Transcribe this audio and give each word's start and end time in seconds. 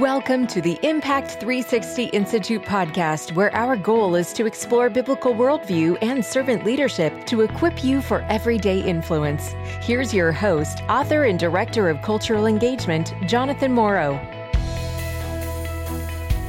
Welcome 0.00 0.48
to 0.48 0.60
the 0.60 0.76
Impact 0.82 1.38
360 1.38 2.06
Institute 2.06 2.62
podcast, 2.62 3.36
where 3.36 3.54
our 3.54 3.76
goal 3.76 4.16
is 4.16 4.32
to 4.32 4.44
explore 4.44 4.90
biblical 4.90 5.32
worldview 5.32 5.98
and 6.02 6.24
servant 6.24 6.64
leadership 6.64 7.24
to 7.26 7.42
equip 7.42 7.84
you 7.84 8.02
for 8.02 8.22
everyday 8.22 8.80
influence. 8.80 9.54
Here's 9.80 10.12
your 10.12 10.32
host, 10.32 10.80
author, 10.88 11.26
and 11.26 11.38
director 11.38 11.88
of 11.88 12.02
cultural 12.02 12.46
engagement, 12.46 13.14
Jonathan 13.28 13.70
Morrow. 13.70 14.14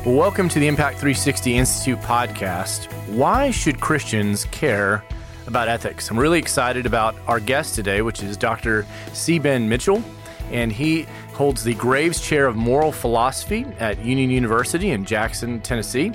Welcome 0.08 0.50
to 0.50 0.60
the 0.60 0.68
Impact 0.68 0.98
360 0.98 1.56
Institute 1.56 2.00
podcast. 2.00 2.92
Why 3.10 3.52
should 3.52 3.80
Christians 3.80 4.46
care 4.46 5.04
about 5.46 5.68
ethics? 5.68 6.10
I'm 6.10 6.18
really 6.18 6.40
excited 6.40 6.88
about 6.88 7.16
our 7.28 7.40
guest 7.40 7.76
today, 7.76 8.02
which 8.02 8.24
is 8.24 8.38
Dr. 8.38 8.88
C. 9.14 9.38
Ben 9.38 9.70
Mitchell, 9.70 10.04
and 10.52 10.72
he 10.72 11.06
holds 11.36 11.66
the 11.66 11.74
Graves 11.74 12.22
Chair 12.22 12.48
of 12.48 12.56
Moral 12.56 12.94
Philosophy 12.94 13.66
at 13.78 14.00
Union 14.00 14.30
University 14.30 14.92
in 14.92 15.04
Jackson, 15.04 15.60
Tennessee. 15.60 16.14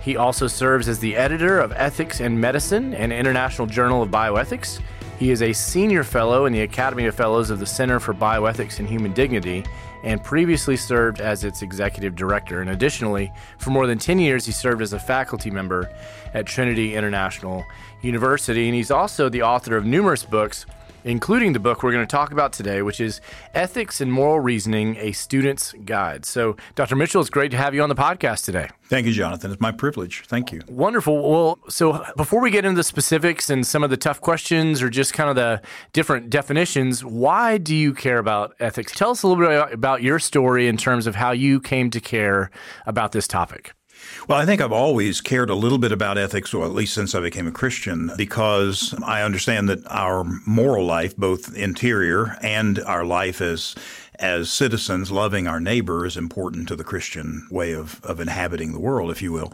He 0.00 0.16
also 0.16 0.46
serves 0.46 0.88
as 0.88 0.98
the 0.98 1.14
editor 1.14 1.60
of 1.60 1.72
Ethics 1.72 2.20
and 2.20 2.40
Medicine 2.40 2.94
and 2.94 3.12
International 3.12 3.66
Journal 3.66 4.02
of 4.02 4.10
Bioethics. 4.10 4.80
He 5.18 5.30
is 5.30 5.42
a 5.42 5.52
senior 5.52 6.02
fellow 6.02 6.46
in 6.46 6.54
the 6.54 6.62
Academy 6.62 7.04
of 7.04 7.14
Fellows 7.14 7.50
of 7.50 7.60
the 7.60 7.66
Center 7.66 8.00
for 8.00 8.14
Bioethics 8.14 8.78
and 8.78 8.88
Human 8.88 9.12
Dignity 9.12 9.62
and 10.04 10.24
previously 10.24 10.76
served 10.76 11.20
as 11.20 11.44
its 11.44 11.60
executive 11.60 12.16
director. 12.16 12.62
And 12.62 12.70
additionally, 12.70 13.30
for 13.58 13.70
more 13.70 13.86
than 13.86 13.98
10 13.98 14.18
years, 14.18 14.46
he 14.46 14.52
served 14.52 14.80
as 14.80 14.94
a 14.94 14.98
faculty 14.98 15.50
member 15.50 15.90
at 16.32 16.46
Trinity 16.46 16.94
International 16.94 17.64
University. 18.00 18.66
And 18.68 18.74
he's 18.74 18.90
also 18.90 19.28
the 19.28 19.42
author 19.42 19.76
of 19.76 19.84
numerous 19.84 20.24
books 20.24 20.64
including 21.04 21.52
the 21.52 21.60
book 21.60 21.82
we're 21.82 21.92
going 21.92 22.06
to 22.06 22.10
talk 22.10 22.32
about 22.32 22.52
today, 22.52 22.82
which 22.82 23.00
is 23.00 23.20
Ethics 23.54 24.00
and 24.00 24.12
Moral 24.12 24.40
Reasoning 24.40 24.96
A 24.96 25.12
Student's 25.12 25.72
Guide. 25.84 26.24
So, 26.24 26.56
Dr. 26.74 26.96
Mitchell, 26.96 27.20
it's 27.20 27.30
great 27.30 27.50
to 27.50 27.56
have 27.56 27.74
you 27.74 27.82
on 27.82 27.88
the 27.88 27.94
podcast 27.94 28.44
today. 28.44 28.68
Thank 28.84 29.06
you, 29.06 29.12
Jonathan. 29.12 29.50
It's 29.50 29.60
my 29.60 29.72
privilege. 29.72 30.24
Thank 30.26 30.52
you. 30.52 30.60
Wonderful. 30.68 31.30
Well, 31.30 31.58
so 31.68 32.04
before 32.16 32.40
we 32.40 32.50
get 32.50 32.64
into 32.64 32.76
the 32.76 32.84
specifics 32.84 33.48
and 33.48 33.66
some 33.66 33.82
of 33.82 33.90
the 33.90 33.96
tough 33.96 34.20
questions 34.20 34.82
or 34.82 34.90
just 34.90 35.14
kind 35.14 35.30
of 35.30 35.36
the 35.36 35.62
different 35.92 36.28
definitions, 36.28 37.04
why 37.04 37.56
do 37.56 37.74
you 37.74 37.94
care 37.94 38.18
about 38.18 38.54
ethics? 38.60 38.92
Tell 38.94 39.10
us 39.10 39.22
a 39.22 39.28
little 39.28 39.46
bit 39.46 39.72
about 39.72 40.02
your 40.02 40.18
story 40.18 40.68
in 40.68 40.76
terms 40.76 41.06
of 41.06 41.14
how 41.14 41.30
you 41.32 41.60
came 41.60 41.90
to 41.90 42.00
care 42.00 42.50
about 42.86 43.12
this 43.12 43.26
topic. 43.26 43.72
Well, 44.28 44.38
I 44.38 44.46
think 44.46 44.60
I've 44.60 44.72
always 44.72 45.20
cared 45.20 45.50
a 45.50 45.54
little 45.54 45.78
bit 45.78 45.92
about 45.92 46.18
ethics, 46.18 46.54
or 46.54 46.64
at 46.64 46.72
least 46.72 46.94
since 46.94 47.14
I 47.14 47.20
became 47.20 47.46
a 47.46 47.52
Christian, 47.52 48.10
because 48.16 48.94
I 49.04 49.22
understand 49.22 49.68
that 49.68 49.84
our 49.90 50.24
moral 50.46 50.86
life, 50.86 51.16
both 51.16 51.56
interior 51.56 52.36
and 52.42 52.78
our 52.80 53.04
life 53.04 53.40
as 53.40 53.74
as 54.16 54.52
citizens, 54.52 55.10
loving 55.10 55.48
our 55.48 55.58
neighbor 55.58 56.06
is 56.06 56.16
important 56.16 56.68
to 56.68 56.76
the 56.76 56.84
Christian 56.84 57.46
way 57.50 57.72
of, 57.72 58.00
of 58.04 58.20
inhabiting 58.20 58.72
the 58.72 58.78
world, 58.78 59.10
if 59.10 59.20
you 59.20 59.32
will. 59.32 59.52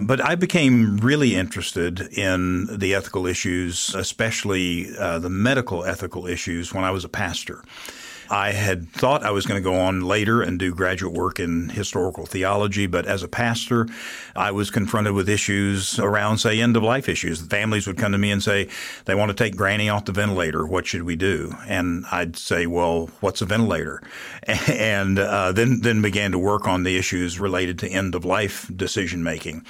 But 0.00 0.24
I 0.24 0.34
became 0.34 0.96
really 0.96 1.34
interested 1.34 2.00
in 2.00 2.78
the 2.78 2.94
ethical 2.94 3.26
issues, 3.26 3.94
especially 3.94 4.96
uh, 4.96 5.18
the 5.18 5.28
medical 5.28 5.84
ethical 5.84 6.26
issues, 6.26 6.72
when 6.72 6.84
I 6.84 6.90
was 6.90 7.04
a 7.04 7.08
pastor. 7.08 7.62
I 8.30 8.52
had 8.52 8.88
thought 8.90 9.22
I 9.22 9.30
was 9.30 9.46
going 9.46 9.62
to 9.62 9.64
go 9.64 9.74
on 9.74 10.02
later 10.02 10.42
and 10.42 10.58
do 10.58 10.74
graduate 10.74 11.14
work 11.14 11.40
in 11.40 11.70
historical 11.70 12.26
theology, 12.26 12.86
but 12.86 13.06
as 13.06 13.22
a 13.22 13.28
pastor, 13.28 13.88
I 14.36 14.50
was 14.50 14.70
confronted 14.70 15.14
with 15.14 15.28
issues 15.28 15.98
around, 15.98 16.38
say, 16.38 16.60
end 16.60 16.76
of 16.76 16.82
life 16.82 17.08
issues. 17.08 17.40
Families 17.40 17.86
would 17.86 17.96
come 17.96 18.12
to 18.12 18.18
me 18.18 18.30
and 18.30 18.42
say, 18.42 18.68
they 19.06 19.14
want 19.14 19.30
to 19.30 19.34
take 19.34 19.56
granny 19.56 19.88
off 19.88 20.04
the 20.04 20.12
ventilator. 20.12 20.66
What 20.66 20.86
should 20.86 21.02
we 21.02 21.16
do? 21.16 21.54
And 21.66 22.04
I'd 22.10 22.36
say, 22.36 22.66
well, 22.66 23.10
what's 23.20 23.42
a 23.42 23.46
ventilator? 23.46 24.02
And 24.68 25.18
uh, 25.18 25.52
then, 25.52 25.80
then 25.80 26.02
began 26.02 26.32
to 26.32 26.38
work 26.38 26.66
on 26.66 26.82
the 26.82 26.96
issues 26.96 27.38
related 27.40 27.78
to 27.80 27.88
end 27.88 28.14
of 28.14 28.24
life 28.24 28.70
decision 28.74 29.22
making. 29.22 29.64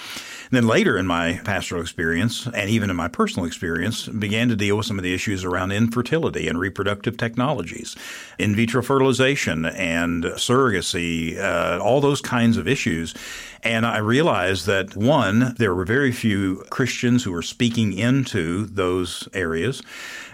Then 0.51 0.67
later 0.67 0.97
in 0.97 1.07
my 1.07 1.41
pastoral 1.45 1.83
experience, 1.83 2.47
and 2.47 2.71
even 2.71 2.91
in 2.91 2.97
my 2.97 3.09
personal 3.09 3.47
experience, 3.47 4.09
began 4.09 4.49
to 4.49 4.57
deal 4.57 4.77
with 4.77 4.87
some 4.87 4.99
of 4.99 5.03
the 5.03 5.15
issues 5.15 5.45
around 5.45 5.73
infertility 5.73 6.49
and 6.49 6.59
reproductive 6.59 7.17
technologies, 7.17 7.97
in 8.39 8.55
vitro 8.55 8.83
fertilization 8.83 9.67
and 9.67 10.25
surrogacy, 10.25 11.39
uh, 11.39 11.79
all 11.83 12.01
those 12.01 12.21
kinds 12.21 12.57
of 12.57 12.67
issues. 12.67 13.15
And 13.63 13.85
I 13.85 13.99
realized 13.99 14.67
that 14.67 14.97
one, 14.97 15.55
there 15.59 15.75
were 15.75 15.85
very 15.85 16.13
few 16.13 16.65
Christians 16.71 17.25
who 17.25 17.33
were 17.33 17.43
speaking 17.43 17.93
into 17.93 18.67
those 18.67 19.29
areas. 19.35 19.83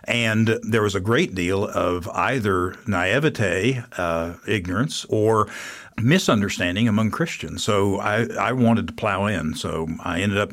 And 0.06 0.59
there 0.62 0.82
was 0.82 0.94
a 0.94 1.00
great 1.00 1.34
deal 1.34 1.65
of 1.65 2.09
either 2.09 2.76
naivete, 2.87 3.82
uh, 3.97 4.34
ignorance, 4.47 5.04
or 5.09 5.48
misunderstanding 5.97 6.88
among 6.88 7.10
Christians. 7.10 7.62
So 7.62 8.00
I, 8.00 8.26
I 8.38 8.53
wanted 8.53 8.88
to 8.88 8.93
plow 8.93 9.26
in. 9.26 9.54
So 9.54 9.88
I 10.00 10.20
ended 10.20 10.38
up 10.38 10.53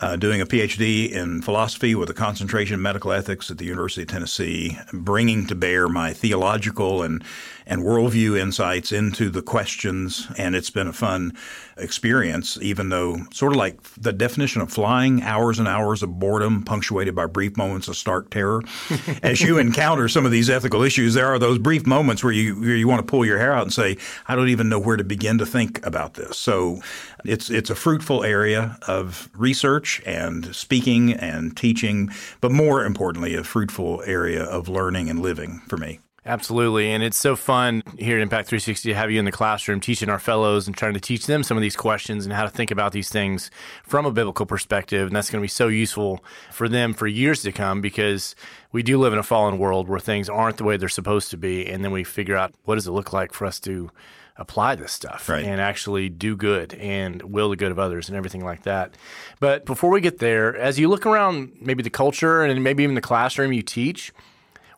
uh, 0.00 0.16
doing 0.16 0.40
a 0.40 0.46
PhD 0.46 1.10
in 1.10 1.42
philosophy 1.42 1.94
with 1.94 2.08
a 2.08 2.14
concentration 2.14 2.74
in 2.74 2.82
medical 2.82 3.12
ethics 3.12 3.50
at 3.50 3.58
the 3.58 3.66
University 3.66 4.02
of 4.02 4.08
Tennessee, 4.08 4.78
bringing 4.92 5.46
to 5.48 5.54
bear 5.54 5.88
my 5.88 6.12
theological 6.12 7.02
and 7.02 7.22
and 7.68 7.82
worldview 7.82 8.38
insights 8.38 8.92
into 8.92 9.28
the 9.28 9.42
questions. 9.42 10.26
And 10.38 10.56
it's 10.56 10.70
been 10.70 10.86
a 10.86 10.92
fun 10.92 11.34
experience, 11.76 12.58
even 12.62 12.88
though 12.88 13.18
sort 13.30 13.52
of 13.52 13.58
like 13.58 13.82
the 13.94 14.12
definition 14.12 14.62
of 14.62 14.72
flying, 14.72 15.22
hours 15.22 15.58
and 15.58 15.68
hours 15.68 16.02
of 16.02 16.18
boredom 16.18 16.64
punctuated 16.64 17.14
by 17.14 17.26
brief 17.26 17.58
moments 17.58 17.86
of 17.86 17.96
stark 17.96 18.30
terror. 18.30 18.62
As 19.22 19.40
you 19.40 19.58
encounter 19.58 20.08
some 20.08 20.24
of 20.24 20.32
these 20.32 20.48
ethical 20.50 20.82
issues, 20.82 21.14
there 21.14 21.26
are 21.26 21.38
those 21.38 21.58
brief 21.58 21.86
moments 21.86 22.22
where 22.22 22.32
you 22.32 22.58
where 22.60 22.76
you 22.76 22.88
want 22.88 23.00
to 23.00 23.10
pull 23.10 23.24
your 23.24 23.38
hair 23.38 23.52
out 23.52 23.62
and 23.62 23.72
say, 23.72 23.96
I 24.26 24.36
don't 24.36 24.48
even 24.48 24.68
know 24.68 24.78
where 24.78 24.96
to 24.96 25.04
begin 25.04 25.38
to 25.38 25.46
think 25.46 25.84
about 25.86 26.14
this. 26.14 26.38
So 26.38 26.80
it's 27.24 27.50
it's 27.50 27.70
a 27.70 27.74
fruitful 27.74 28.24
area 28.24 28.78
of 28.86 29.28
research 29.34 30.02
and 30.06 30.54
speaking 30.54 31.12
and 31.12 31.56
teaching, 31.56 32.10
but 32.40 32.52
more 32.52 32.84
importantly, 32.84 33.34
a 33.34 33.44
fruitful 33.44 34.02
area 34.06 34.44
of 34.44 34.68
learning 34.68 35.10
and 35.10 35.20
living 35.20 35.60
for 35.68 35.76
me. 35.76 36.00
Absolutely. 36.26 36.90
And 36.90 37.02
it's 37.02 37.16
so 37.16 37.36
fun 37.36 37.82
here 37.98 38.16
at 38.16 38.22
Impact 38.22 38.48
360 38.48 38.90
to 38.90 38.94
have 38.94 39.10
you 39.10 39.18
in 39.18 39.24
the 39.24 39.32
classroom 39.32 39.80
teaching 39.80 40.08
our 40.10 40.18
fellows 40.18 40.66
and 40.66 40.76
trying 40.76 40.94
to 40.94 41.00
teach 41.00 41.26
them 41.26 41.42
some 41.42 41.56
of 41.56 41.62
these 41.62 41.76
questions 41.76 42.26
and 42.26 42.34
how 42.34 42.42
to 42.42 42.50
think 42.50 42.70
about 42.70 42.92
these 42.92 43.08
things 43.08 43.50
from 43.84 44.04
a 44.04 44.10
biblical 44.10 44.44
perspective. 44.44 45.06
And 45.06 45.16
that's 45.16 45.30
going 45.30 45.40
to 45.40 45.44
be 45.44 45.48
so 45.48 45.68
useful 45.68 46.22
for 46.52 46.68
them 46.68 46.92
for 46.92 47.06
years 47.06 47.42
to 47.42 47.52
come 47.52 47.80
because 47.80 48.34
we 48.72 48.82
do 48.82 48.98
live 48.98 49.12
in 49.12 49.18
a 49.18 49.22
fallen 49.22 49.58
world 49.58 49.88
where 49.88 50.00
things 50.00 50.28
aren't 50.28 50.58
the 50.58 50.64
way 50.64 50.76
they're 50.76 50.88
supposed 50.88 51.30
to 51.30 51.36
be. 51.36 51.66
And 51.66 51.82
then 51.82 51.92
we 51.92 52.04
figure 52.04 52.36
out 52.36 52.52
what 52.64 52.74
does 52.74 52.86
it 52.86 52.92
look 52.92 53.12
like 53.12 53.32
for 53.32 53.46
us 53.46 53.58
to 53.60 53.90
apply 54.36 54.74
this 54.74 54.92
stuff 54.92 55.28
right. 55.28 55.44
and 55.44 55.60
actually 55.60 56.08
do 56.08 56.36
good 56.36 56.72
and 56.74 57.22
will 57.22 57.50
the 57.50 57.56
good 57.56 57.72
of 57.72 57.78
others 57.78 58.08
and 58.08 58.16
everything 58.16 58.44
like 58.44 58.62
that. 58.62 58.94
But 59.40 59.66
before 59.66 59.90
we 59.90 60.00
get 60.00 60.18
there, 60.18 60.56
as 60.56 60.78
you 60.78 60.88
look 60.88 61.06
around 61.06 61.52
maybe 61.60 61.82
the 61.82 61.90
culture 61.90 62.42
and 62.42 62.62
maybe 62.62 62.82
even 62.82 62.94
the 62.94 63.00
classroom 63.00 63.52
you 63.52 63.62
teach, 63.62 64.12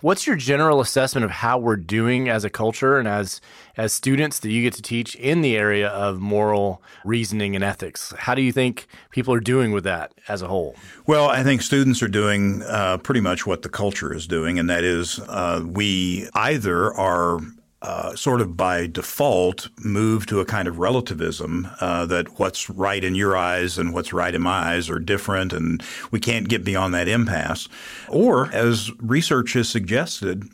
what's 0.01 0.27
your 0.27 0.37
general 0.37 0.81
assessment 0.81 1.25
of 1.25 1.31
how 1.31 1.59
we're 1.59 1.77
doing 1.77 2.29
as 2.29 2.45
a 2.45 2.51
culture 2.51 2.99
and 2.99 3.07
as 3.07 3.41
as 3.77 3.93
students 3.93 4.41
that 4.41 4.51
you 4.51 4.63
get 4.63 4.75
to 4.75 4.83
teach 4.83 5.15
in 5.17 5.41
the 5.41 5.57
area 5.57 5.89
of 5.89 6.19
moral 6.19 6.83
reasoning 7.05 7.55
and 7.55 7.65
ethics? 7.65 8.13
How 8.19 8.35
do 8.35 8.43
you 8.43 8.53
think 8.53 8.87
people 9.11 9.33
are 9.35 9.41
doing 9.41 9.73
with 9.73 9.85
that 9.85 10.13
as 10.29 10.43
a 10.43 10.49
whole? 10.49 10.77
Well, 11.07 11.29
I 11.29 11.43
think 11.43 11.63
students 11.63 12.03
are 12.03 12.09
doing 12.09 12.63
uh, 12.63 12.99
pretty 12.99 13.21
much 13.21 13.47
what 13.47 13.63
the 13.63 13.69
culture 13.69 14.15
is 14.15 14.27
doing, 14.27 14.59
and 14.59 14.69
that 14.69 14.85
is 14.85 15.19
uh, 15.29 15.65
we 15.67 16.29
either 16.35 16.93
are 16.95 17.41
uh, 17.83 18.15
sort 18.15 18.41
of 18.41 18.57
by 18.57 18.87
default 18.87 19.69
move 19.83 20.27
to 20.27 20.41
a 20.41 20.45
kind 20.45 20.69
of 20.69 20.79
relativism 20.79 21.69
uh, 21.81 22.05
that 22.07 22.39
what's 22.39 22.69
right 22.69 23.03
in 23.03 23.15
your 23.15 23.37
eyes 23.37 23.79
and 23.79 23.95
what's 23.95 24.13
right 24.13 24.35
in 24.35 24.43
my 24.43 24.75
eyes 24.75 24.91
are 24.91 24.99
different, 24.99 25.53
and 25.53 25.83
we 26.11 26.21
can't 26.21 26.49
get 26.49 26.65
beyond 26.65 26.93
that 26.95 27.09
impasse. 27.09 27.69
Or, 28.09 28.53
as 28.53 28.91
research 29.01 29.55
has 29.55 29.69
suggested, 29.69 30.45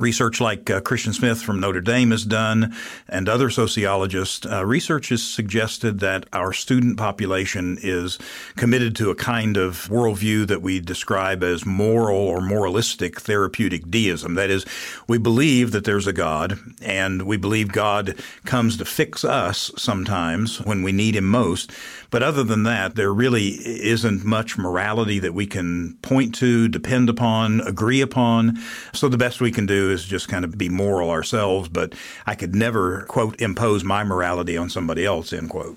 Research 0.00 0.40
like 0.40 0.68
uh, 0.68 0.80
Christian 0.80 1.12
Smith 1.12 1.40
from 1.40 1.60
Notre 1.60 1.80
Dame 1.80 2.10
has 2.10 2.24
done, 2.24 2.74
and 3.08 3.28
other 3.28 3.48
sociologists, 3.48 4.44
uh, 4.44 4.66
research 4.66 5.10
has 5.10 5.22
suggested 5.22 6.00
that 6.00 6.26
our 6.32 6.52
student 6.52 6.96
population 6.96 7.78
is 7.80 8.18
committed 8.56 8.96
to 8.96 9.10
a 9.10 9.14
kind 9.14 9.56
of 9.56 9.86
worldview 9.88 10.48
that 10.48 10.62
we 10.62 10.80
describe 10.80 11.44
as 11.44 11.64
moral 11.64 12.16
or 12.16 12.40
moralistic 12.40 13.20
therapeutic 13.20 13.88
deism. 13.88 14.34
That 14.34 14.50
is, 14.50 14.66
we 15.06 15.16
believe 15.18 15.70
that 15.70 15.84
there's 15.84 16.08
a 16.08 16.12
God, 16.12 16.58
and 16.82 17.22
we 17.22 17.36
believe 17.36 17.70
God 17.70 18.16
comes 18.44 18.76
to 18.78 18.84
fix 18.84 19.24
us 19.24 19.70
sometimes 19.76 20.60
when 20.60 20.82
we 20.82 20.90
need 20.90 21.14
Him 21.14 21.26
most. 21.26 21.70
But 22.14 22.22
other 22.22 22.44
than 22.44 22.62
that, 22.62 22.94
there 22.94 23.12
really 23.12 23.48
isn't 23.64 24.24
much 24.24 24.56
morality 24.56 25.18
that 25.18 25.34
we 25.34 25.48
can 25.48 25.98
point 26.00 26.32
to, 26.36 26.68
depend 26.68 27.10
upon, 27.10 27.60
agree 27.62 28.00
upon. 28.00 28.56
So 28.92 29.08
the 29.08 29.18
best 29.18 29.40
we 29.40 29.50
can 29.50 29.66
do 29.66 29.90
is 29.90 30.04
just 30.04 30.28
kind 30.28 30.44
of 30.44 30.56
be 30.56 30.68
moral 30.68 31.10
ourselves, 31.10 31.68
but 31.68 31.92
I 32.24 32.36
could 32.36 32.54
never, 32.54 33.02
quote, 33.06 33.40
impose 33.40 33.82
my 33.82 34.04
morality 34.04 34.56
on 34.56 34.70
somebody 34.70 35.04
else, 35.04 35.32
end 35.32 35.50
quote. 35.50 35.76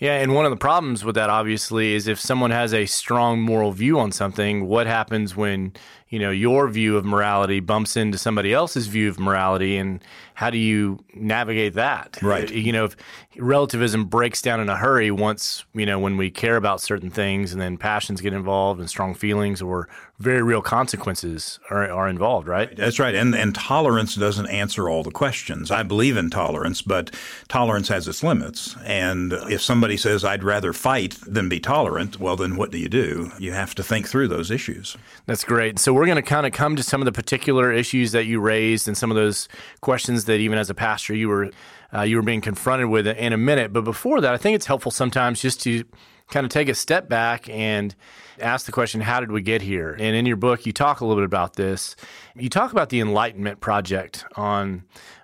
Yeah, 0.00 0.20
and 0.20 0.34
one 0.34 0.44
of 0.44 0.50
the 0.50 0.56
problems 0.56 1.04
with 1.04 1.14
that, 1.14 1.30
obviously, 1.30 1.94
is 1.94 2.08
if 2.08 2.18
someone 2.18 2.50
has 2.50 2.74
a 2.74 2.86
strong 2.86 3.40
moral 3.40 3.70
view 3.70 4.00
on 4.00 4.10
something, 4.10 4.66
what 4.66 4.88
happens 4.88 5.36
when 5.36 5.72
you 6.08 6.18
know 6.18 6.30
your 6.30 6.68
view 6.68 6.96
of 6.96 7.04
morality 7.04 7.60
bumps 7.60 7.96
into 7.96 8.18
somebody 8.18 8.52
else's 8.52 8.86
view 8.86 9.08
of 9.08 9.18
morality 9.18 9.76
and 9.76 10.02
how 10.36 10.50
do 10.50 10.58
you 10.58 11.02
navigate 11.14 11.72
that? 11.74 12.18
Right. 12.20 12.50
You 12.50 12.70
know 12.70 12.84
if 12.84 12.96
relativism 13.36 14.04
breaks 14.04 14.42
down 14.42 14.60
in 14.60 14.68
a 14.68 14.76
hurry 14.76 15.10
once 15.10 15.64
you 15.74 15.86
know 15.86 15.98
when 15.98 16.16
we 16.18 16.30
care 16.30 16.56
about 16.56 16.80
certain 16.80 17.10
things 17.10 17.52
and 17.52 17.60
then 17.60 17.78
passions 17.78 18.20
get 18.20 18.34
involved 18.34 18.78
and 18.78 18.88
strong 18.88 19.14
feelings 19.14 19.62
or 19.62 19.88
very 20.18 20.42
real 20.42 20.62
consequences 20.62 21.58
are, 21.70 21.90
are 21.90 22.08
involved 22.08 22.46
right? 22.46 22.76
That's 22.76 22.98
right. 22.98 23.14
And 23.14 23.34
and 23.34 23.54
tolerance 23.54 24.14
doesn't 24.14 24.46
answer 24.46 24.88
all 24.88 25.02
the 25.02 25.10
questions. 25.10 25.70
I 25.70 25.82
believe 25.82 26.16
in 26.16 26.30
tolerance 26.30 26.82
but 26.82 27.14
tolerance 27.48 27.88
has 27.88 28.06
its 28.06 28.22
limits. 28.22 28.76
And 28.84 29.32
if 29.32 29.62
somebody 29.62 29.96
says 29.96 30.22
i'd 30.22 30.44
rather 30.44 30.72
fight 30.74 31.16
than 31.26 31.48
be 31.48 31.58
tolerant 31.58 32.20
well 32.20 32.36
then 32.36 32.56
what 32.56 32.70
do 32.70 32.78
you 32.78 32.90
do? 32.90 33.32
You 33.38 33.52
have 33.52 33.74
to 33.74 33.82
think 33.82 34.06
through 34.06 34.28
those 34.28 34.50
issues. 34.50 34.98
That's 35.24 35.44
great. 35.44 35.78
So 35.78 35.95
we're 35.96 36.04
going 36.04 36.16
to 36.16 36.22
kind 36.22 36.44
of 36.44 36.52
come 36.52 36.76
to 36.76 36.82
some 36.82 37.00
of 37.00 37.06
the 37.06 37.12
particular 37.12 37.72
issues 37.72 38.12
that 38.12 38.26
you 38.26 38.38
raised 38.38 38.86
and 38.86 38.94
some 38.94 39.10
of 39.10 39.16
those 39.16 39.48
questions 39.80 40.26
that 40.26 40.36
even 40.36 40.58
as 40.58 40.68
a 40.68 40.74
pastor 40.74 41.14
you 41.14 41.26
were 41.26 41.50
uh, 41.94 42.02
you 42.02 42.16
were 42.16 42.22
being 42.22 42.42
confronted 42.42 42.88
with 42.88 43.06
in 43.06 43.32
a 43.32 43.36
minute. 43.38 43.72
But 43.72 43.84
before 43.84 44.20
that, 44.20 44.34
I 44.34 44.36
think 44.36 44.56
it's 44.56 44.66
helpful 44.66 44.90
sometimes 44.90 45.40
just 45.40 45.62
to 45.62 45.84
kind 46.28 46.44
of 46.44 46.50
take 46.50 46.68
a 46.68 46.74
step 46.74 47.08
back 47.08 47.48
and 47.48 47.94
ask 48.40 48.66
the 48.66 48.72
question, 48.72 49.00
how 49.00 49.20
did 49.20 49.32
we 49.32 49.40
get 49.40 49.62
here? 49.62 49.96
And 49.98 50.14
in 50.14 50.26
your 50.26 50.36
book, 50.36 50.66
you 50.66 50.72
talk 50.72 51.00
a 51.00 51.06
little 51.06 51.22
bit 51.22 51.26
about 51.26 51.54
this. 51.54 51.96
You 52.34 52.50
talk 52.50 52.72
about 52.72 52.90
the 52.90 53.00
Enlightenment 53.00 53.60
Project 53.60 54.26
on 54.34 54.82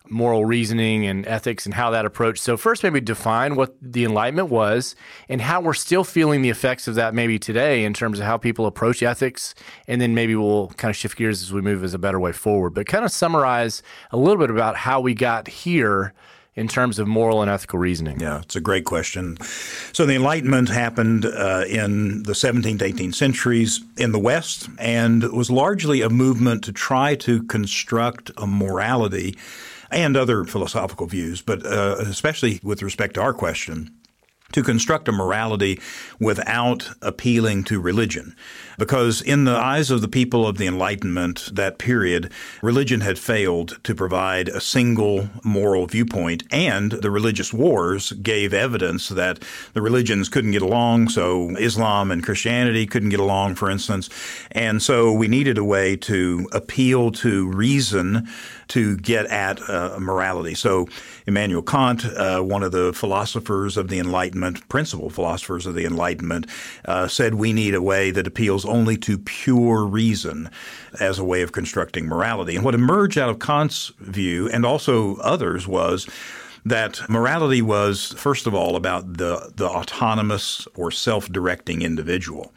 moral 0.08 0.44
reasoning 0.44 1.06
and 1.06 1.26
ethics 1.26 1.64
and 1.64 1.74
how 1.74 1.90
that 1.90 2.04
approach. 2.04 2.38
So, 2.38 2.56
first, 2.56 2.82
maybe 2.82 3.00
define 3.00 3.56
what 3.56 3.76
the 3.80 4.04
Enlightenment 4.04 4.48
was 4.48 4.94
and 5.28 5.40
how 5.40 5.60
we're 5.60 5.74
still 5.74 6.04
feeling 6.04 6.42
the 6.42 6.50
effects 6.50 6.88
of 6.88 6.94
that 6.96 7.14
maybe 7.14 7.38
today 7.38 7.84
in 7.84 7.94
terms 7.94 8.18
of 8.18 8.26
how 8.26 8.36
people 8.36 8.66
approach 8.66 9.02
ethics. 9.02 9.54
And 9.88 10.00
then 10.00 10.14
maybe 10.14 10.34
we'll 10.34 10.68
kind 10.68 10.90
of 10.90 10.96
shift 10.96 11.16
gears 11.16 11.42
as 11.42 11.52
we 11.52 11.60
move 11.60 11.84
as 11.84 11.94
a 11.94 11.98
better 11.98 12.20
way 12.20 12.32
forward. 12.32 12.74
But 12.74 12.86
kind 12.86 13.04
of 13.04 13.10
summarize 13.10 13.82
a 14.10 14.16
little 14.16 14.38
bit 14.38 14.50
about 14.50 14.76
how 14.76 15.00
we 15.00 15.14
got 15.14 15.48
here 15.48 16.12
in 16.54 16.68
terms 16.68 16.98
of 16.98 17.08
moral 17.08 17.40
and 17.40 17.50
ethical 17.50 17.78
reasoning? 17.78 18.20
Yeah, 18.20 18.40
it's 18.40 18.56
a 18.56 18.60
great 18.60 18.84
question. 18.84 19.38
So 19.92 20.04
the 20.04 20.14
Enlightenment 20.14 20.68
happened 20.68 21.24
uh, 21.24 21.64
in 21.66 22.24
the 22.24 22.32
17th, 22.32 22.78
18th 22.78 23.14
centuries 23.14 23.80
in 23.96 24.12
the 24.12 24.18
West 24.18 24.68
and 24.78 25.22
was 25.32 25.50
largely 25.50 26.02
a 26.02 26.10
movement 26.10 26.64
to 26.64 26.72
try 26.72 27.14
to 27.16 27.42
construct 27.44 28.30
a 28.36 28.46
morality 28.46 29.36
and 29.92 30.16
other 30.16 30.44
philosophical 30.44 31.06
views, 31.06 31.42
but 31.42 31.64
uh, 31.64 31.96
especially 32.00 32.60
with 32.62 32.82
respect 32.82 33.14
to 33.14 33.20
our 33.20 33.34
question 33.34 33.90
to 34.52 34.62
construct 34.62 35.08
a 35.08 35.12
morality 35.12 35.80
without 36.20 36.90
appealing 37.00 37.64
to 37.64 37.80
religion. 37.80 38.36
Because 38.78 39.20
in 39.20 39.44
the 39.44 39.56
eyes 39.56 39.90
of 39.90 40.00
the 40.00 40.08
people 40.08 40.46
of 40.46 40.58
the 40.58 40.66
Enlightenment, 40.66 41.50
that 41.52 41.78
period, 41.78 42.32
religion 42.62 43.00
had 43.00 43.18
failed 43.18 43.78
to 43.84 43.94
provide 43.94 44.48
a 44.48 44.60
single 44.60 45.28
moral 45.44 45.86
viewpoint, 45.86 46.44
and 46.50 46.92
the 46.92 47.10
religious 47.10 47.52
wars 47.52 48.12
gave 48.12 48.54
evidence 48.54 49.08
that 49.08 49.42
the 49.74 49.82
religions 49.82 50.28
couldn't 50.28 50.52
get 50.52 50.62
along. 50.62 51.08
So 51.08 51.50
Islam 51.56 52.10
and 52.10 52.24
Christianity 52.24 52.86
couldn't 52.86 53.10
get 53.10 53.20
along, 53.20 53.56
for 53.56 53.70
instance. 53.70 54.08
And 54.50 54.82
so 54.82 55.12
we 55.12 55.28
needed 55.28 55.58
a 55.58 55.64
way 55.64 55.96
to 55.96 56.48
appeal 56.52 57.12
to 57.12 57.48
reason 57.48 58.28
to 58.72 58.96
get 58.96 59.26
at 59.26 59.60
uh, 59.68 59.98
morality. 60.00 60.54
So 60.54 60.88
Immanuel 61.26 61.62
Kant, 61.62 62.06
uh, 62.06 62.40
one 62.40 62.62
of 62.62 62.72
the 62.72 62.94
philosophers 62.94 63.76
of 63.76 63.88
the 63.88 63.98
Enlightenment, 63.98 64.66
principal 64.70 65.10
philosophers 65.10 65.66
of 65.66 65.74
the 65.74 65.84
Enlightenment, 65.84 66.46
uh, 66.86 67.06
said 67.06 67.34
we 67.34 67.52
need 67.52 67.74
a 67.74 67.82
way 67.82 68.10
that 68.10 68.26
appeals 68.26 68.64
only 68.64 68.96
to 68.96 69.18
pure 69.18 69.84
reason 69.84 70.48
as 70.98 71.18
a 71.18 71.24
way 71.24 71.42
of 71.42 71.52
constructing 71.52 72.06
morality. 72.06 72.56
And 72.56 72.64
what 72.64 72.74
emerged 72.74 73.18
out 73.18 73.28
of 73.28 73.38
Kant's 73.38 73.92
view, 73.98 74.48
and 74.48 74.64
also 74.64 75.16
others, 75.16 75.68
was 75.68 76.08
that 76.64 76.98
morality 77.10 77.60
was, 77.60 78.14
first 78.16 78.46
of 78.46 78.54
all, 78.54 78.76
about 78.76 79.18
the, 79.18 79.52
the 79.54 79.68
autonomous 79.68 80.66
or 80.76 80.90
self 80.90 81.30
directing 81.30 81.82
individual 81.82 82.54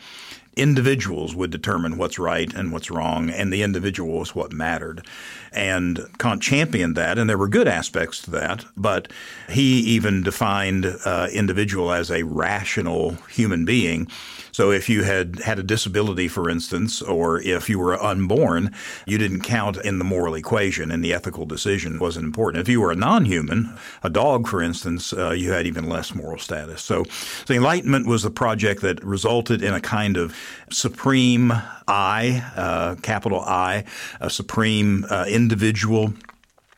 individuals 0.55 1.35
would 1.35 1.51
determine 1.51 1.97
what's 1.97 2.19
right 2.19 2.53
and 2.53 2.71
what's 2.71 2.91
wrong, 2.91 3.29
and 3.29 3.51
the 3.51 3.63
individual 3.63 4.19
was 4.19 4.35
what 4.35 4.53
mattered. 4.53 5.05
And 5.51 6.07
Kant 6.17 6.41
championed 6.41 6.95
that, 6.95 7.17
and 7.17 7.29
there 7.29 7.37
were 7.37 7.47
good 7.47 7.67
aspects 7.67 8.21
to 8.23 8.31
that, 8.31 8.65
but 8.75 9.11
he 9.49 9.79
even 9.79 10.23
defined 10.23 10.85
uh, 11.05 11.27
individual 11.31 11.91
as 11.91 12.11
a 12.11 12.23
rational 12.23 13.17
human 13.29 13.65
being. 13.65 14.07
So 14.55 14.71
if 14.71 14.87
you 14.87 15.03
had 15.03 15.39
had 15.39 15.59
a 15.59 15.63
disability, 15.63 16.29
for 16.29 16.49
instance, 16.49 17.01
or 17.01 17.41
if 17.41 17.69
you 17.69 17.77
were 17.77 18.01
unborn, 18.01 18.71
you 19.05 19.17
didn't 19.17 19.41
count 19.41 19.75
in 19.75 19.99
the 19.99 20.05
moral 20.05 20.33
equation, 20.33 20.91
and 20.91 21.03
the 21.03 21.13
ethical 21.13 21.45
decision 21.45 21.99
wasn't 21.99 22.23
important. 22.23 22.61
If 22.61 22.69
you 22.69 22.79
were 22.79 22.89
a 22.89 22.95
non-human, 22.95 23.77
a 24.01 24.09
dog, 24.09 24.47
for 24.47 24.61
instance, 24.61 25.11
uh, 25.11 25.31
you 25.31 25.51
had 25.51 25.67
even 25.67 25.89
less 25.89 26.15
moral 26.15 26.39
status. 26.39 26.81
So, 26.81 27.03
the 27.47 27.55
Enlightenment 27.55 28.07
was 28.07 28.23
the 28.23 28.29
project 28.29 28.79
that 28.79 29.03
resulted 29.03 29.61
in 29.61 29.73
a 29.73 29.81
kind 29.81 30.15
of 30.15 30.33
supreme 30.71 31.51
I, 31.85 32.41
uh, 32.55 32.95
capital 33.01 33.41
I, 33.41 33.83
a 34.21 34.29
supreme 34.29 35.05
uh, 35.09 35.25
individual. 35.27 36.13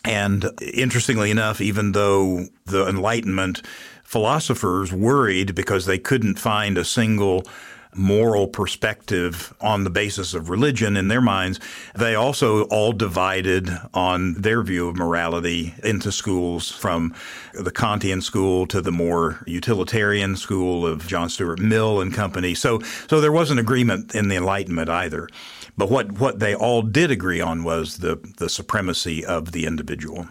And 0.04 0.50
interestingly 0.62 1.30
enough, 1.30 1.62
even 1.62 1.92
though 1.92 2.48
the 2.66 2.88
Enlightenment 2.88 3.62
philosophers 4.08 4.94
worried 4.94 5.54
because 5.54 5.86
they 5.86 5.98
couldn't 5.98 6.40
find 6.40 6.78
a 6.78 6.86
single 6.86 7.46
moral 7.94 8.48
perspective 8.48 9.54
on 9.60 9.84
the 9.84 9.90
basis 9.90 10.34
of 10.34 10.50
religion 10.50 10.96
in 10.96 11.10
their 11.10 11.20
minds. 11.20 11.60
They 11.94 12.16
also 12.16 12.64
all 12.66 12.94
divided 12.94 13.70
on 13.94 14.36
their 14.36 14.64
view 14.64 14.88
of 14.88 14.96
morality 14.96 15.74
into 15.84 16.14
schools 16.14 16.72
from 16.72 17.14
the 17.54 17.72
Kantian 17.72 18.24
school 18.24 18.66
to 18.68 18.80
the 18.80 18.94
more 18.94 19.44
utilitarian 19.46 20.38
school 20.38 20.88
of 20.88 21.06
John 21.06 21.28
Stuart 21.28 21.60
Mill 21.60 22.00
and 22.00 22.14
company. 22.14 22.56
So, 22.56 22.80
so 23.10 23.20
there 23.20 23.34
wasn't 23.34 23.60
agreement 23.60 24.16
in 24.16 24.30
the 24.30 24.38
Enlightenment 24.38 24.90
either. 24.90 25.28
But 25.76 25.90
what, 25.90 26.14
what 26.14 26.40
they 26.40 26.56
all 26.56 26.82
did 26.82 27.12
agree 27.12 27.42
on 27.42 27.66
was 27.66 27.98
the, 27.98 28.16
the 28.38 28.48
supremacy 28.48 29.26
of 29.26 29.52
the 29.52 29.66
individual. 29.66 30.28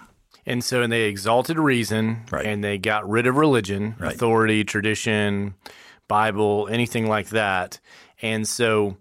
And 0.47 0.63
so 0.63 0.83
and 0.83 0.93
they 0.93 1.03
exalted 1.03 1.59
reason 1.59 2.23
right. 2.31 2.47
and 2.47 2.63
they 2.63 2.79
got 2.79 3.09
rid 3.09 3.27
of 3.27 3.37
religion, 3.37 3.97
right. 3.99 4.15
authority, 4.15 4.63
tradition, 4.63 5.55
Bible, 6.09 6.69
anything 6.71 7.09
like 7.09 7.31
that. 7.31 7.81
And 8.23 8.47
so 8.47 8.97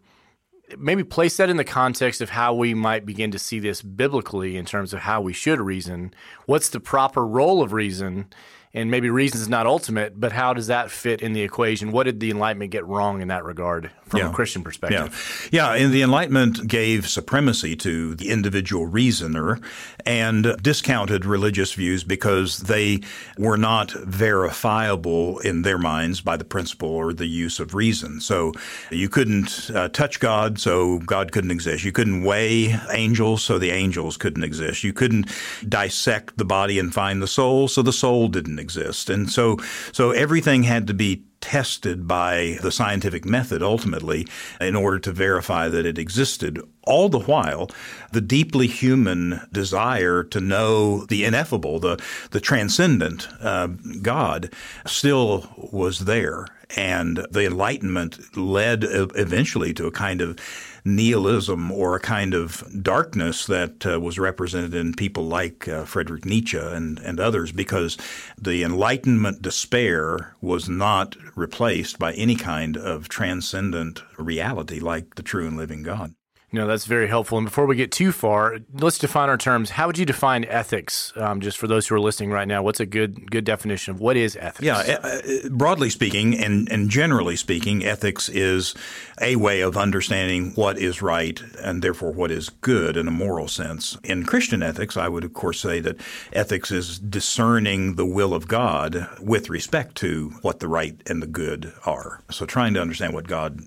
maybe 0.77 1.03
place 1.03 1.38
that 1.38 1.50
in 1.50 1.57
the 1.57 1.63
context 1.63 2.21
of 2.21 2.31
how 2.31 2.53
we 2.53 2.74
might 2.74 3.06
begin 3.06 3.31
to 3.31 3.39
see 3.39 3.59
this 3.59 3.81
biblically 3.81 4.57
in 4.57 4.65
terms 4.65 4.93
of 4.93 5.01
how 5.01 5.22
we 5.22 5.34
should 5.34 5.62
reason. 5.62 6.13
What's 6.46 6.70
the 6.70 6.79
proper 6.79 7.25
role 7.25 7.62
of 7.62 7.74
reason? 7.74 8.27
And 8.75 8.91
maybe 8.91 9.10
reason 9.10 9.39
is 9.39 9.48
not 9.48 9.65
ultimate, 9.65 10.20
but 10.20 10.34
how 10.34 10.53
does 10.53 10.67
that 10.67 10.91
fit 10.91 11.22
in 11.22 11.32
the 11.32 11.41
equation? 11.41 11.94
What 11.94 12.03
did 12.03 12.20
the 12.20 12.29
Enlightenment 12.29 12.72
get 12.72 12.86
wrong 12.86 13.22
in 13.22 13.29
that 13.29 13.46
regard 13.46 13.89
from 14.05 14.20
yeah. 14.20 14.29
a 14.29 14.34
Christian 14.34 14.63
perspective? 14.63 15.50
Yeah. 15.50 15.74
yeah, 15.74 15.82
and 15.82 15.94
the 15.94 16.01
Enlightenment 16.01 16.67
gave 16.67 17.08
supremacy 17.08 17.77
to 17.77 18.15
the 18.15 18.29
individual 18.29 18.86
reasoner 18.86 19.62
and 20.05 20.58
discounted 20.62 21.24
religious 21.24 21.72
views 21.72 22.03
because 22.03 22.58
they 22.60 23.00
were 23.38 23.55
not 23.55 23.91
verifiable 23.91 25.39
in 25.39 25.62
their 25.62 25.77
minds 25.77 26.20
by 26.20 26.36
the 26.36 26.44
principle 26.44 26.89
or 26.89 27.13
the 27.13 27.27
use 27.27 27.62
of 27.62 27.75
reason. 27.75 28.20
So 28.20 28.51
you 28.91 29.08
couldn't 29.08 29.72
uh, 29.74 29.88
touch 29.88 30.20
God, 30.20 30.60
so 30.60 31.00
God 31.00 31.32
couldn't 31.32 31.51
exist. 31.51 31.86
You 31.86 31.94
couldn't 31.94 32.24
weigh 32.24 32.75
angels, 32.91 33.41
so 33.41 33.58
the 33.58 33.72
angels 33.72 34.17
couldn't 34.17 34.44
exist. 34.44 34.84
You 34.84 34.91
couldn't 34.91 35.32
dissect 35.70 36.38
the 36.38 36.46
body 36.46 36.77
and 36.77 36.94
find 36.94 37.22
the 37.22 37.27
soul, 37.27 37.70
so 37.70 37.82
the 37.82 37.94
soul 37.94 38.27
didn't 38.27 38.60
exist. 38.60 38.64
And 39.10 39.29
so, 39.29 39.57
so 39.91 40.12
everything 40.12 40.63
had 40.63 40.88
to 40.88 40.93
be 40.93 41.24
tested 41.41 42.07
by 42.07 42.57
the 42.63 42.72
scientific 42.72 43.24
method 43.24 43.62
ultimately 43.62 44.27
in 44.60 44.75
order 44.75 44.98
to 44.98 45.12
verify 45.12 45.69
that 45.69 45.86
it 45.86 46.00
existed. 46.00 46.60
All 46.88 47.07
the 47.07 47.19
while, 47.19 47.69
the 48.12 48.22
deeply 48.22 48.65
human 48.65 49.41
desire 49.51 50.24
to 50.24 50.39
know 50.39 51.05
the 51.05 51.24
ineffable, 51.24 51.79
the, 51.79 52.03
the 52.31 52.39
transcendent 52.39 53.27
uh, 53.41 53.67
God, 54.01 54.51
still 54.88 55.53
was 55.55 56.00
there. 56.00 56.48
And 56.75 57.25
the 57.31 57.45
Enlightenment 57.45 58.38
led 58.38 58.84
eventually 58.84 59.74
to 59.75 59.88
a 59.88 59.91
kind 59.91 60.22
of 60.22 60.38
nihilism 60.86 61.72
or 61.72 61.95
a 61.95 62.00
kind 62.00 62.34
of 62.34 62.63
darkness 62.81 63.48
that 63.48 63.86
uh, 63.86 64.00
was 64.00 64.19
represented 64.19 64.74
in 64.74 64.93
people 64.93 65.25
like 65.27 65.67
uh, 65.67 65.84
Friedrich 65.84 66.25
Nietzsche 66.25 66.57
and, 66.57 67.00
and 67.00 67.19
others 67.19 67.51
because 67.51 67.98
the 68.39 68.63
Enlightenment 68.63 69.41
despair 69.41 70.36
was 70.41 70.69
not 70.69 71.15
replaced 71.36 71.98
by 71.98 72.13
any 72.13 72.36
kind 72.36 72.77
of 72.77 73.10
transcendent 73.10 74.03
reality 74.17 74.79
like 74.79 75.15
the 75.15 75.24
true 75.24 75.48
and 75.48 75.57
living 75.57 75.81
God. 75.81 76.13
No, 76.52 76.68
that's 76.68 76.86
very 76.86 77.08
helpful. 77.08 77.38
And 77.38 77.46
before 77.46 77.66
we 77.66 77.75
get 77.75 77.92
too 77.92 78.12
far, 78.12 78.60
let's 78.74 78.98
define 78.98 79.30
our 79.30 79.38
terms. 79.38 79.72
How 79.72 79.88
would 79.88 79.98
you 79.98 80.06
define 80.06 80.46
ethics? 80.46 81.12
Um, 81.16 81.42
just 81.42 81.58
for 81.58 81.68
those 81.68 81.88
who 81.88 81.96
are 81.96 82.00
listening 82.00 82.32
right 82.32 82.48
now, 82.48 82.64
what's 82.64 82.80
a 82.80 82.86
good 82.86 83.30
good 83.30 83.44
definition 83.44 83.94
of 83.94 84.00
what 84.00 84.16
is 84.16 84.38
ethics? 84.38 84.62
Yeah, 84.62 84.78
uh, 84.78 85.50
broadly 85.50 85.90
speaking, 85.90 86.38
and 86.38 86.72
and 86.72 86.90
generally 86.90 87.36
speaking, 87.36 87.84
ethics 87.84 88.30
is 88.30 88.74
a 89.20 89.36
way 89.36 89.62
of 89.62 89.75
understanding 89.75 90.52
what 90.56 90.78
is 90.78 91.02
right 91.02 91.42
and 91.62 91.82
therefore 91.82 92.12
what 92.12 92.32
is 92.32 92.50
good 92.50 92.96
in 92.96 93.08
a 93.08 93.12
moral 93.12 93.48
sense. 93.48 93.98
In 94.04 94.24
Christian 94.24 94.64
ethics, 94.64 94.96
I 94.96 95.10
would 95.10 95.24
of 95.24 95.34
course 95.34 95.60
say 95.60 95.80
that 95.82 96.00
ethics 96.32 96.72
is 96.72 97.00
discerning 97.00 97.96
the 97.96 98.06
will 98.06 98.34
of 98.34 98.48
God 98.48 99.10
with 99.20 99.50
respect 99.50 99.96
to 99.96 100.30
what 100.42 100.60
the 100.60 100.68
right 100.68 100.96
and 101.08 101.22
the 101.22 101.28
good 101.28 101.74
are. 101.86 102.22
So 102.32 102.46
trying 102.46 102.75
to 102.75 102.82
understand 102.82 103.14
what 103.14 103.28
God 103.28 103.60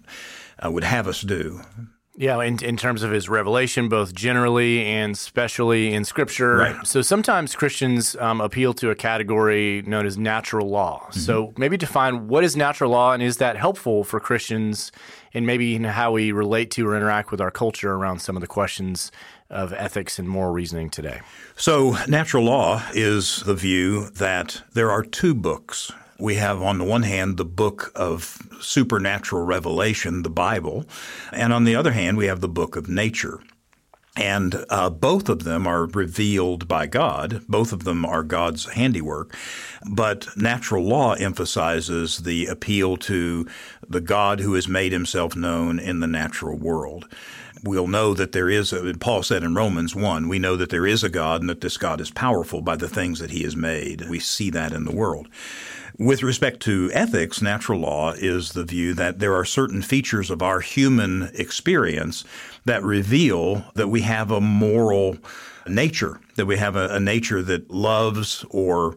uh, 0.65 0.71
would 0.71 0.85
have 0.85 1.07
us 1.07 1.21
do. 1.23 1.61
Yeah, 2.19 2.43
in, 2.43 2.63
in 2.65 2.77
terms 2.77 3.05
of 3.05 3.13
his 3.13 3.29
revelation, 3.29 3.89
both 3.89 4.13
generally 4.13 4.85
and 4.85 5.17
specially 5.17 5.95
in 5.95 6.05
Scripture. 6.05 6.57
Right. 6.57 6.87
So 6.87 7.01
sometimes 7.01 7.55
Christians 7.55 8.17
um, 8.17 8.41
appeal 8.41 8.75
to 8.75 8.91
a 8.91 8.97
category 8.97 9.83
known 9.87 10.05
as 10.05 10.19
natural 10.19 10.69
law. 10.69 11.03
Mm-hmm. 11.03 11.21
So 11.21 11.53
maybe 11.57 11.77
define 11.77 12.27
what 12.27 12.43
is 12.43 12.57
natural 12.57 12.91
law 12.91 13.13
and 13.13 13.23
is 13.23 13.37
that 13.37 13.57
helpful 13.57 14.03
for 14.03 14.19
Christians 14.19 14.91
and 15.33 15.47
maybe 15.47 15.79
how 15.79 16.11
we 16.11 16.33
relate 16.33 16.73
to 16.73 16.89
or 16.89 16.97
interact 16.97 17.31
with 17.31 17.41
our 17.41 17.53
culture 17.53 17.93
around 17.93 18.19
some 18.19 18.37
of 18.37 18.41
the 18.41 18.49
questions 18.49 19.13
of 19.49 19.73
ethics 19.73 20.19
and 20.19 20.29
moral 20.29 20.53
reasoning 20.53 20.91
today? 20.91 21.21
So, 21.55 21.97
natural 22.09 22.43
law 22.43 22.83
is 22.95 23.45
the 23.45 23.55
view 23.55 24.11
that 24.11 24.63
there 24.73 24.91
are 24.91 25.05
two 25.05 25.35
books 25.35 25.93
we 26.19 26.35
have, 26.35 26.61
on 26.61 26.79
the 26.79 26.85
one 26.85 27.05
hand, 27.05 27.37
the 27.37 27.45
book 27.45 27.93
of 27.95 28.39
supernatural 28.61 29.45
revelation, 29.45 30.23
the 30.23 30.31
Bible, 30.31 30.85
and 31.33 31.53
on 31.53 31.65
the 31.65 31.77
other 31.77 31.93
hand, 31.93 32.17
we 32.17 32.27
have 32.27 32.41
the 32.41 32.49
book 32.49 32.77
of 32.77 32.89
nature. 32.89 33.41
And 34.17 34.65
uh, 34.69 34.91
both 34.91 35.29
of 35.29 35.45
them 35.45 35.65
are 35.69 35.87
revealed 35.87 36.67
by 36.67 36.87
God. 36.87 37.43
Both 37.49 37.73
of 37.73 37.85
them 37.85 38.05
are 38.05 38.25
God's 38.25 38.67
handiwork. 38.73 39.33
But 39.89 40.27
natural 40.37 40.83
law 40.83 41.13
emphasizes 41.13 42.19
the 42.19 42.47
appeal 42.47 42.97
to 42.97 43.47
the 43.89 44.01
God 44.01 44.41
who 44.41 44.55
has 44.55 44.67
made 44.67 44.91
himself 44.91 45.37
known 45.37 45.79
in 45.79 46.01
the 46.01 46.09
natural 46.09 46.59
world. 46.59 47.09
We'll 47.63 47.87
know 47.87 48.13
that 48.15 48.33
there 48.33 48.51
is, 48.51 48.73
a, 48.73 48.93
Paul 48.95 49.23
said 49.23 49.45
in 49.45 49.55
Romans 49.55 49.95
1, 49.95 50.29
we 50.29 50.41
know 50.41 50.57
that 50.57 50.71
there 50.71 50.87
is 50.87 51.05
a 51.05 51.09
God 51.09 51.41
and 51.41 51.51
that 51.51 51.61
this 51.61 51.77
God 51.77 52.01
is 52.01 52.11
powerful 52.11 52.61
by 52.61 52.75
the 52.75 52.89
things 52.89 53.21
that 53.21 53.31
he 53.31 53.45
has 53.45 53.55
made. 53.55 54.09
We 54.09 54.19
see 54.19 54.51
that 54.51 54.73
in 54.73 54.85
the 54.85 54.95
world. 54.95 55.29
With 55.99 56.23
respect 56.23 56.61
to 56.61 56.93
ethics, 56.93 57.43
natural 57.43 57.81
law 57.81 58.13
is 58.13 58.53
the 58.53 58.63
view 58.63 58.95
that 58.95 59.19
there 59.19 59.35
are 59.35 59.45
certain 59.45 59.83
features 59.83 60.31
of 60.31 60.43
our 60.43 60.61
human 60.61 61.29
experience 61.35 62.25
that 62.67 62.85
reveal 62.85 63.65
that 63.75 63.89
we 63.89 64.03
have 64.03 64.31
a 64.31 64.41
moral 64.41 65.19
nature, 65.67 66.21
that 66.37 66.47
we 66.47 66.57
have 66.57 66.77
a, 66.77 66.91
a 66.91 67.01
nature 67.01 67.43
that 67.43 67.73
loves 67.73 68.45
or 68.51 68.97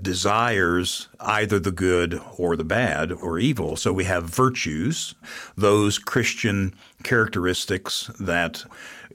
desires 0.00 1.08
either 1.18 1.58
the 1.58 1.72
good 1.72 2.20
or 2.36 2.54
the 2.54 2.64
bad 2.64 3.10
or 3.10 3.40
evil. 3.40 3.74
So 3.74 3.92
we 3.92 4.04
have 4.04 4.24
virtues, 4.24 5.16
those 5.56 5.98
Christian 5.98 6.76
characteristics 7.02 8.08
that 8.20 8.64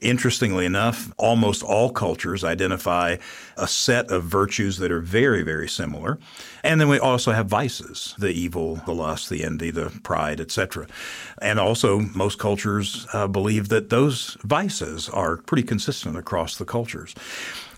Interestingly 0.02 0.66
enough, 0.66 1.12
almost 1.16 1.62
all 1.62 1.90
cultures 1.90 2.42
identify 2.42 3.18
a 3.56 3.68
set 3.68 4.10
of 4.10 4.24
virtues 4.24 4.78
that 4.78 4.90
are 4.90 5.00
very, 5.00 5.44
very 5.44 5.68
similar. 5.68 6.18
And 6.64 6.80
then 6.80 6.88
we 6.88 6.98
also 6.98 7.30
have 7.30 7.46
vices, 7.46 8.16
the 8.18 8.32
evil, 8.32 8.76
the 8.84 8.94
lust, 8.94 9.30
the 9.30 9.44
envy, 9.44 9.70
the 9.70 9.90
pride, 10.02 10.40
etc. 10.40 10.88
And 11.40 11.60
also 11.60 12.00
most 12.16 12.40
cultures 12.40 13.06
uh, 13.12 13.28
believe 13.28 13.68
that 13.68 13.90
those 13.90 14.36
vices 14.42 15.08
are 15.08 15.36
pretty 15.36 15.62
consistent 15.62 16.16
across 16.16 16.56
the 16.56 16.64
cultures. 16.64 17.14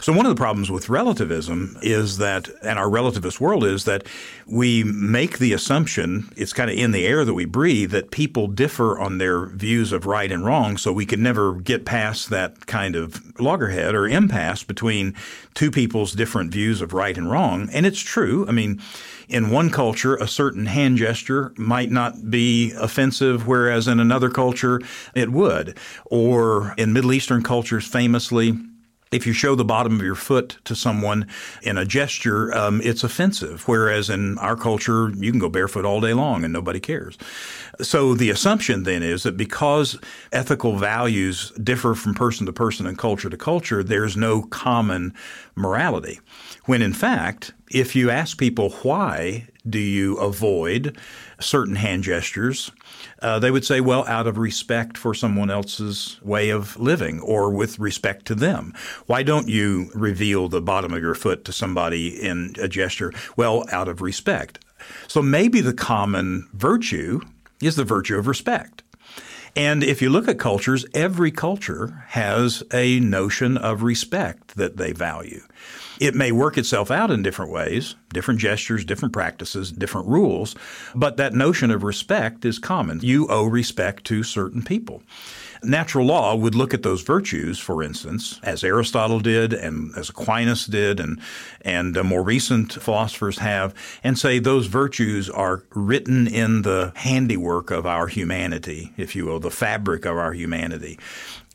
So 0.04 0.12
one 0.12 0.26
of 0.26 0.36
the 0.36 0.38
problems 0.38 0.70
with 0.70 0.90
relativism 0.90 1.78
is 1.80 2.18
that, 2.18 2.50
and 2.62 2.78
our 2.78 2.90
relativist 2.90 3.40
world 3.40 3.64
is 3.64 3.84
that 3.84 4.06
we 4.46 4.84
make 4.84 5.38
the 5.38 5.54
assumption, 5.54 6.30
it's 6.36 6.52
kind 6.52 6.70
of 6.70 6.76
in 6.76 6.90
the 6.90 7.06
air 7.06 7.24
that 7.24 7.32
we 7.32 7.46
breathe, 7.46 7.92
that 7.92 8.10
people 8.10 8.46
differ 8.46 8.98
on 8.98 9.16
their 9.16 9.46
views 9.46 9.92
of 9.92 10.04
right 10.04 10.30
and 10.30 10.44
wrong. 10.44 10.76
So 10.76 10.92
we 10.92 11.06
can 11.06 11.22
never 11.22 11.54
get 11.54 11.86
past 11.86 12.28
that 12.28 12.66
kind 12.66 12.96
of 12.96 13.40
loggerhead 13.40 13.94
or 13.94 14.06
impasse 14.06 14.62
between 14.62 15.14
two 15.54 15.70
people's 15.70 16.12
different 16.12 16.52
views 16.52 16.82
of 16.82 16.92
right 16.92 17.16
and 17.16 17.30
wrong. 17.30 17.70
And 17.72 17.86
it's 17.86 18.00
true. 18.00 18.46
I 18.46 18.52
mean, 18.52 18.82
in 19.30 19.48
one 19.48 19.70
culture, 19.70 20.16
a 20.16 20.28
certain 20.28 20.66
hand 20.66 20.98
gesture 20.98 21.54
might 21.56 21.90
not 21.90 22.28
be 22.30 22.72
offensive, 22.72 23.46
whereas 23.46 23.88
in 23.88 24.00
another 24.00 24.28
culture, 24.28 24.82
it 25.14 25.32
would. 25.32 25.78
Or 26.04 26.74
in 26.76 26.92
Middle 26.92 27.14
Eastern 27.14 27.42
cultures, 27.42 27.86
famously, 27.86 28.58
if 29.14 29.26
you 29.26 29.32
show 29.32 29.54
the 29.54 29.64
bottom 29.64 29.94
of 29.94 30.02
your 30.04 30.16
foot 30.16 30.58
to 30.64 30.74
someone 30.74 31.28
in 31.62 31.78
a 31.78 31.84
gesture, 31.84 32.52
um, 32.54 32.80
it's 32.82 33.04
offensive. 33.04 33.68
Whereas 33.68 34.10
in 34.10 34.36
our 34.38 34.56
culture, 34.56 35.10
you 35.16 35.30
can 35.30 35.38
go 35.38 35.48
barefoot 35.48 35.84
all 35.84 36.00
day 36.00 36.12
long 36.12 36.42
and 36.42 36.52
nobody 36.52 36.80
cares. 36.80 37.16
So 37.80 38.14
the 38.14 38.30
assumption 38.30 38.84
then 38.84 39.02
is 39.02 39.24
that 39.24 39.36
because 39.36 39.98
ethical 40.32 40.76
values 40.76 41.50
differ 41.62 41.94
from 41.94 42.14
person 42.14 42.46
to 42.46 42.52
person 42.52 42.86
and 42.86 42.98
culture 42.98 43.30
to 43.30 43.36
culture, 43.36 43.82
there's 43.82 44.16
no 44.16 44.42
common 44.42 45.14
morality. 45.54 46.20
When 46.66 46.82
in 46.82 46.92
fact, 46.92 47.52
if 47.70 47.96
you 47.96 48.10
ask 48.10 48.38
people 48.38 48.70
why 48.82 49.48
do 49.68 49.78
you 49.78 50.16
avoid 50.18 50.96
certain 51.40 51.76
hand 51.76 52.02
gestures, 52.02 52.70
uh, 53.22 53.38
they 53.38 53.50
would 53.50 53.64
say, 53.64 53.80
well, 53.80 54.06
out 54.06 54.26
of 54.26 54.38
respect 54.38 54.98
for 54.98 55.14
someone 55.14 55.50
else's 55.50 56.20
way 56.22 56.50
of 56.50 56.78
living 56.78 57.20
or 57.20 57.50
with 57.50 57.78
respect 57.78 58.26
to 58.26 58.34
them. 58.34 58.74
Why 59.06 59.22
don't 59.22 59.48
you 59.48 59.90
reveal 59.94 60.48
the 60.48 60.60
bottom 60.60 60.92
of 60.92 61.02
your 61.02 61.14
foot 61.14 61.44
to 61.46 61.52
somebody 61.52 62.08
in 62.08 62.54
a 62.60 62.68
gesture? 62.68 63.12
Well, 63.36 63.64
out 63.72 63.88
of 63.88 64.02
respect. 64.02 64.58
So 65.08 65.22
maybe 65.22 65.60
the 65.60 65.72
common 65.72 66.48
virtue 66.52 67.20
is 67.60 67.76
the 67.76 67.84
virtue 67.84 68.16
of 68.16 68.26
respect. 68.26 68.82
And 69.56 69.84
if 69.84 70.02
you 70.02 70.10
look 70.10 70.26
at 70.26 70.38
cultures, 70.38 70.84
every 70.94 71.30
culture 71.30 72.04
has 72.08 72.64
a 72.72 72.98
notion 72.98 73.56
of 73.56 73.84
respect 73.84 74.56
that 74.56 74.76
they 74.76 74.92
value. 74.92 75.42
It 76.00 76.16
may 76.16 76.32
work 76.32 76.58
itself 76.58 76.90
out 76.90 77.12
in 77.12 77.22
different 77.22 77.52
ways, 77.52 77.94
different 78.12 78.40
gestures, 78.40 78.84
different 78.84 79.12
practices, 79.12 79.70
different 79.70 80.08
rules, 80.08 80.56
but 80.94 81.16
that 81.18 81.34
notion 81.34 81.70
of 81.70 81.84
respect 81.84 82.44
is 82.44 82.58
common. 82.58 82.98
You 83.00 83.28
owe 83.28 83.44
respect 83.44 84.04
to 84.06 84.24
certain 84.24 84.62
people. 84.62 85.04
Natural 85.64 86.06
law 86.06 86.34
would 86.34 86.54
look 86.54 86.74
at 86.74 86.82
those 86.82 87.02
virtues, 87.02 87.58
for 87.58 87.82
instance, 87.82 88.38
as 88.42 88.62
Aristotle 88.62 89.20
did 89.20 89.52
and 89.52 89.96
as 89.96 90.10
Aquinas 90.10 90.66
did 90.66 91.00
and, 91.00 91.20
and 91.62 92.02
more 92.04 92.22
recent 92.22 92.72
philosophers 92.74 93.38
have, 93.38 93.74
and 94.02 94.18
say 94.18 94.38
those 94.38 94.66
virtues 94.66 95.30
are 95.30 95.64
written 95.70 96.26
in 96.26 96.62
the 96.62 96.92
handiwork 96.96 97.70
of 97.70 97.86
our 97.86 98.06
humanity, 98.06 98.92
if 98.96 99.16
you 99.16 99.26
will, 99.26 99.40
the 99.40 99.50
fabric 99.50 100.04
of 100.04 100.16
our 100.16 100.32
humanity. 100.32 100.98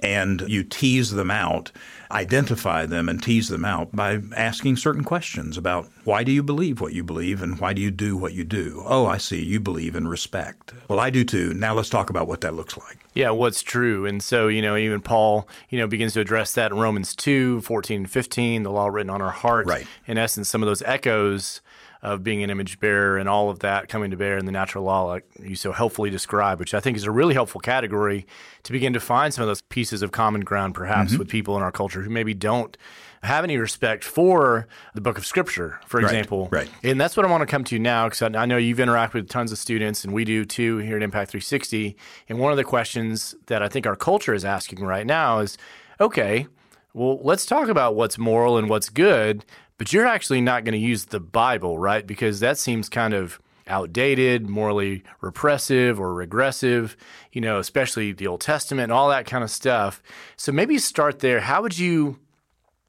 And 0.01 0.42
you 0.48 0.63
tease 0.63 1.12
them 1.12 1.30
out 1.30 1.72
identify 2.12 2.86
them 2.86 3.08
and 3.08 3.22
tease 3.22 3.50
them 3.50 3.63
out 3.63 3.96
by 3.96 4.20
asking 4.36 4.78
certain 4.78 5.04
questions 5.04 5.58
about 5.58 5.88
why 6.04 6.24
do 6.24 6.32
you 6.32 6.42
believe 6.42 6.82
what 6.82 6.94
you 6.94 7.04
believe 7.04 7.42
and 7.42 7.60
why 7.60 7.74
do 7.74 7.82
you 7.82 7.92
do 7.92 8.18
what 8.18 8.34
you 8.34 8.44
do? 8.44 8.82
Oh, 8.86 9.06
I 9.06 9.18
see. 9.18 9.44
You 9.44 9.60
believe 9.60 9.96
in 9.96 10.08
respect. 10.08 10.74
Well, 10.88 11.00
I 11.00 11.10
do 11.10 11.24
too. 11.24 11.54
Now 11.54 11.74
let's 11.74 11.89
talk 11.89 12.10
about 12.10 12.28
what 12.28 12.42
that 12.42 12.56
looks 12.56 12.78
like. 12.78 13.06
Yeah, 13.13 13.32
what's 13.32 13.62
true. 13.62 14.06
And 14.06 14.24
so, 14.24 14.48
you 14.48 14.62
know, 14.62 14.75
even 14.75 15.01
Paul, 15.01 15.48
you 15.70 15.78
know, 15.78 15.88
begins 15.88 16.13
to 16.13 16.20
address 16.20 16.54
that 16.54 16.72
in 16.72 16.78
Romans 16.78 17.16
2, 17.16 17.62
14 17.62 18.01
and 18.01 18.10
15, 18.10 18.63
the 18.63 18.72
law 18.72 18.88
written 18.88 19.10
on 19.10 19.22
our 19.22 19.32
heart. 19.32 19.68
Right. 19.68 19.88
In 20.08 20.18
essence, 20.18 20.50
some 20.50 20.63
of 20.63 20.68
those 20.68 20.82
echoes 20.84 21.62
of 22.01 22.24
being 22.24 22.44
an 22.44 22.50
image 22.50 22.79
bearer 22.79 23.18
and 23.18 23.27
all 23.27 23.50
of 23.50 23.60
that 23.60 23.89
coming 23.89 24.12
to 24.12 24.18
bear 24.18 24.38
in 24.38 24.46
the 24.46 24.51
natural 24.51 24.86
law, 24.86 25.03
like 25.03 25.25
you 25.41 25.56
so 25.56 25.72
helpfully 25.72 26.10
describe, 26.10 26.60
which 26.60 26.74
I 26.74 26.79
think 26.79 26.96
is 26.96 27.03
a 27.03 27.12
really 27.12 27.34
helpful 27.34 27.60
category 27.60 28.25
to 28.63 28.72
begin 28.72 28.94
to 28.94 29.00
find 29.00 29.34
some 29.34 29.41
of 29.41 29.48
those 29.48 29.62
pieces 29.63 30.01
of 30.01 30.12
common 30.12 30.41
ground, 30.41 30.75
perhaps, 30.75 31.12
mm-hmm. 31.12 31.20
with 31.20 31.27
people 31.27 31.58
in 31.58 31.63
our 31.63 31.72
culture 31.72 32.01
who 32.01 32.10
maybe 32.10 32.34
don't 32.34 32.77
have 33.22 33.44
any 33.44 33.58
respect 33.58 34.03
for 34.06 34.68
the 34.94 35.01
book 35.01 35.18
of 35.18 35.25
scripture, 35.25 35.79
for 35.86 36.00
example. 36.00 36.48
Right. 36.51 36.70
And 36.84 37.01
that's 37.01 37.18
what 37.18 37.25
I 37.25 37.29
want 37.29 37.41
to 37.41 37.48
come 37.48 37.65
to 37.65 37.77
now 37.77 38.06
because 38.08 38.22
I, 38.22 38.27
I 38.27 38.46
know 38.46 38.56
you've 38.56 38.77
interacted 38.77 39.15
with 39.15 39.29
tons 39.29 39.51
of 39.51 39.58
students, 39.58 40.06
and 40.06 40.13
we 40.13 40.24
do 40.24 40.46
too 40.46 40.77
here 40.77 40.96
at 40.96 41.03
Impact 41.03 41.32
360. 41.32 41.98
And 42.29 42.39
one 42.39 42.51
of 42.51 42.58
the 42.58 42.63
questions 42.63 43.36
that 43.48 43.62
I 43.62 43.68
think 43.68 43.86
our 43.86 43.98
culture 43.98 44.34
is 44.34 44.46
asking 44.46 44.86
right 44.86 45.06
now 45.06 45.39
is 45.39 45.58
okay, 46.00 46.48
well, 46.94 47.20
let's 47.22 47.46
talk 47.46 47.68
about 47.68 47.96
what's 47.96 48.18
moral 48.18 48.58
and 48.58 48.70
what's 48.70 48.89
good, 48.89 49.44
but 49.80 49.94
you're 49.94 50.06
actually 50.06 50.42
not 50.42 50.66
going 50.66 50.74
to 50.74 50.78
use 50.78 51.06
the 51.06 51.22
Bible, 51.22 51.80
right? 51.80 52.06
Because 52.06 52.42
that 52.42 52.58
seems 52.58 52.90
kind 52.90 53.14
of 53.14 53.40
outdated, 53.66 54.50
morally 54.50 55.04
repressive 55.22 56.00
or 56.00 56.14
regressive, 56.14 56.98
you 57.32 57.40
know, 57.40 57.60
especially 57.60 58.12
the 58.12 58.28
Old 58.28 58.42
Testament 58.42 58.84
and 58.84 58.92
all 58.92 59.10
that 59.10 59.26
kind 59.26 59.44
of 59.44 59.50
stuff. 59.50 60.04
So 60.36 60.52
maybe 60.52 60.78
start 60.80 61.20
there. 61.20 61.40
How 61.40 61.62
would 61.62 61.80
you, 61.80 62.20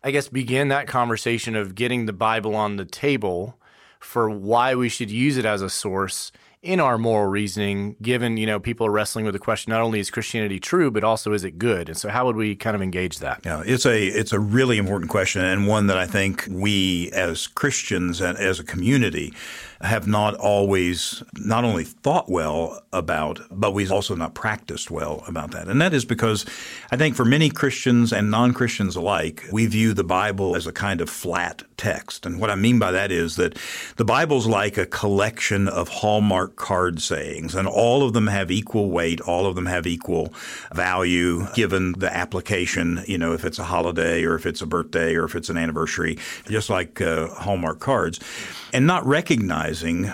I 0.03 0.11
guess, 0.11 0.29
begin 0.29 0.69
that 0.69 0.89
conversation 0.89 1.55
of 1.55 1.77
getting 1.77 2.07
the 2.07 2.13
Bible 2.13 2.57
on 2.57 2.75
the 2.75 2.85
table 2.85 3.57
for 4.01 4.29
why 4.29 4.75
we 4.75 4.89
should 4.89 5.13
use 5.13 5.37
it 5.37 5.45
as 5.45 5.63
a 5.63 5.71
source 5.71 6.33
in 6.63 6.79
our 6.79 6.99
moral 6.99 7.27
reasoning, 7.27 7.97
given, 8.03 8.37
you 8.37 8.47
know, 8.47 8.61
people 8.61 8.87
are 8.87 8.91
wrestling 8.91 9.25
with 9.25 9.33
the 9.33 9.39
question 9.39 9.71
not 9.71 9.81
only 9.81 9.99
is 9.99 10.11
Christianity 10.11 10.61
true, 10.61 10.91
but 10.91 11.03
also 11.03 11.33
is 11.33 11.43
it 11.43 11.59
good? 11.59 11.89
And 11.89 11.97
so 11.97 12.11
how 12.11 12.27
would 12.27 12.37
we 12.37 12.55
kind 12.55 12.77
of 12.77 12.83
engage 12.83 13.19
that? 13.21 13.41
Yeah, 13.45 13.63
it's 13.65 13.87
a 13.87 14.07
it's 14.07 14.33
a 14.33 14.39
really 14.41 14.77
important 14.77 15.11
question 15.11 15.43
and 15.43 15.67
one 15.67 15.87
that 15.87 15.97
I 15.97 16.07
think 16.07 16.47
we 16.51 17.11
as 17.13 17.47
Christians 17.47 18.21
and 18.21 18.37
as 18.37 18.61
a 18.61 18.65
community 18.65 19.33
have 19.83 20.07
not 20.07 20.35
always 20.35 21.23
not 21.39 21.65
only 21.65 21.85
thought 21.85 22.29
well 22.29 22.83
about, 22.93 23.41
but 23.51 23.73
we've 23.73 23.91
also 23.91 24.15
not 24.15 24.35
practiced 24.35 24.91
well 24.91 25.25
about 25.27 25.53
that. 25.53 25.69
And 25.69 25.81
that 25.81 25.95
is 25.95 26.05
because 26.05 26.45
I 26.91 26.97
think 26.97 27.17
for 27.17 27.25
many 27.25 27.49
Christians 27.49 28.13
and 28.13 28.31
non 28.31 28.53
Christians 28.53 28.95
alike, 28.95 29.45
we 29.51 29.67
view 29.67 29.95
the 29.95 30.05
Bible 30.05 30.55
as 30.55 30.67
a 30.67 30.73
kind 30.73 31.01
of 31.01 31.09
flat 31.09 31.63
text. 31.79 32.27
And 32.27 32.39
what 32.39 32.51
I 32.51 32.57
mean 32.57 32.79
by 32.79 32.91
that 32.93 33.11
is 33.11 33.37
that 33.37 33.59
the 33.97 34.05
Bible's 34.05 34.47
like 34.47 34.77
a 34.77 34.85
collection 34.85 35.67
of 35.67 35.89
Hallmark 35.89 36.57
card 36.57 37.01
sayings, 37.01 37.55
and 37.55 37.67
all 37.67 38.03
of 38.03 38.13
them 38.13 38.27
have 38.27 38.51
equal 38.51 38.91
weight, 38.91 39.21
all 39.23 39.47
of 39.47 39.55
them 39.55 39.67
have 39.67 39.87
equal 39.87 40.35
value 40.75 41.47
given 41.55 41.93
the 41.93 42.15
application, 42.15 43.03
you 43.07 43.17
know, 43.17 43.33
if 43.33 43.47
it's 43.47 43.59
a 43.59 43.65
holiday 43.65 44.25
or 44.25 44.35
if 44.35 44.45
it's 44.45 44.61
a 44.61 44.67
birthday 44.67 45.15
or 45.15 45.25
if 45.25 45.35
it's 45.35 45.49
an 45.49 45.57
anniversary, 45.57 46.19
just 46.49 46.69
like 46.69 47.01
uh, 47.01 47.29
Hallmark 47.29 47.81
cards 47.81 48.21
and 48.73 48.87
not 48.87 49.07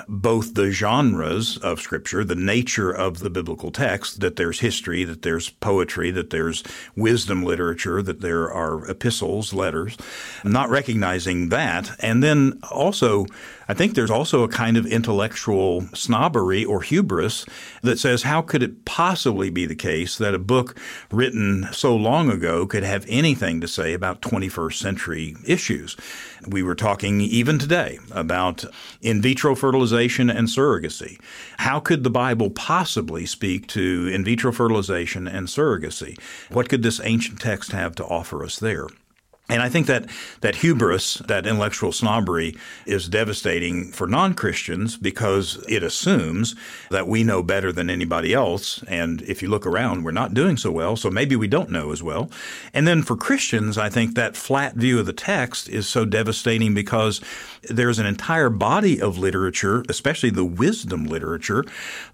both 0.09 0.55
the 0.55 0.71
genres 0.71 1.57
of 1.59 1.81
Scripture, 1.81 2.25
the 2.25 2.35
nature 2.35 2.91
of 2.91 3.21
the 3.21 3.31
biblical 3.31 3.71
text, 3.71 4.21
that 4.21 4.37
there's 4.37 4.61
history, 4.61 5.05
that 5.05 5.23
there's 5.23 5.51
poetry, 5.51 6.11
that 6.11 6.31
there's 6.31 6.63
wisdom 6.95 7.43
literature, 7.43 8.03
that 8.03 8.21
there 8.21 8.53
are 8.53 8.89
epistles, 8.89 9.53
letters, 9.53 9.97
not 10.45 10.69
recognizing 10.71 11.49
that. 11.49 11.91
And 12.01 12.23
then 12.23 12.61
also, 12.71 13.27
I 13.69 13.75
think 13.75 13.95
there's 13.95 14.11
also 14.11 14.45
a 14.45 14.49
kind 14.49 14.77
of 14.77 14.87
intellectual 14.87 15.89
snobbery 15.93 16.65
or 16.65 16.83
hubris 16.83 17.45
that 17.83 17.99
says, 17.99 18.23
how 18.23 18.41
could 18.41 18.63
it 18.63 18.85
possibly 18.85 19.51
be 19.51 19.67
the 19.67 19.75
case 19.75 20.17
that 20.19 20.35
a 20.35 20.39
book 20.39 20.79
written 21.11 21.69
so 21.73 21.97
long 21.97 22.31
ago 22.31 22.67
could 22.67 22.85
have 22.85 23.05
anything 23.09 23.61
to 23.61 23.69
say 23.69 23.93
about 23.93 24.23
21st 24.23 24.75
century 24.75 25.37
issues? 25.45 25.97
We 26.47 26.63
were 26.63 26.77
talking 26.77 27.21
even 27.21 27.59
today 27.59 27.99
about 28.13 28.65
in 29.01 29.21
vitro 29.21 29.57
fertilization 29.57 30.31
and 30.31 30.47
surrogacy. 30.47 31.19
How 31.59 31.81
could 31.81 32.05
the 32.05 32.11
Bible 32.11 32.51
possibly 32.51 33.27
speak 33.27 33.67
to 33.69 34.09
in 34.13 34.25
vitro 34.25 34.53
fertilization 34.53 35.27
and 35.27 35.49
surrogacy? 35.49 36.19
What 36.51 36.69
could 36.69 36.85
this 36.85 37.01
ancient 37.03 37.41
text 37.41 37.73
have 37.73 37.97
to 37.97 38.05
offer 38.05 38.45
us 38.45 38.61
there? 38.61 38.87
And 39.49 39.63
I 39.63 39.69
think 39.69 39.87
that 39.87 40.07
that 40.41 40.57
hubris, 40.57 41.15
that 41.29 41.47
intellectual 41.47 41.93
snobbery, 41.93 42.57
is 42.85 43.09
devastating 43.09 43.93
for 43.93 44.09
non 44.09 44.35
Christians 44.35 44.97
because 44.97 45.65
it 45.69 45.85
assumes 45.85 46.57
that 46.91 47.07
we 47.07 47.23
know 47.23 47.45
better 47.45 47.71
than 47.71 47.89
anybody 47.89 48.35
else. 48.35 48.83
And 48.89 49.23
if 49.23 49.43
you 49.43 49.49
look 49.49 49.65
around, 49.65 50.03
we're 50.03 50.11
not 50.11 50.35
doing 50.35 50.57
so 50.57 50.73
well, 50.73 50.97
so 50.97 51.11
maybe 51.11 51.37
we 51.37 51.47
don't 51.47 51.71
know 51.71 51.93
as 51.93 52.03
well. 52.03 52.29
And 52.75 52.89
then 52.89 53.03
for 53.03 53.17
Christians, 53.17 53.79
I 53.79 53.89
think 53.89 54.17
that 54.17 54.37
flat 54.37 54.75
view 54.75 54.99
of 54.99 55.07
the 55.07 55.13
text 55.13 55.69
is 55.69 55.89
so 55.89 56.05
devastating 56.05 56.75
because 56.75 57.21
there's 57.63 58.01
an 58.01 58.07
entire 58.07 58.51
body 58.51 59.01
of 59.01 59.17
literature, 59.17 59.85
especially 59.89 60.31
the 60.31 60.45
wisdom 60.45 61.05
literature, 61.05 61.65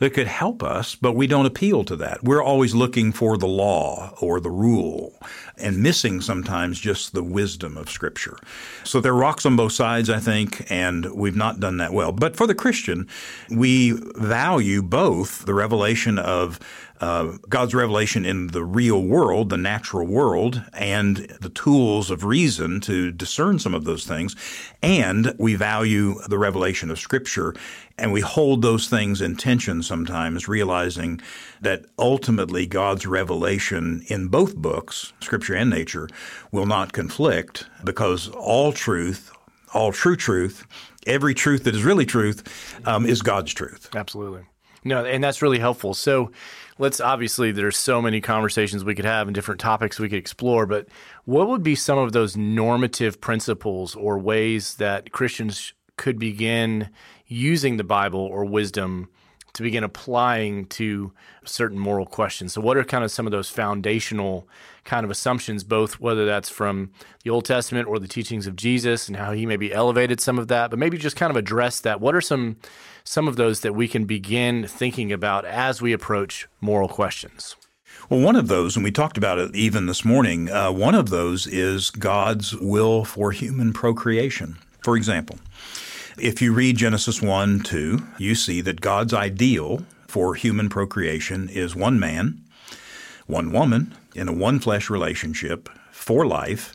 that 0.01 0.13
could 0.13 0.27
help 0.27 0.63
us, 0.63 0.95
but 0.95 1.13
we 1.13 1.27
don't 1.27 1.47
appeal 1.47 1.83
to 1.85 1.97
that. 1.97 2.23
We're 2.23 2.43
always 2.43 2.75
looking 2.75 3.13
for 3.13 3.39
the 3.39 3.47
law 3.47 4.15
or 4.21 4.39
the 4.39 4.51
rule 4.51 5.15
and 5.57 5.83
missing 5.83 6.21
sometimes 6.21 6.81
just 6.81 7.15
the 7.23 7.33
wisdom 7.33 7.77
of 7.77 7.89
Scripture. 7.89 8.37
So 8.85 9.01
there 9.01 9.13
are 9.13 9.17
rocks 9.17 9.47
on 9.47 9.57
both 9.57 9.73
sides, 9.73 10.11
I 10.11 10.19
think, 10.19 10.67
and 10.71 11.07
we've 11.15 11.37
not 11.37 11.61
done 11.61 11.77
that 11.77 11.93
well. 11.93 12.13
But 12.13 12.37
for 12.37 12.47
the 12.47 12.55
Christian, 12.55 13.09
we 13.49 13.93
value 14.17 14.83
both 14.83 15.45
the 15.45 15.55
revelation 15.55 16.19
of 16.19 16.59
uh, 17.03 17.37
God's 17.49 17.75
revelation 17.75 18.25
in 18.25 18.47
the 18.47 18.63
real 18.63 19.03
world, 19.03 19.51
the 19.51 19.57
natural 19.57 20.07
world, 20.07 20.63
and 20.73 21.17
the 21.41 21.49
tools 21.49 22.13
of 22.13 22.23
reason 22.23 22.81
to 22.83 23.11
discern 23.11 23.59
some 23.59 23.75
of 23.75 23.85
those 23.85 24.07
things. 24.07 24.37
And 24.85 25.35
we 25.37 25.57
value 25.57 26.15
the 26.29 26.39
revelation 26.39 26.93
of 26.93 27.01
Scripture, 27.01 27.57
and 27.99 28.13
we 28.13 28.21
hold 28.21 28.63
those 28.63 28.89
things 28.89 29.21
in 29.21 29.35
tension 29.35 29.83
sometimes, 29.83 30.47
realizing 30.47 31.21
that 31.61 31.87
ultimately 31.99 32.67
God's 32.67 33.05
revelation 33.05 34.05
in 34.07 34.29
both 34.29 34.55
books, 34.55 35.13
Scripture 35.19 35.57
and 35.57 35.71
nature, 35.71 36.09
will 36.53 36.67
not 36.67 36.93
conflict 36.93 37.67
because 37.83 38.29
all 38.29 38.71
truth, 38.71 39.33
all 39.75 39.91
true 39.91 40.15
truth, 40.15 40.65
every 41.09 41.35
truth 41.35 41.65
that 41.65 41.75
is 41.75 41.83
really 41.83 42.07
truth, 42.07 42.79
um, 42.87 43.07
is 43.07 43.23
God's 43.23 43.53
truth. 43.53 43.89
Absolutely. 43.93 44.45
No, 44.85 45.05
and 45.05 45.23
that's 45.23 45.43
really 45.43 45.59
helpful. 45.59 45.95
So, 45.95 46.31
let's 46.79 47.01
obviously 47.01 47.53
there's 47.53 47.77
so 47.77 48.01
many 48.03 48.21
conversations 48.21 48.85
we 48.85 48.95
could 48.95 49.05
have 49.05 49.29
and 49.29 49.35
different 49.35 49.61
topics 49.61 49.99
we 49.99 50.09
could 50.09 50.19
explore, 50.19 50.67
but 50.67 50.89
what 51.25 51.49
would 51.49 51.63
be 51.63 51.75
some 51.75 51.99
of 51.99 52.13
those 52.13 52.37
normative 52.37 53.21
principles 53.21 53.95
or 53.95 54.19
ways 54.19 54.77
that 54.77 55.13
Christians 55.13 55.75
could 55.97 56.19
begin 56.19 56.89
using 57.27 57.77
the 57.77 57.85
Bible 57.85 58.21
or 58.21 58.45
wisdom 58.45 59.09
to 59.55 59.63
begin 59.63 59.85
applying 59.85 60.67
to 60.67 61.13
certain 61.45 61.79
moral 61.79 62.07
questions. 62.07 62.53
So, 62.55 62.61
what 62.61 62.77
are 62.77 62.85
kind 62.85 63.05
of 63.05 63.11
some 63.11 63.27
of 63.27 63.33
those 63.33 63.51
foundational 63.51 64.49
kind 64.85 65.05
of 65.05 65.11
assumptions, 65.11 65.65
both 65.65 66.01
whether 66.01 66.25
that's 66.25 66.49
from 66.49 66.91
the 67.23 67.31
Old 67.31 67.45
Testament 67.45 67.89
or 67.89 67.99
the 67.99 68.09
teachings 68.09 68.47
of 68.47 68.57
Jesus 68.57 69.09
and 69.09 69.17
how 69.17 69.33
he 69.33 69.47
maybe 69.47 69.73
elevated 69.73 70.21
some 70.21 70.39
of 70.39 70.49
that, 70.49 70.71
but 70.71 70.79
maybe 70.79 70.99
just 70.99 71.17
kind 71.17 71.31
of 71.31 71.37
address 71.37 71.81
that. 71.81 72.01
What 72.01 72.15
are 72.15 72.21
some 72.21 72.57
some 73.05 73.27
of 73.27 73.37
those 73.37 73.61
that 73.61 73.75
we 73.75 73.89
can 73.89 74.05
begin 74.05 74.67
thinking 74.67 75.13
about 75.13 75.45
as 75.45 75.83
we 75.83 75.93
approach 75.93 76.49
moral 76.61 76.89
questions? 76.89 77.57
Well, 78.09 78.21
one 78.21 78.37
of 78.37 78.49
those, 78.49 78.77
and 78.77 78.85
we 78.85 78.91
talked 78.91 79.17
about 79.17 79.39
it 79.39 79.55
even 79.55 79.87
this 79.87 80.05
morning, 80.05 80.51
uh, 80.51 80.73
one 80.73 80.95
of 80.95 81.11
those 81.11 81.47
is 81.47 81.91
God's 81.91 82.55
will 82.55 83.05
for 83.05 83.33
human 83.33 83.73
procreation. 83.73 84.59
For 84.83 84.97
example, 84.97 85.39
if 86.19 86.43
you 86.43 86.53
read 86.53 86.77
Genesis 86.77 87.23
1 87.23 87.61
2, 87.61 87.99
you 88.19 88.35
see 88.35 88.61
that 88.61 88.81
God's 88.81 89.15
ideal 89.15 89.85
for 90.07 90.35
human 90.35 90.69
procreation 90.69 91.49
is 91.49 91.75
one 91.75 91.99
man, 91.99 92.42
one 93.27 93.53
woman, 93.53 93.95
in 94.15 94.29
a 94.29 94.33
one 94.33 94.59
flesh 94.59 94.91
relationship 94.91 95.69
for 95.91 96.27
life. 96.27 96.75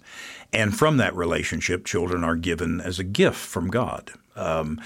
And 0.53 0.77
from 0.77 0.97
that 0.97 1.15
relationship, 1.15 1.85
children 1.85 2.23
are 2.23 2.35
given 2.35 2.79
as 2.81 2.99
a 2.99 3.03
gift 3.03 3.37
from 3.37 3.69
God. 3.69 4.11
Um, 4.35 4.79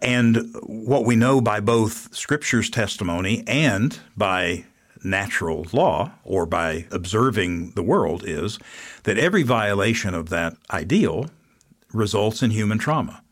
and 0.00 0.54
what 0.62 1.04
we 1.04 1.16
know 1.16 1.40
by 1.40 1.60
both 1.60 2.14
Scripture's 2.14 2.70
testimony 2.70 3.42
and 3.46 3.98
by 4.16 4.64
natural 5.04 5.66
law 5.72 6.12
or 6.24 6.46
by 6.46 6.86
observing 6.90 7.70
the 7.70 7.82
world 7.82 8.24
is 8.26 8.58
that 9.04 9.18
every 9.18 9.42
violation 9.42 10.14
of 10.14 10.28
that 10.28 10.56
ideal 10.70 11.30
results 11.92 12.42
in 12.42 12.50
human 12.50 12.78
trauma. 12.78 13.22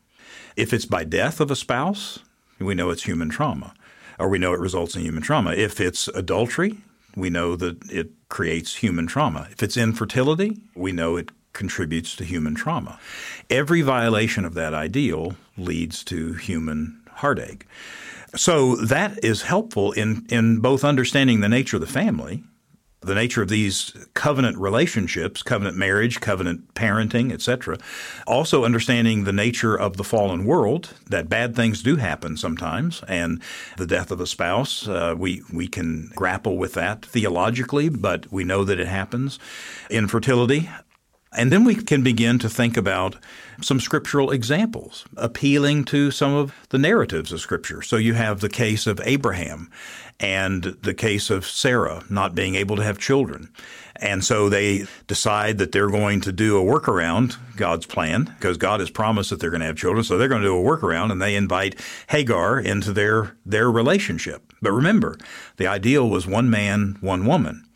If 0.55 0.73
it's 0.73 0.85
by 0.85 1.03
death 1.03 1.39
of 1.39 1.51
a 1.51 1.55
spouse, 1.55 2.19
we 2.59 2.73
know 2.73 2.89
it's 2.89 3.03
human 3.03 3.29
trauma, 3.29 3.73
or 4.17 4.29
we 4.29 4.39
know 4.39 4.53
it 4.53 4.59
results 4.59 4.95
in 4.95 5.03
human 5.03 5.21
trauma. 5.21 5.51
If 5.51 5.79
it's 5.79 6.07
adultery, 6.09 6.77
we 7.17 7.29
know 7.29 7.55
that 7.55 7.77
it 7.91 8.11
creates 8.29 8.75
human 8.75 9.07
trauma. 9.07 9.47
If 9.51 9.63
it's 9.63 9.75
infertility, 9.75 10.57
we 10.75 10.91
know 10.91 11.17
it 11.17 11.31
contributes 11.53 12.15
to 12.15 12.23
human 12.23 12.53
trauma. 12.53 12.99
Every 13.49 13.81
violation 13.81 14.45
of 14.45 14.53
that 14.53 14.75
ideal 14.75 15.35
leads 15.57 16.03
to 16.05 16.33
human 16.33 17.01
heartache. 17.15 17.65
So 18.35 18.75
that 18.75 19.23
is 19.23 19.41
helpful 19.41 19.93
in, 19.93 20.27
in 20.29 20.59
both 20.59 20.83
understanding 20.83 21.39
the 21.39 21.49
nature 21.49 21.77
of 21.77 21.81
the 21.81 21.87
family 21.87 22.43
the 23.07 23.15
nature 23.15 23.41
of 23.41 23.49
these 23.49 23.93
covenant 24.13 24.57
relationships, 24.57 25.41
covenant 25.41 25.77
marriage, 25.77 26.19
covenant 26.19 26.73
parenting, 26.75 27.31
etc. 27.31 27.77
Also 28.27 28.63
understanding 28.63 29.23
the 29.23 29.33
nature 29.33 29.75
of 29.75 29.97
the 29.97 30.03
fallen 30.03 30.45
world, 30.45 30.93
that 31.09 31.29
bad 31.29 31.55
things 31.55 31.81
do 31.81 31.95
happen 31.95 32.37
sometimes, 32.37 33.01
and 33.07 33.41
the 33.77 33.87
death 33.87 34.11
of 34.11 34.21
a 34.21 34.27
spouse, 34.27 34.87
uh, 34.87 35.15
we 35.17 35.41
we 35.51 35.67
can 35.67 36.11
grapple 36.15 36.57
with 36.57 36.73
that 36.73 37.03
theologically, 37.05 37.89
but 37.89 38.31
we 38.31 38.43
know 38.43 38.63
that 38.63 38.79
it 38.79 38.87
happens. 38.87 39.39
Infertility, 39.89 40.69
and 41.33 41.51
then 41.51 41.63
we 41.63 41.75
can 41.75 42.03
begin 42.03 42.39
to 42.39 42.49
think 42.49 42.77
about 42.77 43.17
some 43.61 43.79
scriptural 43.79 44.31
examples, 44.31 45.05
appealing 45.17 45.83
to 45.85 46.11
some 46.11 46.33
of 46.33 46.53
the 46.69 46.77
narratives 46.77 47.31
of 47.31 47.41
Scripture. 47.41 47.81
So 47.81 47.97
you 47.97 48.13
have 48.13 48.39
the 48.39 48.49
case 48.49 48.87
of 48.87 49.01
Abraham 49.03 49.69
and 50.19 50.63
the 50.63 50.93
case 50.93 51.29
of 51.29 51.45
Sarah 51.45 52.03
not 52.09 52.35
being 52.35 52.55
able 52.55 52.75
to 52.77 52.83
have 52.83 52.97
children. 52.97 53.49
And 53.99 54.23
so 54.23 54.47
they 54.47 54.85
decide 55.07 55.57
that 55.57 55.71
they're 55.71 55.89
going 55.89 56.21
to 56.21 56.31
do 56.31 56.57
a 56.57 56.63
workaround 56.63 57.37
God's 57.55 57.87
plan 57.87 58.25
because 58.37 58.57
God 58.57 58.79
has 58.79 58.91
promised 58.91 59.31
that 59.31 59.39
they're 59.39 59.49
going 59.49 59.61
to 59.61 59.67
have 59.67 59.77
children. 59.77 60.03
So 60.03 60.17
they're 60.17 60.27
going 60.27 60.41
to 60.43 60.47
do 60.47 60.57
a 60.57 60.63
workaround 60.63 61.11
and 61.11 61.21
they 61.21 61.35
invite 61.35 61.79
Hagar 62.09 62.59
into 62.59 62.93
their, 62.93 63.35
their 63.45 63.71
relationship. 63.71 64.53
But 64.61 64.71
remember, 64.71 65.17
the 65.57 65.67
ideal 65.67 66.09
was 66.09 66.27
one 66.27 66.49
man, 66.49 66.97
one 67.01 67.25
woman. 67.25 67.66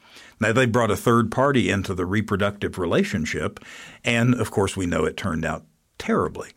Now, 0.41 0.51
they 0.51 0.65
brought 0.65 0.89
a 0.89 0.97
third 0.97 1.31
party 1.31 1.69
into 1.69 1.93
the 1.93 2.05
reproductive 2.05 2.79
relationship, 2.79 3.59
and 4.03 4.33
of 4.33 4.49
course, 4.49 4.75
we 4.75 4.87
know 4.87 5.05
it 5.05 5.15
turned 5.15 5.45
out 5.45 5.65
terribly. 5.99 6.49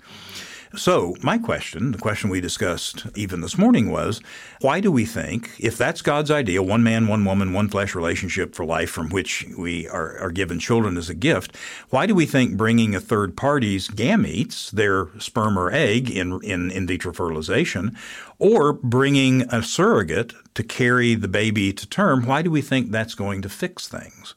So, 0.77 1.15
my 1.23 1.39
question, 1.39 1.93
the 1.93 1.99
question 1.99 2.31
we 2.31 2.41
discussed 2.41 3.07
even 3.15 3.43
this 3.43 3.57
morning 3.57 3.91
was 3.91 4.21
why 4.61 4.81
do 4.81 4.91
we 4.91 5.05
think, 5.05 5.51
if 5.59 5.79
that's 5.79 6.03
God's 6.03 6.33
idea, 6.33 6.65
one 6.65 6.83
man, 6.83 7.07
one 7.07 7.25
woman, 7.25 7.53
one 7.53 7.69
flesh 7.69 7.95
relationship 7.95 8.57
for 8.57 8.65
life 8.65 8.91
from 8.91 9.09
which 9.11 9.47
we 9.57 9.87
are, 9.89 10.19
are 10.19 10.33
given 10.33 10.59
children 10.59 10.97
as 10.97 11.09
a 11.09 11.15
gift, 11.15 11.57
why 11.91 12.07
do 12.07 12.15
we 12.15 12.27
think 12.27 12.57
bringing 12.57 12.95
a 12.95 13.01
third 13.01 13.37
party's 13.37 13.87
gametes, 13.89 14.71
their 14.73 15.09
sperm 15.21 15.57
or 15.57 15.71
egg 15.71 16.11
in, 16.11 16.41
in 16.43 16.73
in 16.73 16.89
vitro 16.89 17.13
fertilization, 17.13 17.97
or 18.41 18.73
bringing 18.73 19.43
a 19.55 19.63
surrogate 19.63 20.35
to 20.55 20.65
carry 20.65 21.15
the 21.15 21.29
baby 21.29 21.73
to 21.73 21.87
term, 21.87 22.27
why 22.27 22.43
do 22.43 22.51
we 22.51 22.61
think 22.61 22.91
that's 22.91 23.15
going 23.15 23.43
to 23.43 23.49
fix 23.49 23.87
things? 23.87 24.34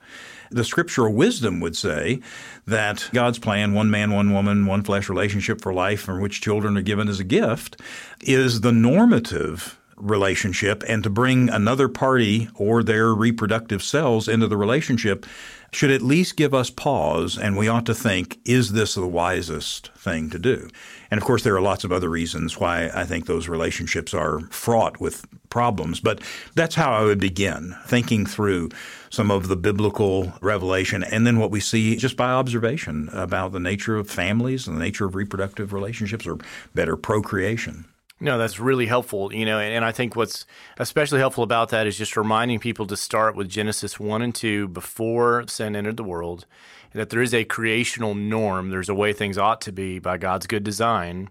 The 0.50 0.64
scriptural 0.64 1.14
wisdom 1.14 1.60
would 1.60 1.76
say 1.76 2.22
that 2.66 3.10
God's 3.14 3.40
plan, 3.40 3.74
one 3.74 3.90
man, 3.90 4.12
one 4.12 4.34
woman, 4.34 4.66
one 4.66 4.84
flesh 4.84 5.10
relationship 5.10 5.62
for 5.62 5.74
life, 5.74 6.02
from 6.02 6.22
which 6.22 6.42
children 6.42 6.78
are 6.78 6.82
given 6.82 7.08
as 7.08 7.20
a 7.20 7.24
gift, 7.24 7.82
is 8.22 8.62
the 8.62 8.72
normative 8.72 9.78
relationship, 9.98 10.84
and 10.88 11.04
to 11.04 11.10
bring 11.10 11.50
another 11.50 11.88
party 11.90 12.50
or 12.56 12.84
their 12.84 13.14
reproductive 13.14 13.84
cells 13.84 14.28
into 14.28 14.48
the 14.48 14.58
relationship 14.58 15.26
should 15.72 15.92
at 15.92 16.02
least 16.02 16.38
give 16.38 16.54
us 16.54 16.70
pause, 16.70 17.38
and 17.38 17.58
we 17.58 17.68
ought 17.68 17.86
to 17.86 17.94
think, 17.94 18.40
is 18.46 18.72
this 18.72 18.96
the 18.96 19.06
wisest 19.06 19.92
thing 19.96 20.30
to 20.30 20.40
do? 20.40 20.70
And 21.12 21.18
of 21.20 21.26
course, 21.26 21.44
there 21.44 21.56
are 21.56 21.62
lots 21.62 21.84
of 21.84 21.92
other 21.92 22.10
reasons 22.10 22.58
why 22.58 22.90
I 22.94 23.04
think 23.04 23.26
those 23.26 23.50
relationships 23.50 24.14
are 24.14 24.40
fraught 24.50 25.00
with 25.02 25.26
problems, 25.50 26.00
but 26.00 26.22
that's 26.56 26.76
how 26.76 26.94
I 26.94 27.04
would 27.04 27.20
begin, 27.20 27.76
thinking 27.86 28.26
through 28.26 28.70
some 29.10 29.30
of 29.30 29.48
the 29.48 29.58
biblical 29.58 30.34
revelation 30.42 31.04
and 31.04 31.28
then 31.28 31.40
what 31.40 31.52
we 31.52 31.60
see 31.60 31.96
just 31.98 32.16
by 32.16 32.30
observation 32.30 33.10
about 33.12 33.52
the 33.52 33.60
nature 33.60 33.98
of 33.98 34.10
families 34.10 34.68
and 34.68 34.78
the 34.78 34.84
nature 34.84 35.06
of 35.06 35.16
reproductive 35.16 35.74
relationships 35.74 36.26
or 36.26 36.38
better 36.74 36.96
procreation. 36.96 37.86
No, 38.20 38.38
that's 38.38 38.60
really 38.60 38.88
helpful. 38.88 39.34
You 39.34 39.46
know, 39.46 39.60
and, 39.60 39.74
and, 39.74 39.86
I 39.86 39.92
think 39.92 40.16
what's 40.16 40.46
especially 40.78 41.20
helpful 41.20 41.44
about 41.44 41.70
that 41.70 41.86
is 41.86 41.98
just 41.98 42.18
reminding 42.18 42.60
people 42.60 42.88
to 42.88 42.98
start 42.98 43.36
with 43.36 43.48
Genesis 43.48 44.00
1 44.00 44.22
and 44.22 44.34
2 44.34 44.70
before 44.70 45.46
sin 45.48 45.76
entered 45.76 45.98
the 45.98 46.04
world, 46.04 46.46
that 46.94 47.10
there 47.10 47.22
is 47.22 47.34
a 47.34 47.44
creational 47.44 48.16
norm. 48.16 48.70
There's 48.70 48.90
a 48.90 48.96
way 48.96 49.14
things 49.14 49.38
ought 49.38 49.62
to 49.62 49.72
be 49.72 50.00
by 50.00 50.18
God's 50.18 50.48
good 50.48 50.64
design. 50.64 51.30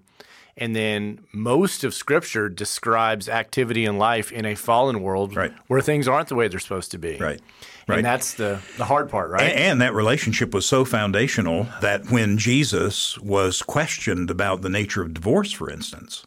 And 0.59 0.75
then 0.75 1.20
most 1.33 1.85
of 1.85 1.92
Scripture 1.92 2.49
describes 2.49 3.29
activity 3.29 3.85
in 3.85 3.99
life 3.99 4.33
in 4.33 4.46
a 4.46 4.55
fallen 4.55 5.03
world 5.03 5.37
right. 5.37 5.53
where 5.66 5.83
things 5.83 6.09
aren't 6.09 6.29
the 6.29 6.35
way 6.35 6.49
they're 6.49 6.61
supposed 6.61 6.92
to 6.92 6.99
be. 6.99 7.16
Right. 7.18 7.40
Right. 7.88 7.99
And 7.99 8.05
that's 8.05 8.35
the, 8.35 8.61
the 8.79 8.85
hard 8.85 9.09
part, 9.11 9.31
right? 9.31 9.42
And, 9.42 9.59
and, 9.59 9.81
that 9.81 9.94
relationship 9.94 10.53
was 10.53 10.66
so 10.66 10.85
foundational 10.85 11.68
that 11.83 12.11
when 12.11 12.37
Jesus 12.37 13.16
was 13.18 13.62
questioned 13.62 14.29
about 14.29 14.62
the 14.62 14.68
nature 14.68 15.03
of 15.03 15.14
divorce, 15.14 15.53
for 15.53 15.70
instance, 15.70 16.27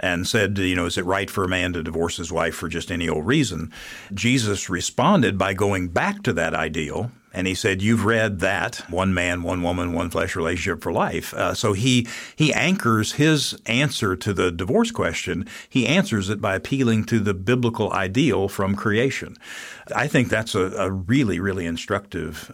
and 0.00 0.26
said, 0.26 0.58
you 0.58 0.76
know, 0.76 0.86
is 0.86 0.98
it 0.98 1.04
right 1.04 1.30
for 1.30 1.44
a 1.44 1.48
man 1.48 1.72
to 1.72 1.82
divorce 1.82 2.16
his 2.16 2.32
wife 2.32 2.54
for 2.54 2.68
just 2.68 2.90
any 2.90 3.08
old 3.08 3.26
reason? 3.26 3.72
Jesus 4.12 4.70
responded 4.70 5.38
by 5.38 5.54
going 5.54 5.88
back 5.88 6.22
to 6.22 6.32
that 6.34 6.54
ideal 6.54 7.10
and 7.32 7.46
he 7.46 7.54
said, 7.54 7.82
"You've 7.82 8.04
read 8.04 8.40
that 8.40 8.76
one 8.88 9.12
man, 9.12 9.42
one 9.42 9.62
woman, 9.62 9.92
one 9.92 10.10
flesh 10.10 10.34
relationship 10.34 10.82
for 10.82 10.92
life." 10.92 11.34
Uh, 11.34 11.54
so 11.54 11.72
he 11.72 12.06
he 12.34 12.52
anchors 12.52 13.12
his 13.12 13.56
answer 13.66 14.16
to 14.16 14.32
the 14.32 14.50
divorce 14.50 14.90
question. 14.90 15.46
He 15.68 15.86
answers 15.86 16.30
it 16.30 16.40
by 16.40 16.54
appealing 16.56 17.04
to 17.04 17.20
the 17.20 17.34
biblical 17.34 17.92
ideal 17.92 18.48
from 18.48 18.74
creation. 18.74 19.36
I 19.94 20.06
think 20.06 20.30
that's 20.30 20.54
a, 20.54 20.72
a 20.78 20.90
really 20.90 21.38
really 21.38 21.66
instructive 21.66 22.50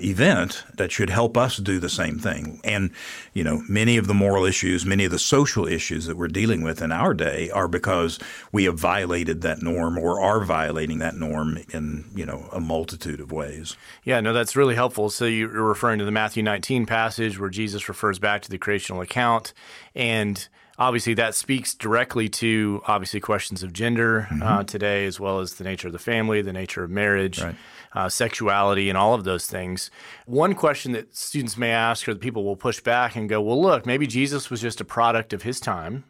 event 0.00 0.64
that 0.74 0.92
should 0.92 1.10
help 1.10 1.36
us 1.36 1.56
do 1.56 1.78
the 1.78 1.88
same 1.88 2.18
thing. 2.18 2.60
And, 2.64 2.90
you 3.32 3.44
know, 3.44 3.62
many 3.68 3.96
of 3.96 4.06
the 4.06 4.14
moral 4.14 4.44
issues, 4.44 4.86
many 4.86 5.04
of 5.04 5.10
the 5.10 5.18
social 5.18 5.66
issues 5.66 6.06
that 6.06 6.16
we're 6.16 6.28
dealing 6.28 6.62
with 6.62 6.82
in 6.82 6.92
our 6.92 7.14
day 7.14 7.50
are 7.50 7.68
because 7.68 8.18
we 8.52 8.64
have 8.64 8.78
violated 8.78 9.42
that 9.42 9.62
norm 9.62 9.98
or 9.98 10.20
are 10.20 10.44
violating 10.44 10.98
that 10.98 11.16
norm 11.16 11.58
in, 11.72 12.04
you 12.14 12.26
know, 12.26 12.48
a 12.52 12.60
multitude 12.60 13.20
of 13.20 13.32
ways. 13.32 13.76
Yeah, 14.04 14.20
no, 14.20 14.32
that's 14.32 14.56
really 14.56 14.74
helpful. 14.74 15.10
So 15.10 15.24
you're 15.24 15.48
referring 15.48 15.98
to 15.98 16.04
the 16.04 16.10
Matthew 16.10 16.42
19 16.42 16.86
passage 16.86 17.38
where 17.38 17.50
Jesus 17.50 17.88
refers 17.88 18.18
back 18.18 18.42
to 18.42 18.50
the 18.50 18.58
creational 18.58 19.00
account 19.00 19.52
and 19.94 20.48
obviously 20.78 21.14
that 21.14 21.34
speaks 21.34 21.74
directly 21.74 22.28
to 22.28 22.82
obviously 22.86 23.20
questions 23.20 23.62
of 23.62 23.72
gender 23.72 24.28
mm-hmm. 24.30 24.42
uh, 24.42 24.62
today 24.64 25.06
as 25.06 25.18
well 25.18 25.40
as 25.40 25.54
the 25.54 25.64
nature 25.64 25.88
of 25.88 25.92
the 25.92 25.98
family 25.98 26.42
the 26.42 26.52
nature 26.52 26.84
of 26.84 26.90
marriage 26.90 27.42
right 27.42 27.56
uh, 27.92 28.08
sexuality, 28.08 28.88
and 28.88 28.98
all 28.98 29.14
of 29.14 29.24
those 29.24 29.46
things. 29.46 29.90
One 30.26 30.54
question 30.54 30.92
that 30.92 31.16
students 31.16 31.56
may 31.56 31.70
ask, 31.70 32.08
or 32.08 32.14
that 32.14 32.20
people 32.20 32.44
will 32.44 32.56
push 32.56 32.80
back 32.80 33.16
and 33.16 33.28
go, 33.28 33.40
well, 33.40 33.60
look, 33.60 33.86
maybe 33.86 34.06
Jesus 34.06 34.50
was 34.50 34.60
just 34.60 34.80
a 34.80 34.84
product 34.84 35.32
of 35.32 35.42
his 35.42 35.60
time. 35.60 36.04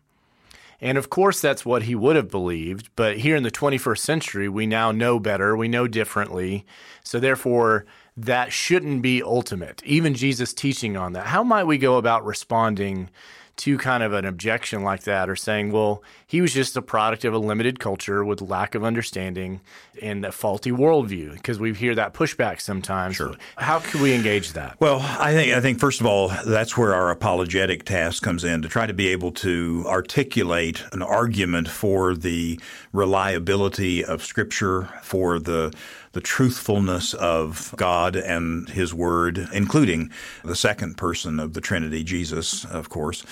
And 0.81 0.96
of 0.96 1.11
course, 1.11 1.40
that's 1.40 1.66
what 1.66 1.85
he 1.85 1.96
would 1.96 2.14
have 2.14 2.31
believed. 2.31 2.90
But 2.94 3.18
here 3.18 3.35
in 3.35 3.42
the 3.42 3.50
21st 3.50 3.98
century, 3.98 4.48
we 4.48 4.66
now 4.66 4.92
know 4.92 5.18
better, 5.18 5.57
we 5.57 5.66
know 5.66 5.88
differently. 5.88 6.64
So 7.02 7.18
therefore, 7.18 7.85
that 8.16 8.52
shouldn't 8.52 9.02
be 9.02 9.22
ultimate. 9.22 9.83
Even 9.85 10.14
Jesus 10.14 10.52
teaching 10.52 10.96
on 10.96 11.14
that. 11.14 11.26
How 11.26 11.42
might 11.42 11.64
we 11.64 11.78
go 11.78 11.96
about 11.96 12.24
responding 12.24 13.11
to 13.58 13.76
kind 13.76 14.02
of 14.02 14.12
an 14.12 14.24
objection 14.24 14.82
like 14.82 15.02
that 15.02 15.28
or 15.28 15.36
saying, 15.36 15.72
well, 15.72 16.02
he 16.26 16.40
was 16.40 16.52
just 16.52 16.76
a 16.76 16.82
product 16.82 17.24
of 17.24 17.34
a 17.34 17.38
limited 17.38 17.80
culture 17.80 18.24
with 18.24 18.40
lack 18.40 18.74
of 18.74 18.84
understanding 18.84 19.60
and 20.00 20.24
a 20.24 20.32
faulty 20.32 20.70
worldview 20.70 21.32
because 21.32 21.58
we 21.58 21.74
hear 21.74 21.94
that 21.94 22.14
pushback 22.14 22.60
sometimes. 22.60 23.16
Sure. 23.16 23.34
How 23.56 23.80
can 23.80 24.00
we 24.00 24.14
engage 24.14 24.52
that? 24.52 24.80
Well, 24.80 25.00
I 25.00 25.32
think 25.32 25.52
I 25.52 25.60
think 25.60 25.80
first 25.80 26.00
of 26.00 26.06
all, 26.06 26.28
that's 26.46 26.76
where 26.76 26.94
our 26.94 27.10
apologetic 27.10 27.84
task 27.84 28.22
comes 28.22 28.44
in 28.44 28.62
to 28.62 28.68
try 28.68 28.86
to 28.86 28.94
be 28.94 29.08
able 29.08 29.32
to 29.32 29.84
articulate 29.86 30.84
an 30.92 31.02
argument 31.02 31.68
for 31.68 32.14
the 32.14 32.60
reliability 32.92 34.04
of 34.04 34.24
Scripture, 34.24 34.88
for 35.02 35.38
the 35.38 35.72
the 36.12 36.20
truthfulness 36.20 37.14
of 37.14 37.74
God 37.76 38.16
and 38.16 38.68
His 38.68 38.94
Word, 38.94 39.48
including 39.52 40.10
the 40.44 40.56
second 40.56 40.96
person 40.96 41.38
of 41.40 41.54
the 41.54 41.60
Trinity, 41.60 42.04
Jesus, 42.04 42.64
of 42.66 42.88
course. 42.88 43.24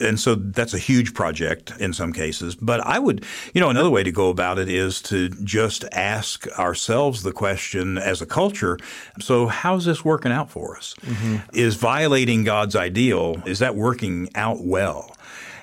And 0.00 0.18
so 0.18 0.34
that's 0.34 0.74
a 0.74 0.78
huge 0.78 1.14
project 1.14 1.72
in 1.78 1.92
some 1.92 2.12
cases. 2.12 2.54
But 2.54 2.80
I 2.80 2.98
would, 2.98 3.24
you 3.52 3.60
know, 3.60 3.70
another 3.70 3.90
way 3.90 4.02
to 4.02 4.12
go 4.12 4.30
about 4.30 4.58
it 4.58 4.68
is 4.68 5.00
to 5.02 5.28
just 5.28 5.84
ask 5.92 6.46
ourselves 6.58 7.22
the 7.22 7.32
question 7.32 7.98
as 7.98 8.20
a 8.20 8.26
culture 8.26 8.78
so, 9.20 9.46
how's 9.46 9.84
this 9.84 10.04
working 10.04 10.32
out 10.32 10.50
for 10.50 10.76
us? 10.76 10.94
Mm-hmm. 11.02 11.36
Is 11.56 11.76
violating 11.76 12.44
God's 12.44 12.76
ideal, 12.76 13.42
is 13.46 13.60
that 13.60 13.74
working 13.74 14.28
out 14.34 14.60
well? 14.60 15.16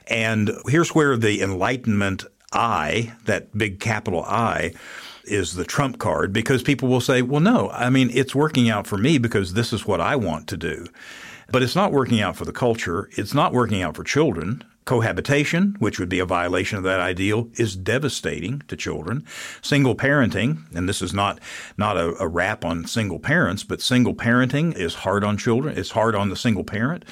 And 0.07 0.51
here's 0.67 0.93
where 0.95 1.17
the 1.17 1.41
Enlightenment 1.41 2.25
I, 2.51 3.13
that 3.25 3.55
big 3.57 3.79
capital 3.79 4.23
I, 4.23 4.73
is 5.25 5.55
the 5.55 5.65
trump 5.65 5.99
card 5.99 6.33
because 6.33 6.63
people 6.63 6.89
will 6.89 7.01
say, 7.01 7.21
well, 7.21 7.41
no, 7.41 7.69
I 7.71 7.89
mean, 7.89 8.09
it's 8.13 8.35
working 8.35 8.69
out 8.69 8.87
for 8.87 8.97
me 8.97 9.17
because 9.17 9.53
this 9.53 9.73
is 9.73 9.85
what 9.85 10.01
I 10.01 10.15
want 10.15 10.47
to 10.47 10.57
do. 10.57 10.87
But 11.49 11.63
it's 11.63 11.75
not 11.75 11.91
working 11.91 12.21
out 12.21 12.35
for 12.35 12.45
the 12.45 12.53
culture. 12.53 13.09
It's 13.11 13.33
not 13.33 13.53
working 13.53 13.81
out 13.81 13.95
for 13.95 14.03
children. 14.03 14.63
Cohabitation, 14.85 15.75
which 15.77 15.99
would 15.99 16.09
be 16.09 16.19
a 16.19 16.25
violation 16.25 16.77
of 16.77 16.83
that 16.83 16.99
ideal, 16.99 17.49
is 17.53 17.75
devastating 17.75 18.63
to 18.67 18.75
children. 18.75 19.23
Single 19.61 19.95
parenting, 19.95 20.57
and 20.75 20.89
this 20.89 21.01
is 21.03 21.13
not 21.13 21.39
not 21.77 21.97
a, 21.97 22.15
a 22.19 22.27
rap 22.27 22.65
on 22.65 22.85
single 22.85 23.19
parents, 23.19 23.63
but 23.63 23.79
single 23.79 24.15
parenting 24.15 24.75
is 24.75 24.95
hard 24.95 25.23
on 25.23 25.37
children. 25.37 25.77
It's 25.77 25.91
hard 25.91 26.15
on 26.15 26.29
the 26.29 26.35
single 26.35 26.63
parent. 26.63 27.05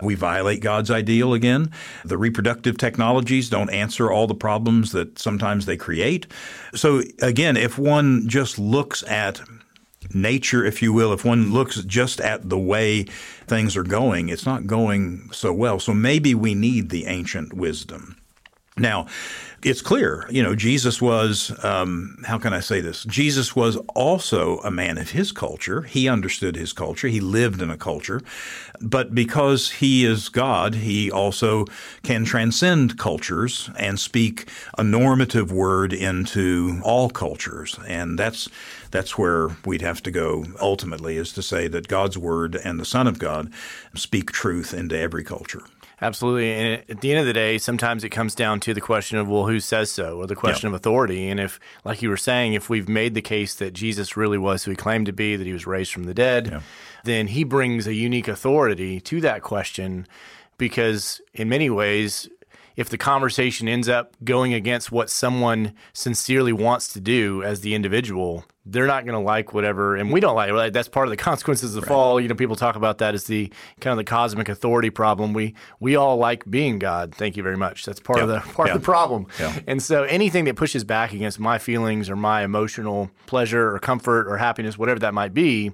We 0.00 0.14
violate 0.14 0.60
God's 0.60 0.92
ideal 0.92 1.34
again. 1.34 1.72
The 2.04 2.16
reproductive 2.16 2.78
technologies 2.78 3.50
don't 3.50 3.70
answer 3.70 4.12
all 4.12 4.28
the 4.28 4.34
problems 4.34 4.92
that 4.92 5.18
sometimes 5.18 5.66
they 5.66 5.76
create. 5.76 6.28
So 6.74 7.02
again, 7.20 7.56
if 7.56 7.78
one 7.78 8.28
just 8.28 8.60
looks 8.60 9.02
at 9.08 9.40
nature, 10.14 10.64
if 10.64 10.82
you 10.82 10.92
will, 10.92 11.12
if 11.12 11.24
one 11.24 11.52
looks 11.52 11.82
just 11.82 12.20
at 12.20 12.48
the 12.48 12.58
way 12.58 13.04
things 13.46 13.76
are 13.76 13.82
going, 13.82 14.28
it's 14.28 14.46
not 14.46 14.66
going 14.66 15.30
so 15.32 15.52
well. 15.52 15.78
So 15.78 15.94
maybe 15.94 16.34
we 16.34 16.54
need 16.54 16.90
the 16.90 17.06
ancient 17.06 17.52
wisdom. 17.52 18.16
Now, 18.78 19.06
it's 19.64 19.82
clear, 19.82 20.24
you 20.30 20.40
know, 20.40 20.54
Jesus 20.54 21.02
was, 21.02 21.52
um, 21.64 22.22
how 22.24 22.38
can 22.38 22.52
I 22.52 22.60
say 22.60 22.80
this? 22.80 23.02
Jesus 23.04 23.56
was 23.56 23.76
also 23.94 24.58
a 24.58 24.70
man 24.70 24.98
of 24.98 25.10
his 25.10 25.32
culture. 25.32 25.82
He 25.82 26.08
understood 26.08 26.54
his 26.54 26.72
culture. 26.72 27.08
He 27.08 27.18
lived 27.18 27.60
in 27.60 27.68
a 27.68 27.76
culture. 27.76 28.20
But 28.80 29.16
because 29.16 29.72
he 29.72 30.04
is 30.04 30.28
God, 30.28 30.76
he 30.76 31.10
also 31.10 31.64
can 32.04 32.24
transcend 32.24 32.98
cultures 32.98 33.68
and 33.76 33.98
speak 33.98 34.48
a 34.78 34.84
normative 34.84 35.50
word 35.50 35.92
into 35.92 36.80
all 36.84 37.10
cultures. 37.10 37.76
And 37.88 38.16
that's, 38.16 38.48
that's 38.92 39.18
where 39.18 39.48
we'd 39.64 39.82
have 39.82 40.04
to 40.04 40.12
go 40.12 40.44
ultimately, 40.60 41.16
is 41.16 41.32
to 41.32 41.42
say 41.42 41.66
that 41.66 41.88
God's 41.88 42.16
word 42.16 42.54
and 42.54 42.78
the 42.78 42.84
Son 42.84 43.08
of 43.08 43.18
God 43.18 43.52
speak 43.96 44.30
truth 44.30 44.72
into 44.72 44.96
every 44.96 45.24
culture. 45.24 45.64
Absolutely. 46.00 46.52
And 46.52 46.84
at 46.88 47.00
the 47.00 47.10
end 47.10 47.20
of 47.20 47.26
the 47.26 47.32
day, 47.32 47.58
sometimes 47.58 48.04
it 48.04 48.10
comes 48.10 48.34
down 48.34 48.60
to 48.60 48.72
the 48.72 48.80
question 48.80 49.18
of, 49.18 49.28
well, 49.28 49.46
who 49.46 49.58
says 49.58 49.90
so, 49.90 50.18
or 50.18 50.26
the 50.26 50.36
question 50.36 50.68
yep. 50.68 50.74
of 50.74 50.80
authority. 50.80 51.28
And 51.28 51.40
if, 51.40 51.58
like 51.84 52.02
you 52.02 52.08
were 52.08 52.16
saying, 52.16 52.54
if 52.54 52.70
we've 52.70 52.88
made 52.88 53.14
the 53.14 53.22
case 53.22 53.54
that 53.56 53.72
Jesus 53.72 54.16
really 54.16 54.38
was 54.38 54.64
who 54.64 54.70
he 54.70 54.76
claimed 54.76 55.06
to 55.06 55.12
be, 55.12 55.34
that 55.34 55.46
he 55.46 55.52
was 55.52 55.66
raised 55.66 55.92
from 55.92 56.04
the 56.04 56.14
dead, 56.14 56.62
then 57.04 57.26
he 57.28 57.42
brings 57.42 57.86
a 57.86 57.94
unique 57.94 58.28
authority 58.28 59.00
to 59.00 59.20
that 59.22 59.42
question 59.42 60.06
because 60.56 61.20
in 61.34 61.48
many 61.48 61.70
ways, 61.70 62.28
if 62.78 62.88
the 62.88 62.96
conversation 62.96 63.66
ends 63.66 63.88
up 63.88 64.14
going 64.22 64.54
against 64.54 64.92
what 64.92 65.10
someone 65.10 65.74
sincerely 65.92 66.52
wants 66.52 66.92
to 66.92 67.00
do 67.00 67.42
as 67.42 67.60
the 67.60 67.74
individual, 67.74 68.44
they're 68.64 68.86
not 68.86 69.04
going 69.04 69.18
to 69.18 69.24
like 69.24 69.52
whatever, 69.52 69.96
and 69.96 70.12
we 70.12 70.20
don't 70.20 70.36
like 70.36 70.52
it. 70.52 70.72
That's 70.72 70.88
part 70.88 71.08
of 71.08 71.10
the 71.10 71.16
consequences 71.30 71.74
of 71.74 71.74
the 71.74 71.80
right. 71.80 71.88
fall. 71.88 72.20
You 72.20 72.28
know, 72.28 72.36
people 72.36 72.54
talk 72.54 72.76
about 72.76 72.98
that 72.98 73.14
as 73.14 73.24
the 73.24 73.52
kind 73.80 73.90
of 73.90 73.96
the 73.96 74.08
cosmic 74.08 74.48
authority 74.48 74.90
problem. 74.90 75.32
We 75.32 75.56
we 75.80 75.96
all 75.96 76.18
like 76.18 76.48
being 76.48 76.78
God. 76.78 77.12
Thank 77.12 77.36
you 77.36 77.42
very 77.42 77.56
much. 77.56 77.84
That's 77.84 77.98
part 77.98 78.20
of 78.20 78.28
the 78.28 78.38
part 78.38 78.70
of 78.70 78.80
the 78.80 78.84
problem. 78.84 79.26
And 79.66 79.82
so 79.82 80.04
anything 80.04 80.44
that 80.44 80.54
pushes 80.54 80.84
back 80.84 81.12
against 81.12 81.40
my 81.40 81.58
feelings 81.58 82.08
or 82.08 82.14
my 82.14 82.44
emotional 82.44 83.10
pleasure 83.26 83.74
or 83.74 83.80
comfort 83.80 84.28
or 84.28 84.36
happiness, 84.36 84.78
whatever 84.78 85.00
that 85.00 85.14
might 85.14 85.34
be, 85.34 85.72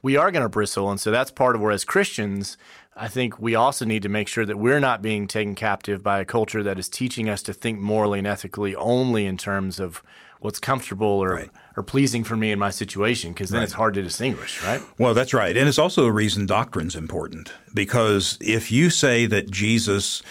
we 0.00 0.16
are 0.16 0.30
going 0.30 0.44
to 0.44 0.48
bristle. 0.48 0.92
And 0.92 1.00
so 1.00 1.10
that's 1.10 1.32
part 1.32 1.56
of 1.56 1.60
where, 1.60 1.72
as 1.72 1.84
Christians, 1.84 2.56
I 2.98 3.08
think 3.08 3.38
we 3.38 3.54
also 3.54 3.84
need 3.84 4.02
to 4.04 4.08
make 4.08 4.26
sure 4.26 4.46
that 4.46 4.58
we're 4.58 4.80
not 4.80 5.02
being 5.02 5.26
taken 5.26 5.54
captive 5.54 6.02
by 6.02 6.20
a 6.20 6.24
culture 6.24 6.62
that 6.62 6.78
is 6.78 6.88
teaching 6.88 7.28
us 7.28 7.42
to 7.42 7.52
think 7.52 7.78
morally 7.78 8.18
and 8.18 8.26
ethically 8.26 8.74
only 8.74 9.26
in 9.26 9.36
terms 9.36 9.78
of 9.78 10.02
what's 10.40 10.58
comfortable 10.58 11.06
or, 11.06 11.34
right. 11.34 11.50
or 11.76 11.82
pleasing 11.82 12.24
for 12.24 12.36
me 12.36 12.52
in 12.52 12.58
my 12.58 12.70
situation, 12.70 13.32
because 13.32 13.50
then 13.50 13.58
right. 13.58 13.64
it's 13.64 13.74
hard 13.74 13.94
to 13.94 14.02
distinguish, 14.02 14.62
right? 14.64 14.80
Well, 14.98 15.12
that's 15.12 15.34
right. 15.34 15.56
And 15.56 15.68
it's 15.68 15.78
also 15.78 16.06
a 16.06 16.12
reason 16.12 16.46
doctrine's 16.46 16.96
important, 16.96 17.52
because 17.74 18.38
if 18.40 18.72
you 18.72 18.88
say 18.88 19.26
that 19.26 19.50
Jesus 19.50 20.22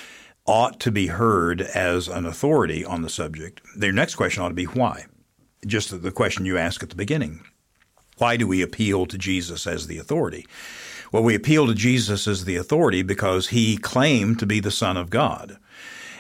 ought 0.47 0.80
to 0.80 0.91
be 0.91 1.08
heard 1.08 1.62
as 1.62 2.08
an 2.08 2.25
authority 2.25 2.84
on 2.84 3.01
the 3.01 3.10
subject, 3.10 3.62
their 3.78 3.91
next 3.91 4.15
question 4.15 4.41
ought 4.43 4.49
to 4.49 4.56
be 4.56 4.65
why? 4.65 5.06
Just 5.67 6.01
the 6.01 6.12
question 6.12 6.45
you 6.45 6.58
asked 6.58 6.84
at 6.84 6.89
the 6.89 6.95
beginning. 6.95 7.43
Why 8.17 8.38
do 8.38 8.47
we 8.47 8.62
appeal 8.62 9.06
to 9.08 9.17
Jesus 9.17 9.67
as 9.67 9.88
the 9.88 9.97
authority? 9.97 10.45
Well, 11.12 11.24
we 11.24 11.36
appeal 11.36 11.68
to 11.68 11.74
Jesus 11.74 12.28
as 12.28 12.46
the 12.46 12.56
authority 12.56 13.02
because 13.02 13.50
he 13.50 13.78
claimed 13.78 14.39
to 14.39 14.46
be 14.46 14.60
the 14.60 14.72
Son 14.72 14.98
of 14.98 15.10
God. 15.10 15.58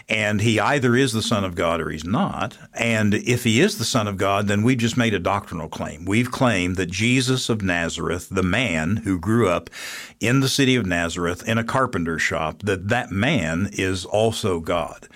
And 0.07 0.41
he 0.41 0.59
either 0.59 0.95
is 0.95 1.13
the 1.13 1.23
Son 1.23 1.43
of 1.43 1.55
God 1.55 1.81
or 1.81 1.89
he's 1.89 2.05
not. 2.05 2.59
And 2.75 3.15
if 3.15 3.43
he 3.43 3.59
is 3.59 3.79
the 3.79 3.83
Son 3.83 4.07
of 4.07 4.17
God, 4.17 4.47
then 4.47 4.61
we've 4.61 4.77
just 4.77 4.97
made 4.97 5.15
a 5.15 5.19
doctrinal 5.19 5.67
claim. 5.67 6.05
We've 6.05 6.29
claimed 6.29 6.75
that 6.75 6.91
Jesus 6.91 7.49
of 7.49 7.63
Nazareth, 7.63 8.29
the 8.29 8.43
man 8.43 8.97
who 8.97 9.17
grew 9.17 9.49
up 9.49 9.71
in 10.19 10.41
the 10.41 10.49
city 10.49 10.75
of 10.75 10.85
Nazareth 10.85 11.47
in 11.47 11.57
a 11.57 11.63
carpenter 11.63 12.19
shop, 12.19 12.59
that 12.63 12.89
that 12.89 13.09
man 13.09 13.69
is 13.73 14.05
also 14.05 14.59
God. 14.59 15.07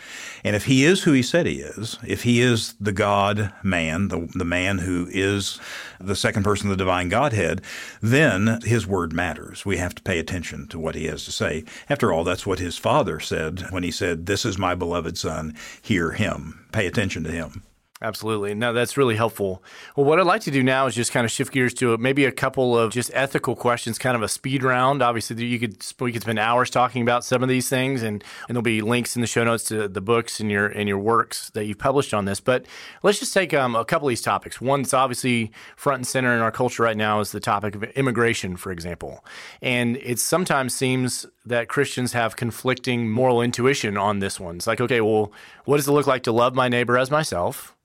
And 0.43 0.56
if 0.56 0.65
he 0.65 0.86
is 0.86 1.04
who 1.04 1.12
he 1.12 1.21
said 1.21 1.45
he 1.45 1.60
is, 1.60 1.97
if 2.06 2.23
he 2.23 2.41
is 2.41 2.73
the 2.80 2.91
God 2.91 3.54
man, 3.63 4.08
the, 4.08 4.28
the 4.34 4.45
man 4.45 4.80
who 4.80 5.08
is 5.12 5.60
the 5.99 6.15
second 6.15 6.43
person 6.43 6.67
of 6.67 6.78
the 6.78 6.84
divine 6.84 7.10
Godhead, 7.10 7.62
then 8.02 8.62
his 8.63 8.88
word 8.88 9.13
matters. 9.13 9.65
We 9.65 9.78
have 9.78 9.95
to 9.95 10.04
pay 10.04 10.19
attention 10.19 10.67
to 10.67 10.80
what 10.80 10.95
he 10.95 11.06
has 11.06 11.25
to 11.25 11.32
say. 11.32 11.63
After 11.89 12.12
all, 12.12 12.23
that's 12.23 12.47
what 12.47 12.60
his 12.60 12.78
father 12.78 13.19
said 13.19 13.65
when 13.71 13.84
he 13.84 13.91
said, 13.91 14.25
This 14.25 14.45
is 14.45 14.58
my 14.58 14.75
beloved 14.75 15.17
son, 15.17 15.56
hear 15.82 16.12
him. 16.12 16.65
Pay 16.71 16.88
attention 16.88 17.23
to 17.23 17.32
him. 17.32 17.63
Absolutely. 18.01 18.55
No, 18.55 18.71
that's 18.71 18.95
really 18.95 19.17
helpful. 19.17 19.62
Well, 19.93 20.05
what 20.05 20.21
I'd 20.21 20.25
like 20.25 20.39
to 20.43 20.51
do 20.51 20.63
now 20.63 20.85
is 20.85 20.95
just 20.95 21.12
kind 21.12 21.25
of 21.25 21.31
shift 21.31 21.51
gears 21.51 21.73
to 21.75 21.97
maybe 21.97 22.23
a 22.23 22.31
couple 22.31 22.77
of 22.77 22.93
just 22.93 23.12
ethical 23.13 23.57
questions, 23.57 23.97
kind 23.97 24.15
of 24.15 24.21
a 24.21 24.29
speed 24.29 24.63
round. 24.63 25.01
Obviously, 25.01 25.43
you 25.45 25.59
could 25.59 25.83
we 25.99 26.13
could 26.13 26.21
spend 26.21 26.39
hours 26.39 26.69
talking 26.69 27.01
about 27.01 27.25
some 27.25 27.43
of 27.43 27.49
these 27.49 27.67
things, 27.67 28.01
and, 28.01 28.23
and 28.47 28.55
there'll 28.55 28.62
be 28.62 28.79
links 28.81 29.17
in 29.17 29.21
the 29.21 29.27
show 29.27 29.43
notes 29.43 29.65
to 29.65 29.89
the 29.89 29.99
books 29.99 30.39
and 30.39 30.49
your 30.49 30.67
and 30.67 30.88
your 30.88 30.97
works 30.97 31.49
that 31.49 31.65
you've 31.65 31.77
published 31.77 32.13
on 32.13 32.23
this. 32.23 32.39
But 32.39 32.65
let's 33.03 33.19
just 33.19 33.33
take 33.33 33.53
um, 33.53 33.75
a 33.75 33.83
couple 33.83 34.07
of 34.07 34.12
these 34.12 34.21
topics. 34.21 34.62
One 34.62 34.83
that's 34.83 34.93
obviously 34.93 35.51
front 35.75 35.97
and 35.97 36.07
center 36.07 36.33
in 36.33 36.39
our 36.39 36.51
culture 36.51 36.83
right 36.83 36.97
now 36.97 37.19
is 37.19 37.33
the 37.33 37.41
topic 37.41 37.75
of 37.75 37.83
immigration, 37.83 38.55
for 38.55 38.71
example, 38.71 39.25
and 39.62 39.97
it 39.97 40.19
sometimes 40.19 40.73
seems 40.73 41.25
that 41.45 41.67
Christians 41.67 42.13
have 42.13 42.38
conflicting 42.38 43.09
moral 43.09 43.41
intuition 43.41 43.97
on 43.97 44.19
this 44.19 44.39
one. 44.39 44.55
It's 44.55 44.67
like, 44.67 44.79
okay, 44.79 45.01
well, 45.01 45.33
what 45.65 45.77
does 45.77 45.88
it 45.89 45.91
look 45.91 46.07
like 46.07 46.23
to 46.23 46.31
love 46.31 46.55
my 46.55 46.69
neighbor 46.69 46.97
as 46.97 47.12
myself? 47.12 47.75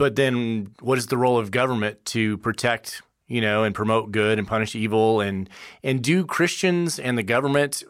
But 0.00 0.16
then, 0.16 0.72
what 0.80 0.96
is 0.96 1.08
the 1.08 1.18
role 1.18 1.36
of 1.36 1.50
government 1.50 2.02
to 2.06 2.38
protect, 2.38 3.02
you 3.28 3.42
know, 3.42 3.64
and 3.64 3.74
promote 3.74 4.10
good 4.10 4.38
and 4.38 4.48
punish 4.48 4.74
evil? 4.74 5.20
And 5.20 5.46
and 5.82 6.02
do 6.02 6.24
Christians 6.24 6.98
and 6.98 7.18
the 7.18 7.22
government 7.22 7.84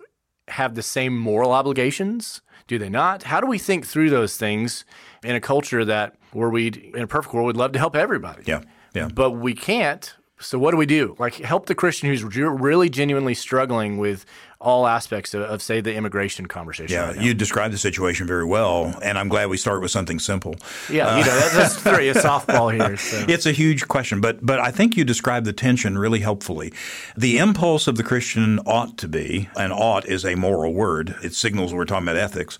have 0.49 0.75
the 0.75 0.83
same 0.83 1.17
moral 1.17 1.53
obligations? 1.53 2.43
Do 2.67 2.81
they 2.81 2.89
not? 2.89 3.23
How 3.23 3.41
do 3.41 3.47
we 3.47 3.59
think 3.59 3.87
through 3.87 4.11
those 4.11 4.37
things 4.37 4.85
in 5.23 5.37
a 5.37 5.41
culture 5.41 5.85
that 5.85 6.17
where 6.33 6.51
we, 6.51 6.93
in 6.95 7.03
a 7.03 7.07
perfect 7.07 7.33
world, 7.33 7.47
would 7.47 7.57
love 7.57 7.71
to 7.75 7.79
help 7.79 7.95
everybody? 7.95 8.43
Yeah, 8.45 8.63
yeah. 8.93 9.07
But 9.07 9.31
we 9.31 9.55
can't. 9.55 10.13
So 10.41 10.59
what 10.59 10.73
do 10.73 10.79
we 10.79 10.87
do? 10.87 11.15
Like 11.21 11.35
help 11.35 11.67
the 11.67 11.77
Christian 11.77 12.09
who's 12.09 12.25
really 12.25 12.91
genuinely 12.91 13.35
struggling 13.35 13.99
with 13.99 14.27
all 14.61 14.87
aspects 14.87 15.33
of, 15.33 15.43
of, 15.43 15.63
say, 15.63 15.81
the 15.81 15.95
immigration 15.95 16.47
conversation. 16.47 16.93
Yeah, 16.93 17.09
right 17.09 17.21
you 17.21 17.33
described 17.33 17.73
the 17.73 17.79
situation 17.79 18.27
very 18.27 18.45
well, 18.45 18.95
and 19.03 19.17
I'm 19.19 19.29
glad 19.29 19.49
we 19.49 19.57
start 19.57 19.81
with 19.81 19.91
something 19.91 20.19
simple. 20.19 20.57
Yeah, 20.91 21.07
uh, 21.07 21.19
you 21.19 21.25
know, 21.25 21.41
that's, 21.41 21.55
that's 21.55 21.77
three, 21.97 22.09
a 22.09 22.15
softball 22.15 22.73
here. 22.73 22.97
So. 22.97 23.25
It's 23.29 23.47
a 23.47 23.53
huge 23.53 23.89
question, 23.89 24.21
but 24.21 24.45
but 24.45 24.61
I 24.61 24.71
think 24.71 24.97
you 24.97 25.05
described 25.05 25.47
the 25.47 25.55
tension 25.55 25.97
really 25.97 26.21
helpfully. 26.21 26.73
The 27.17 27.39
impulse 27.39 27.87
of 27.87 27.97
the 27.97 28.03
Christian 28.03 28.59
ought 28.61 28.99
to 28.99 29.09
be, 29.09 29.49
and 29.57 29.73
ought 29.73 30.05
is 30.07 30.27
a 30.27 30.35
moral 30.35 30.75
word. 30.75 31.15
It 31.23 31.35
signals 31.35 31.73
we're 31.73 31.87
talking 31.87 32.07
about 32.07 32.17
ethics. 32.17 32.59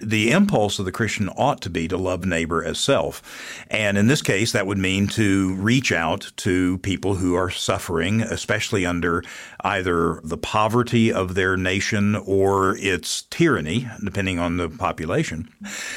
The 0.00 0.30
impulse 0.30 0.78
of 0.78 0.86
the 0.86 0.92
Christian 0.92 1.28
ought 1.30 1.60
to 1.62 1.70
be 1.70 1.86
to 1.88 1.98
love 1.98 2.24
neighbor 2.24 2.64
as 2.64 2.78
self, 2.78 3.22
and 3.70 3.98
in 3.98 4.06
this 4.06 4.22
case, 4.22 4.52
that 4.52 4.66
would 4.66 4.78
mean 4.78 5.06
to 5.08 5.54
reach 5.56 5.92
out 5.92 6.32
to 6.38 6.78
people 6.78 7.16
who 7.16 7.34
are 7.34 7.50
suffering, 7.50 8.22
especially 8.22 8.86
under 8.86 9.22
either 9.64 10.20
the 10.24 10.36
poverty 10.36 11.12
of 11.12 11.34
their 11.34 11.56
nation 11.56 12.16
or 12.16 12.76
its 12.78 13.22
tyranny, 13.30 13.88
depending 14.04 14.38
on 14.38 14.56
the 14.56 14.68
population. 14.68 15.48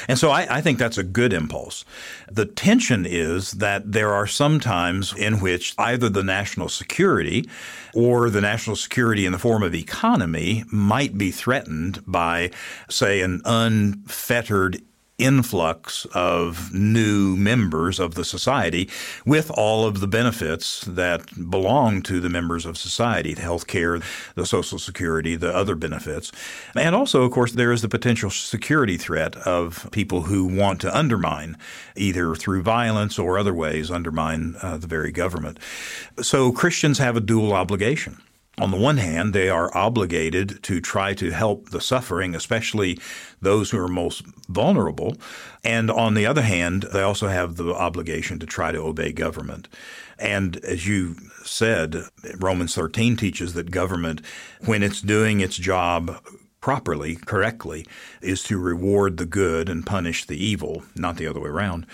And 0.08 0.18
so 0.18 0.30
I, 0.30 0.58
I 0.58 0.60
think 0.60 0.78
that's 0.78 0.98
a 0.98 1.04
good 1.04 1.32
impulse. 1.32 1.84
The 2.30 2.46
tension 2.46 3.06
is 3.06 3.52
that 3.52 3.92
there 3.92 4.12
are 4.12 4.26
some 4.26 4.60
times 4.60 5.14
in 5.16 5.40
which 5.40 5.74
either 5.78 6.08
the 6.08 6.22
national 6.22 6.68
security 6.68 7.48
or 7.94 8.30
the 8.30 8.40
national 8.40 8.76
security 8.76 9.26
in 9.26 9.32
the 9.32 9.38
form 9.38 9.62
of 9.62 9.74
economy 9.74 10.64
might 10.70 11.16
be 11.18 11.30
threatened 11.30 12.02
by, 12.06 12.50
say, 12.88 13.20
an 13.20 13.40
unfettered 13.44 14.80
influx 15.18 16.06
of 16.14 16.72
new 16.74 17.36
members 17.36 17.98
of 17.98 18.14
the 18.14 18.24
society 18.24 18.88
with 19.24 19.50
all 19.50 19.86
of 19.86 20.00
the 20.00 20.06
benefits 20.06 20.82
that 20.82 21.50
belong 21.50 22.02
to 22.02 22.20
the 22.20 22.28
members 22.28 22.66
of 22.66 22.76
society 22.76 23.34
the 23.34 23.42
health 23.42 23.66
care, 23.66 24.00
the 24.34 24.46
social 24.46 24.78
security, 24.78 25.36
the 25.36 25.54
other 25.54 25.74
benefits. 25.74 26.32
And 26.74 26.94
also, 26.94 27.22
of 27.22 27.32
course, 27.32 27.52
there 27.52 27.72
is 27.72 27.82
the 27.82 27.88
potential 27.88 28.30
security 28.30 28.96
threat 28.96 29.36
of 29.36 29.88
people 29.90 30.22
who 30.22 30.44
want 30.44 30.80
to 30.82 30.96
undermine, 30.96 31.56
either 31.96 32.34
through 32.34 32.62
violence 32.62 33.18
or 33.18 33.38
other 33.38 33.54
ways, 33.54 33.90
undermine 33.90 34.56
uh, 34.62 34.76
the 34.76 34.86
very 34.86 35.12
government. 35.12 35.58
So 36.20 36.52
Christians 36.52 36.98
have 36.98 37.16
a 37.16 37.20
dual 37.20 37.52
obligation. 37.52 38.20
On 38.58 38.70
the 38.70 38.78
one 38.78 38.96
hand, 38.96 39.34
they 39.34 39.50
are 39.50 39.76
obligated 39.76 40.62
to 40.62 40.80
try 40.80 41.12
to 41.14 41.30
help 41.30 41.68
the 41.68 41.80
suffering, 41.80 42.34
especially 42.34 42.98
those 43.42 43.70
who 43.70 43.78
are 43.78 43.88
most 43.88 44.24
vulnerable. 44.48 45.14
And 45.62 45.90
on 45.90 46.14
the 46.14 46.24
other 46.24 46.40
hand, 46.40 46.84
they 46.90 47.02
also 47.02 47.28
have 47.28 47.56
the 47.56 47.74
obligation 47.74 48.38
to 48.38 48.46
try 48.46 48.72
to 48.72 48.78
obey 48.78 49.12
government. 49.12 49.68
And 50.18 50.56
as 50.64 50.86
you 50.86 51.16
said, 51.44 52.04
Romans 52.38 52.74
13 52.74 53.16
teaches 53.16 53.52
that 53.52 53.70
government, 53.70 54.22
when 54.64 54.82
it's 54.82 55.02
doing 55.02 55.40
its 55.40 55.56
job 55.58 56.18
properly, 56.62 57.16
correctly, 57.16 57.86
is 58.22 58.42
to 58.44 58.58
reward 58.58 59.18
the 59.18 59.26
good 59.26 59.68
and 59.68 59.84
punish 59.84 60.24
the 60.24 60.42
evil, 60.42 60.82
not 60.94 61.18
the 61.18 61.26
other 61.26 61.40
way 61.40 61.50
around. 61.50 61.86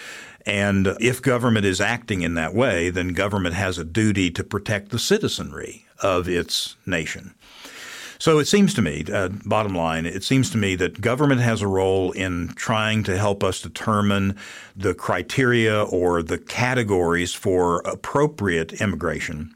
And 0.46 0.96
if 1.00 1.20
government 1.20 1.66
is 1.66 1.80
acting 1.80 2.22
in 2.22 2.34
that 2.34 2.54
way, 2.54 2.88
then 2.88 3.08
government 3.08 3.56
has 3.56 3.78
a 3.78 3.84
duty 3.84 4.30
to 4.30 4.44
protect 4.44 4.90
the 4.90 4.98
citizenry 4.98 5.86
of 6.02 6.28
its 6.28 6.76
nation. 6.86 7.34
So 8.18 8.38
it 8.38 8.44
seems 8.44 8.72
to 8.74 8.82
me, 8.82 9.04
uh, 9.12 9.30
bottom 9.44 9.74
line, 9.74 10.06
it 10.06 10.22
seems 10.22 10.48
to 10.50 10.56
me 10.56 10.76
that 10.76 11.00
government 11.00 11.40
has 11.40 11.60
a 11.60 11.66
role 11.66 12.12
in 12.12 12.52
trying 12.54 13.02
to 13.04 13.18
help 13.18 13.42
us 13.42 13.60
determine 13.60 14.36
the 14.76 14.94
criteria 14.94 15.82
or 15.82 16.22
the 16.22 16.38
categories 16.38 17.34
for 17.34 17.80
appropriate 17.80 18.74
immigration. 18.74 19.52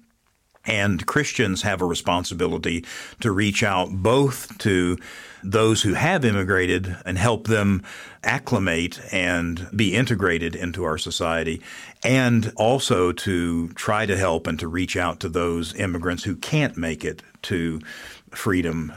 And 0.66 1.06
Christians 1.06 1.62
have 1.62 1.80
a 1.80 1.86
responsibility 1.86 2.84
to 3.20 3.30
reach 3.30 3.62
out 3.62 3.90
both 3.90 4.58
to 4.58 4.98
those 5.42 5.82
who 5.82 5.94
have 5.94 6.24
immigrated 6.24 6.96
and 7.04 7.16
help 7.16 7.46
them 7.46 7.82
acclimate 8.24 9.00
and 9.12 9.68
be 9.74 9.94
integrated 9.94 10.56
into 10.56 10.82
our 10.82 10.98
society, 10.98 11.62
and 12.02 12.52
also 12.56 13.12
to 13.12 13.68
try 13.70 14.06
to 14.06 14.16
help 14.16 14.46
and 14.48 14.58
to 14.58 14.66
reach 14.66 14.96
out 14.96 15.20
to 15.20 15.28
those 15.28 15.74
immigrants 15.76 16.24
who 16.24 16.34
can't 16.34 16.76
make 16.76 17.04
it 17.04 17.22
to 17.42 17.80
freedom. 18.30 18.92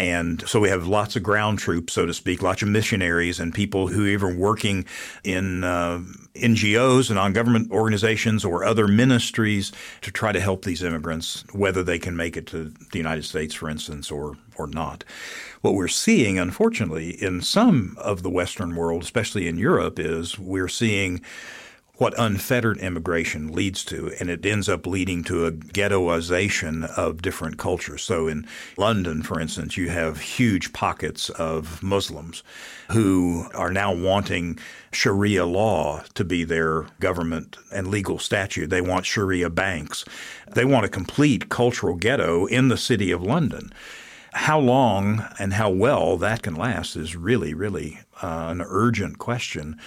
And 0.00 0.48
so 0.48 0.60
we 0.60 0.70
have 0.70 0.86
lots 0.86 1.14
of 1.14 1.22
ground 1.22 1.58
troops, 1.58 1.92
so 1.92 2.06
to 2.06 2.14
speak, 2.14 2.40
lots 2.40 2.62
of 2.62 2.68
missionaries 2.68 3.38
and 3.38 3.52
people 3.52 3.88
who 3.88 4.06
are 4.06 4.08
even 4.08 4.38
working 4.38 4.86
in 5.24 5.62
uh, 5.62 6.00
NGOs 6.36 7.10
and 7.10 7.18
on 7.18 7.34
government 7.34 7.70
organizations 7.70 8.42
or 8.42 8.64
other 8.64 8.88
ministries 8.88 9.72
to 10.00 10.10
try 10.10 10.32
to 10.32 10.40
help 10.40 10.64
these 10.64 10.82
immigrants, 10.82 11.44
whether 11.52 11.82
they 11.82 11.98
can 11.98 12.16
make 12.16 12.38
it 12.38 12.46
to 12.46 12.72
the 12.92 12.96
United 12.96 13.26
States, 13.26 13.52
for 13.52 13.68
instance, 13.68 14.10
or 14.10 14.38
or 14.56 14.66
not. 14.66 15.04
What 15.60 15.74
we're 15.74 15.88
seeing, 15.88 16.38
unfortunately, 16.38 17.10
in 17.22 17.42
some 17.42 17.94
of 17.98 18.22
the 18.22 18.30
Western 18.30 18.76
world, 18.76 19.02
especially 19.02 19.48
in 19.48 19.58
Europe, 19.58 19.98
is 19.98 20.38
we're 20.38 20.68
seeing 20.68 21.20
what 22.00 22.18
unfettered 22.18 22.78
immigration 22.78 23.52
leads 23.52 23.84
to, 23.84 24.10
and 24.18 24.30
it 24.30 24.46
ends 24.46 24.70
up 24.70 24.86
leading 24.86 25.22
to 25.22 25.44
a 25.44 25.52
ghettoization 25.52 26.82
of 26.96 27.20
different 27.20 27.58
cultures. 27.58 28.00
So 28.00 28.26
in 28.26 28.46
London, 28.78 29.22
for 29.22 29.38
instance, 29.38 29.76
you 29.76 29.90
have 29.90 30.18
huge 30.18 30.72
pockets 30.72 31.28
of 31.28 31.82
Muslims 31.82 32.42
who 32.92 33.44
are 33.54 33.70
now 33.70 33.92
wanting 33.94 34.58
Sharia 34.92 35.44
law 35.44 36.02
to 36.14 36.24
be 36.24 36.42
their 36.42 36.86
government 37.00 37.58
and 37.70 37.88
legal 37.88 38.18
statute. 38.18 38.70
They 38.70 38.80
want 38.80 39.04
Sharia 39.04 39.50
banks. 39.50 40.06
They 40.50 40.64
want 40.64 40.86
a 40.86 40.88
complete 40.88 41.50
cultural 41.50 41.96
ghetto 41.96 42.46
in 42.46 42.68
the 42.68 42.78
city 42.78 43.12
of 43.12 43.22
London. 43.22 43.74
How 44.32 44.60
long 44.60 45.26
and 45.38 45.52
how 45.52 45.70
well 45.70 46.16
that 46.18 46.42
can 46.42 46.54
last 46.54 46.96
is 46.96 47.16
really, 47.16 47.52
really 47.52 48.00
uh, 48.22 48.46
an 48.48 48.62
urgent 48.64 49.18
question. 49.18 49.78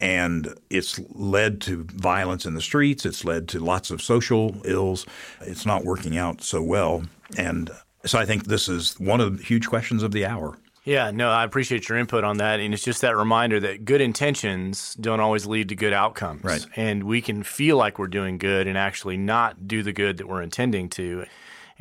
And 0.00 0.54
it's 0.70 0.98
led 1.10 1.60
to 1.62 1.84
violence 1.84 2.44
in 2.44 2.54
the 2.54 2.60
streets. 2.60 3.06
It's 3.06 3.24
led 3.24 3.48
to 3.50 3.60
lots 3.60 3.90
of 3.90 4.02
social 4.02 4.60
ills. 4.64 5.06
It's 5.40 5.64
not 5.64 5.84
working 5.84 6.16
out 6.16 6.42
so 6.42 6.62
well. 6.62 7.04
And 7.38 7.70
so 8.04 8.18
I 8.18 8.24
think 8.24 8.46
this 8.46 8.68
is 8.68 8.98
one 8.98 9.20
of 9.20 9.38
the 9.38 9.44
huge 9.44 9.68
questions 9.68 10.02
of 10.02 10.10
the 10.10 10.26
hour. 10.26 10.58
Yeah, 10.84 11.12
no, 11.12 11.30
I 11.30 11.44
appreciate 11.44 11.88
your 11.88 11.96
input 11.98 12.24
on 12.24 12.38
that. 12.38 12.58
And 12.58 12.74
it's 12.74 12.82
just 12.82 13.02
that 13.02 13.16
reminder 13.16 13.60
that 13.60 13.84
good 13.84 14.00
intentions 14.00 14.94
don't 14.94 15.20
always 15.20 15.46
lead 15.46 15.68
to 15.68 15.76
good 15.76 15.92
outcomes. 15.92 16.42
Right. 16.42 16.66
And 16.74 17.04
we 17.04 17.20
can 17.20 17.44
feel 17.44 17.76
like 17.76 18.00
we're 18.00 18.08
doing 18.08 18.38
good 18.38 18.66
and 18.66 18.76
actually 18.76 19.16
not 19.16 19.68
do 19.68 19.84
the 19.84 19.92
good 19.92 20.16
that 20.16 20.26
we're 20.26 20.42
intending 20.42 20.88
to. 20.90 21.24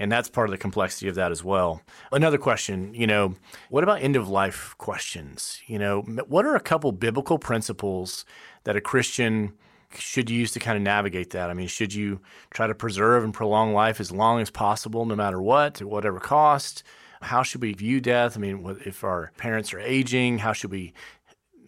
And 0.02 0.12
that's 0.12 0.32
part 0.32 0.50
of 0.50 0.52
the 0.52 0.58
complexity 0.58 1.08
of 1.10 1.14
that 1.14 1.32
as 1.32 1.44
well. 1.44 1.84
Another 2.12 2.40
question, 2.40 2.92
you 2.96 3.06
know, 3.06 3.36
what 3.70 3.84
about 3.84 4.02
end 4.02 4.16
of 4.16 4.28
life 4.28 4.74
questions? 4.80 5.62
You 5.68 5.78
know, 5.78 6.02
what 6.02 6.44
are 6.44 6.56
a 6.56 6.60
couple 6.60 6.92
biblical 6.92 7.38
principles 7.38 8.26
that 8.64 8.76
a 8.76 8.82
Christian 8.82 9.54
should 9.96 10.28
use 10.28 10.54
to 10.54 10.60
kind 10.60 10.76
of 10.76 10.82
navigate 10.82 11.30
that? 11.30 11.52
I 11.52 11.54
mean, 11.54 11.68
should 11.68 11.94
you 11.94 12.20
try 12.50 12.66
to 12.66 12.74
preserve 12.74 13.24
and 13.24 13.32
prolong 13.32 13.76
life 13.76 14.00
as 14.00 14.12
long 14.12 14.42
as 14.42 14.50
possible, 14.50 15.06
no 15.06 15.16
matter 15.16 15.40
what, 15.40 15.82
at 15.82 15.88
whatever 15.88 16.20
cost? 16.20 16.82
How 17.22 17.44
should 17.44 17.62
we 17.62 17.74
view 17.74 18.02
death? 18.02 18.36
I 18.36 18.40
mean, 18.40 18.78
if 18.84 19.04
our 19.04 19.32
parents 19.38 19.72
are 19.72 19.80
aging, 19.80 20.40
how 20.40 20.54
should 20.54 20.72
we? 20.72 20.94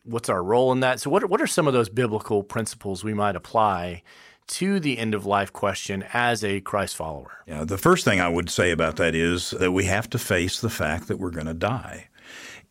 What's 0.06 0.28
our 0.28 0.44
role 0.44 0.72
in 0.72 0.80
that? 0.80 1.00
So, 1.00 1.12
what 1.12 1.30
what 1.30 1.40
are 1.40 1.46
some 1.46 1.68
of 1.68 1.74
those 1.74 1.88
biblical 1.88 2.42
principles 2.42 3.04
we 3.04 3.14
might 3.14 3.36
apply 3.36 4.02
to 4.48 4.80
the 4.80 4.98
end 4.98 5.14
of 5.14 5.26
life 5.26 5.52
question 5.54 6.04
as 6.14 6.44
a 6.44 6.62
Christ 6.62 6.96
follower? 6.96 7.40
Yeah, 7.48 7.64
the 7.64 7.78
first 7.78 8.06
thing 8.06 8.20
I 8.20 8.30
would 8.30 8.50
say 8.50 8.72
about 8.72 8.98
that 8.98 9.16
is 9.16 9.52
that 9.52 9.72
we 9.72 9.86
have 9.86 10.10
to 10.12 10.20
face 10.20 10.60
the 10.60 10.70
fact 10.70 11.08
that 11.08 11.18
we're 11.18 11.32
going 11.32 11.48
to 11.48 11.54
die. 11.54 12.10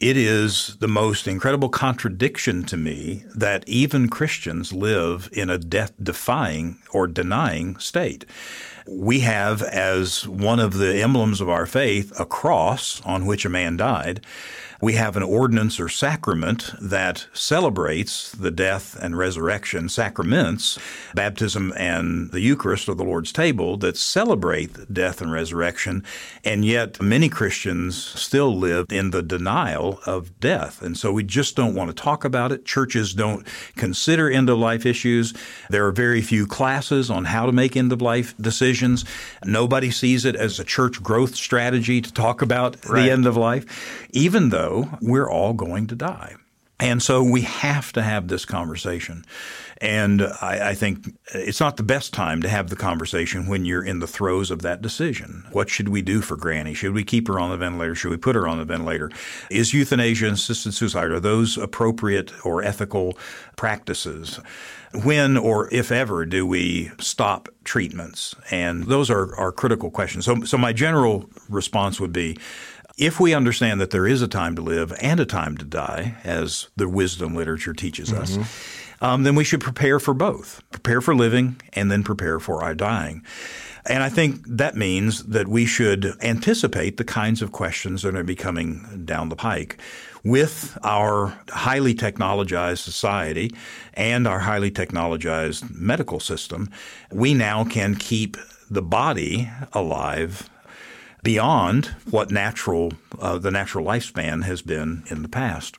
It 0.00 0.16
is 0.16 0.76
the 0.80 0.88
most 0.88 1.28
incredible 1.28 1.68
contradiction 1.68 2.64
to 2.64 2.76
me 2.76 3.24
that 3.36 3.62
even 3.68 4.08
Christians 4.08 4.72
live 4.72 5.28
in 5.32 5.48
a 5.48 5.58
death 5.58 5.92
defying 6.02 6.78
or 6.92 7.06
denying 7.06 7.78
state. 7.78 8.24
We 8.88 9.20
have 9.20 9.62
as 9.62 10.26
one 10.26 10.58
of 10.58 10.78
the 10.78 11.00
emblems 11.00 11.40
of 11.40 11.48
our 11.48 11.66
faith 11.66 12.12
a 12.18 12.26
cross 12.26 13.00
on 13.02 13.26
which 13.26 13.44
a 13.44 13.48
man 13.48 13.76
died 13.76 14.26
we 14.82 14.94
have 14.94 15.16
an 15.16 15.22
ordinance 15.22 15.78
or 15.78 15.88
sacrament 15.88 16.72
that 16.80 17.28
celebrates 17.32 18.32
the 18.32 18.50
death 18.50 18.98
and 19.00 19.16
resurrection 19.16 19.88
sacraments, 19.88 20.76
baptism 21.14 21.72
and 21.76 22.32
the 22.32 22.40
Eucharist 22.40 22.88
or 22.88 22.96
the 22.96 23.04
Lord's 23.04 23.30
table 23.32 23.76
that 23.76 23.96
celebrate 23.96 24.92
death 24.92 25.22
and 25.22 25.30
resurrection. 25.30 26.02
And 26.44 26.64
yet 26.64 27.00
many 27.00 27.28
Christians 27.28 27.96
still 27.96 28.56
live 28.56 28.86
in 28.90 29.12
the 29.12 29.22
denial 29.22 30.00
of 30.04 30.40
death. 30.40 30.82
And 30.82 30.98
so 30.98 31.12
we 31.12 31.22
just 31.22 31.54
don't 31.54 31.76
want 31.76 31.96
to 31.96 32.02
talk 32.02 32.24
about 32.24 32.50
it. 32.50 32.64
Churches 32.64 33.14
don't 33.14 33.46
consider 33.76 34.28
end 34.28 34.50
of 34.50 34.58
life 34.58 34.84
issues. 34.84 35.32
There 35.70 35.86
are 35.86 35.92
very 35.92 36.22
few 36.22 36.44
classes 36.44 37.08
on 37.08 37.26
how 37.26 37.46
to 37.46 37.52
make 37.52 37.76
end 37.76 37.92
of 37.92 38.02
life 38.02 38.36
decisions. 38.38 39.04
Nobody 39.44 39.92
sees 39.92 40.24
it 40.24 40.34
as 40.34 40.58
a 40.58 40.64
church 40.64 41.00
growth 41.04 41.36
strategy 41.36 42.00
to 42.00 42.12
talk 42.12 42.42
about 42.42 42.84
right. 42.86 43.04
the 43.04 43.12
end 43.12 43.26
of 43.26 43.36
life, 43.36 44.08
even 44.10 44.48
though 44.48 44.71
we're 45.00 45.30
all 45.30 45.52
going 45.52 45.86
to 45.88 45.96
die. 45.96 46.36
And 46.82 47.00
so 47.00 47.22
we 47.22 47.42
have 47.42 47.92
to 47.92 48.02
have 48.02 48.26
this 48.26 48.44
conversation. 48.44 49.24
And 49.80 50.22
I, 50.22 50.70
I, 50.70 50.74
think 50.74 51.16
it's 51.32 51.60
not 51.60 51.76
the 51.76 51.84
best 51.84 52.12
time 52.12 52.42
to 52.42 52.48
have 52.48 52.70
the 52.70 52.76
conversation 52.76 53.46
when 53.46 53.64
you're 53.64 53.84
in 53.84 54.00
the 54.00 54.06
throes 54.08 54.50
of 54.50 54.62
that 54.62 54.82
decision. 54.82 55.46
What 55.52 55.70
should 55.70 55.88
we 55.88 56.02
do 56.02 56.20
for 56.20 56.36
Granny? 56.36 56.74
Should 56.74 56.92
we 56.92 57.04
keep 57.04 57.28
her 57.28 57.38
on 57.38 57.50
the 57.50 57.56
ventilator? 57.56 57.94
Should 57.94 58.10
we 58.10 58.16
put 58.16 58.34
her 58.34 58.48
on 58.48 58.58
the 58.58 58.64
ventilator? 58.64 59.10
Is 59.48 59.72
euthanasia 59.72 60.26
and 60.26 60.34
assisted 60.34 60.74
suicide, 60.74 61.10
are 61.10 61.20
those 61.20 61.56
appropriate 61.56 62.32
or 62.44 62.64
ethical 62.64 63.16
practices? 63.56 64.40
When 65.04 65.36
or 65.36 65.72
if 65.72 65.92
ever 65.92 66.26
do 66.26 66.44
we 66.44 66.90
stop 66.98 67.48
treatments? 67.62 68.34
And 68.50 68.84
those 68.84 69.08
are, 69.08 69.34
are 69.36 69.52
critical 69.52 69.90
questions. 69.90 70.24
So, 70.24 70.42
so 70.42 70.58
my 70.58 70.72
general 70.72 71.30
response 71.48 72.00
would 72.00 72.12
be 72.12 72.36
if 72.98 73.20
we 73.20 73.34
understand 73.34 73.80
that 73.80 73.90
there 73.90 74.06
is 74.06 74.22
a 74.22 74.28
time 74.28 74.56
to 74.56 74.62
live 74.62 74.92
and 75.00 75.20
a 75.20 75.26
time 75.26 75.56
to 75.58 75.64
die, 75.64 76.16
as 76.24 76.68
the 76.76 76.88
wisdom 76.88 77.34
literature 77.34 77.72
teaches 77.72 78.10
mm-hmm. 78.10 78.40
us, 78.40 78.82
um, 79.00 79.24
then 79.24 79.34
we 79.34 79.44
should 79.44 79.60
prepare 79.60 79.98
for 79.98 80.14
both 80.14 80.62
prepare 80.70 81.00
for 81.00 81.14
living 81.14 81.60
and 81.72 81.90
then 81.90 82.02
prepare 82.02 82.38
for 82.38 82.62
our 82.62 82.74
dying. 82.74 83.22
And 83.86 84.02
I 84.02 84.08
think 84.08 84.42
that 84.46 84.76
means 84.76 85.24
that 85.24 85.48
we 85.48 85.66
should 85.66 86.14
anticipate 86.22 86.96
the 86.96 87.04
kinds 87.04 87.42
of 87.42 87.50
questions 87.50 88.02
that 88.02 88.14
are 88.14 88.22
be 88.22 88.36
coming 88.36 89.02
down 89.04 89.28
the 89.28 89.36
pike. 89.36 89.78
With 90.24 90.78
our 90.84 91.36
highly 91.48 91.94
technologized 91.96 92.78
society 92.78 93.52
and 93.94 94.28
our 94.28 94.38
highly 94.38 94.70
technologized 94.70 95.74
medical 95.74 96.20
system, 96.20 96.70
we 97.10 97.34
now 97.34 97.64
can 97.64 97.96
keep 97.96 98.36
the 98.70 98.82
body 98.82 99.50
alive 99.72 100.48
beyond 101.22 101.86
what 102.10 102.30
natural 102.30 102.92
uh, 103.20 103.38
the 103.38 103.50
natural 103.50 103.84
lifespan 103.84 104.44
has 104.44 104.62
been 104.62 105.04
in 105.08 105.22
the 105.22 105.28
past. 105.28 105.76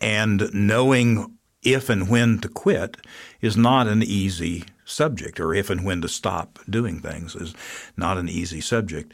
And 0.00 0.48
knowing 0.52 1.36
if 1.62 1.90
and 1.90 2.08
when 2.08 2.38
to 2.38 2.48
quit 2.48 2.96
is 3.40 3.56
not 3.56 3.88
an 3.88 4.02
easy 4.02 4.64
subject, 4.84 5.40
or 5.40 5.52
if 5.52 5.68
and 5.68 5.84
when 5.84 6.00
to 6.00 6.08
stop 6.08 6.60
doing 6.70 7.00
things 7.00 7.34
is 7.34 7.54
not 7.96 8.18
an 8.18 8.28
easy 8.28 8.60
subject. 8.60 9.12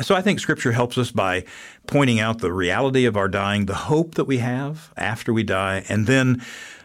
So 0.00 0.14
I 0.14 0.22
think 0.22 0.40
Scripture 0.40 0.72
helps 0.72 0.96
us 0.96 1.10
by 1.10 1.44
pointing 1.86 2.20
out 2.20 2.38
the 2.38 2.52
reality 2.52 3.04
of 3.04 3.16
our 3.16 3.28
dying, 3.28 3.66
the 3.66 3.74
hope 3.74 4.14
that 4.14 4.24
we 4.24 4.38
have 4.38 4.92
after 4.96 5.32
we 5.32 5.42
die, 5.42 5.84
and 5.88 6.06
then 6.06 6.42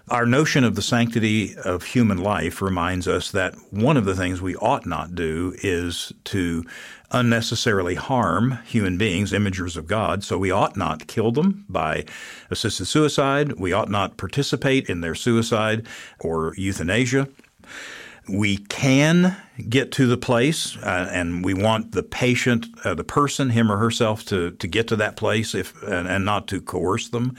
our 0.10 0.26
notion 0.26 0.63
of 0.63 0.76
the 0.76 0.82
sanctity 0.82 1.56
of 1.58 1.84
human 1.84 2.20
life 2.20 2.62
reminds 2.62 3.08
us 3.08 3.32
that 3.32 3.56
one 3.72 3.98
of 3.98 4.06
the 4.06 4.15
things 4.15 4.41
we 4.41 4.56
ought 4.58 4.86
not 4.86 5.15
do 5.15 5.56
is 5.63 6.13
to 6.26 6.63
unnecessarily 7.12 7.96
harm 7.96 8.60
human 8.65 8.98
beings, 8.98 9.32
imagers 9.32 9.76
of 9.76 9.88
God. 9.88 10.24
So 10.24 10.38
we 10.38 10.52
ought 10.52 10.78
not 10.78 11.08
kill 11.08 11.32
them 11.32 11.65
by 11.68 12.06
assisted 12.52 12.86
suicide. 12.86 13.54
We 13.54 13.74
ought 13.74 13.89
not 13.89 14.18
participate 14.18 14.89
in 14.89 15.02
their 15.02 15.15
suicide 15.15 15.88
or 16.20 16.54
euthanasia. 16.56 17.28
We 18.28 18.58
can 18.58 19.38
get 19.70 19.92
to 19.94 20.08
the 20.08 20.18
place, 20.18 20.78
uh, 20.78 21.10
and 21.12 21.46
we 21.46 21.54
want 21.54 21.92
the 21.92 22.04
patient, 22.04 22.68
uh, 22.84 22.94
the 22.94 23.04
person, 23.04 23.52
him 23.52 23.72
or 23.72 23.78
herself, 23.78 24.26
to, 24.26 24.52
to 24.52 24.68
get 24.68 24.88
to 24.90 24.96
that 24.98 25.16
place 25.16 25.56
if 25.56 25.82
and, 25.84 26.08
and 26.08 26.26
not 26.26 26.48
to 26.48 26.60
coerce 26.62 27.08
them. 27.10 27.38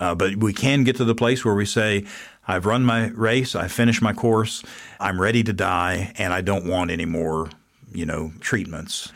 Uh, 0.00 0.14
but 0.14 0.36
we 0.36 0.52
can 0.52 0.84
get 0.84 0.96
to 0.96 1.04
the 1.04 1.14
place 1.14 1.44
where 1.44 1.54
we 1.54 1.66
say, 1.66 2.04
I've 2.46 2.64
run 2.64 2.84
my 2.84 3.08
race, 3.08 3.54
I've 3.54 3.72
finished 3.72 4.00
my 4.00 4.14
course, 4.14 4.62
I'm 4.98 5.20
ready 5.20 5.42
to 5.44 5.52
die, 5.52 6.12
and 6.16 6.32
I 6.32 6.40
don't 6.40 6.66
want 6.66 6.90
any 6.90 7.04
more, 7.04 7.50
you 7.92 8.06
know, 8.06 8.32
treatments. 8.40 9.12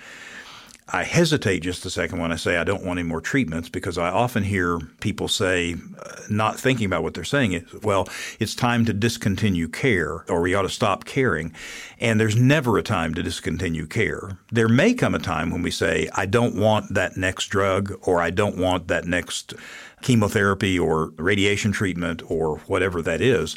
I 0.95 1.05
hesitate 1.05 1.61
just 1.61 1.87
a 1.87 1.91
second 1.91 2.19
when 2.19 2.33
I 2.33 2.37
say 2.37 2.59
I 2.59 2.65
don't 2.65 2.85
want 2.85 2.99
any 2.99 3.09
more 3.09 3.23
treatments 3.23 3.71
because 3.71 3.97
I 3.97 4.11
often 4.11 4.43
hear 4.43 4.79
people 5.01 5.27
say, 5.27 5.75
uh, 5.99 6.21
not 6.29 6.61
thinking 6.61 6.85
about 6.85 7.03
what 7.03 7.15
they're 7.15 7.25
saying, 7.25 7.65
well, 7.83 8.07
it's 8.39 8.55
time 8.55 8.85
to 8.85 8.93
discontinue 8.93 9.69
care 9.69 10.25
or 10.29 10.43
we 10.43 10.55
ought 10.55 10.63
to 10.63 10.69
stop 10.69 11.07
caring. 11.07 11.55
And 11.99 12.21
there's 12.21 12.37
never 12.37 12.77
a 12.77 12.83
time 12.83 13.15
to 13.15 13.23
discontinue 13.23 13.87
care. 13.87 14.39
There 14.51 14.69
may 14.69 14.93
come 14.93 15.15
a 15.15 15.19
time 15.19 15.51
when 15.51 15.63
we 15.63 15.71
say, 15.71 16.11
I 16.15 16.27
don't 16.27 16.57
want 16.57 16.93
that 16.93 17.17
next 17.17 17.47
drug 17.47 17.99
or 18.03 18.21
I 18.21 18.29
don't 18.29 18.59
want 18.59 18.89
that 18.89 19.07
next 19.07 19.55
chemotherapy 20.03 20.79
or 20.79 21.13
radiation 21.17 21.73
treatment 21.73 22.23
or 22.29 22.59
whatever 22.67 23.01
that 23.01 23.23
is. 23.23 23.57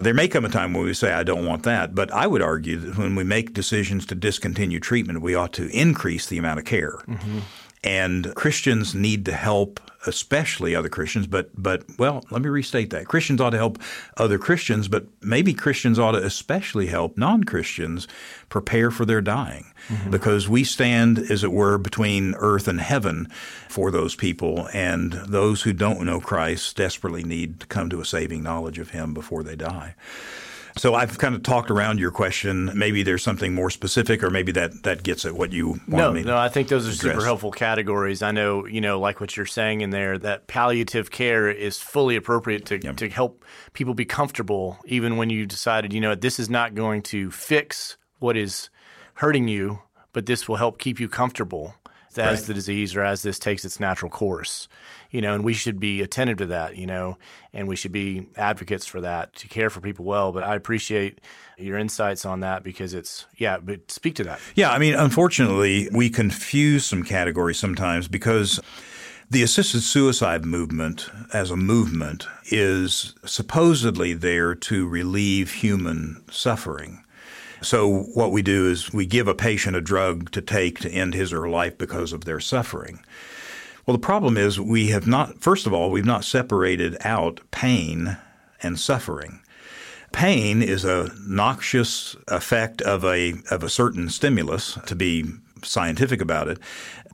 There 0.00 0.14
may 0.14 0.28
come 0.28 0.44
a 0.44 0.48
time 0.48 0.74
when 0.74 0.84
we 0.84 0.94
say, 0.94 1.12
I 1.12 1.24
don't 1.24 1.44
want 1.44 1.64
that, 1.64 1.94
but 1.94 2.12
I 2.12 2.26
would 2.26 2.42
argue 2.42 2.76
that 2.76 2.96
when 2.96 3.16
we 3.16 3.24
make 3.24 3.52
decisions 3.52 4.06
to 4.06 4.14
discontinue 4.14 4.78
treatment, 4.78 5.22
we 5.22 5.34
ought 5.34 5.52
to 5.54 5.68
increase 5.76 6.26
the 6.26 6.38
amount 6.38 6.60
of 6.60 6.64
care. 6.64 6.98
Mm-hmm. 7.08 7.38
And 7.84 8.34
Christians 8.34 8.94
need 8.94 9.24
to 9.26 9.32
help 9.32 9.80
especially 10.06 10.74
other 10.74 10.88
Christians, 10.88 11.26
but 11.26 11.50
but 11.60 11.84
well, 11.98 12.24
let 12.30 12.42
me 12.42 12.48
restate 12.48 12.90
that. 12.90 13.06
Christians 13.06 13.40
ought 13.40 13.50
to 13.50 13.56
help 13.56 13.78
other 14.16 14.38
Christians, 14.38 14.88
but 14.88 15.06
maybe 15.20 15.52
Christians 15.52 15.98
ought 15.98 16.12
to 16.12 16.24
especially 16.24 16.86
help 16.86 17.18
non-Christians 17.18 18.06
prepare 18.48 18.90
for 18.90 19.04
their 19.04 19.20
dying. 19.20 19.72
Mm-hmm. 19.88 20.10
Because 20.10 20.48
we 20.48 20.64
stand 20.64 21.18
as 21.18 21.42
it 21.42 21.52
were 21.52 21.78
between 21.78 22.34
earth 22.36 22.68
and 22.68 22.80
heaven 22.80 23.28
for 23.68 23.90
those 23.90 24.14
people 24.14 24.68
and 24.72 25.12
those 25.12 25.62
who 25.62 25.72
don't 25.72 26.04
know 26.04 26.20
Christ 26.20 26.76
desperately 26.76 27.24
need 27.24 27.60
to 27.60 27.66
come 27.66 27.88
to 27.90 28.00
a 28.00 28.04
saving 28.04 28.42
knowledge 28.42 28.78
of 28.78 28.90
him 28.90 29.14
before 29.14 29.42
they 29.42 29.56
die. 29.56 29.94
So 30.78 30.94
I've 30.94 31.18
kind 31.18 31.34
of 31.34 31.42
talked 31.42 31.70
around 31.70 31.98
your 31.98 32.10
question. 32.10 32.70
Maybe 32.74 33.02
there's 33.02 33.22
something 33.22 33.52
more 33.52 33.70
specific, 33.70 34.22
or 34.22 34.30
maybe 34.30 34.52
that 34.52 34.84
that 34.84 35.02
gets 35.02 35.24
at 35.24 35.34
what 35.34 35.52
you 35.52 35.68
want 35.68 35.88
no, 35.88 36.12
me. 36.12 36.22
No, 36.22 36.36
I 36.36 36.48
think 36.48 36.68
those 36.68 36.86
are 36.86 36.90
address. 36.90 37.14
super 37.14 37.24
helpful 37.24 37.50
categories. 37.50 38.22
I 38.22 38.30
know, 38.30 38.64
you 38.64 38.80
know, 38.80 39.00
like 39.00 39.20
what 39.20 39.36
you're 39.36 39.46
saying 39.46 39.80
in 39.80 39.90
there, 39.90 40.18
that 40.18 40.46
palliative 40.46 41.10
care 41.10 41.50
is 41.50 41.78
fully 41.78 42.16
appropriate 42.16 42.66
to 42.66 42.78
yep. 42.80 42.96
to 42.98 43.08
help 43.08 43.44
people 43.72 43.94
be 43.94 44.04
comfortable, 44.04 44.78
even 44.84 45.16
when 45.16 45.30
you 45.30 45.46
decided, 45.46 45.92
you 45.92 46.00
know, 46.00 46.14
this 46.14 46.38
is 46.38 46.48
not 46.48 46.74
going 46.74 47.02
to 47.02 47.30
fix 47.30 47.96
what 48.20 48.36
is 48.36 48.70
hurting 49.18 49.48
you, 49.48 49.80
but 50.12 50.26
this 50.26 50.48
will 50.48 50.56
help 50.56 50.78
keep 50.78 50.98
you 50.98 51.08
comfortable 51.08 51.74
as 52.16 52.40
right. 52.40 52.46
the 52.48 52.54
disease 52.54 52.96
or 52.96 53.04
as 53.04 53.22
this 53.22 53.38
takes 53.38 53.64
its 53.64 53.78
natural 53.78 54.10
course 54.10 54.66
you 55.10 55.20
know, 55.22 55.34
and 55.34 55.44
we 55.44 55.54
should 55.54 55.80
be 55.80 56.02
attentive 56.02 56.38
to 56.38 56.46
that, 56.46 56.76
you 56.76 56.86
know, 56.86 57.16
and 57.52 57.66
we 57.66 57.76
should 57.76 57.92
be 57.92 58.28
advocates 58.36 58.86
for 58.86 59.00
that 59.00 59.34
to 59.36 59.48
care 59.48 59.70
for 59.70 59.80
people 59.80 60.04
well. 60.04 60.32
But 60.32 60.44
I 60.44 60.54
appreciate 60.54 61.20
your 61.56 61.78
insights 61.78 62.24
on 62.24 62.40
that 62.40 62.62
because 62.62 62.94
it's 62.94 63.26
yeah, 63.36 63.58
but 63.58 63.90
speak 63.90 64.14
to 64.16 64.24
that. 64.24 64.40
Yeah, 64.54 64.70
I 64.70 64.78
mean, 64.78 64.94
unfortunately, 64.94 65.88
we 65.92 66.10
confuse 66.10 66.84
some 66.84 67.02
categories 67.02 67.58
sometimes 67.58 68.06
because 68.06 68.60
the 69.30 69.42
assisted 69.42 69.80
suicide 69.80 70.44
movement 70.44 71.10
as 71.32 71.50
a 71.50 71.56
movement 71.56 72.26
is 72.50 73.14
supposedly 73.24 74.14
there 74.14 74.54
to 74.54 74.86
relieve 74.86 75.52
human 75.52 76.22
suffering. 76.30 77.04
So 77.60 78.02
what 78.14 78.32
we 78.32 78.42
do 78.42 78.68
is 78.70 78.92
we 78.92 79.06
give 79.06 79.28
a 79.28 79.34
patient 79.34 79.76
a 79.76 79.80
drug 79.80 80.30
to 80.32 80.40
take 80.40 80.78
to 80.80 80.90
end 80.90 81.14
his 81.14 81.32
or 81.32 81.42
her 81.42 81.48
life 81.48 81.76
because 81.76 82.12
of 82.12 82.24
their 82.24 82.40
suffering. 82.40 83.04
Well, 83.86 83.96
the 83.96 84.02
problem 84.02 84.36
is 84.36 84.60
we 84.60 84.88
have 84.88 85.06
not, 85.06 85.40
first 85.40 85.66
of 85.66 85.72
all, 85.72 85.90
we've 85.90 86.04
not 86.04 86.24
separated 86.24 86.96
out 87.00 87.40
pain 87.50 88.18
and 88.62 88.78
suffering. 88.78 89.40
Pain 90.12 90.62
is 90.62 90.84
a 90.84 91.10
noxious 91.26 92.16
effect 92.28 92.82
of 92.82 93.04
a, 93.04 93.34
of 93.50 93.62
a 93.62 93.68
certain 93.68 94.08
stimulus, 94.08 94.78
to 94.86 94.94
be 94.94 95.24
scientific 95.62 96.20
about 96.20 96.48
it. 96.48 96.58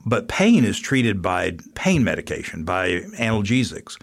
But 0.05 0.27
pain 0.27 0.63
is 0.63 0.79
treated 0.79 1.21
by 1.21 1.57
pain 1.73 2.03
medication, 2.03 2.63
by 2.63 3.01
analgesics. 3.17 3.97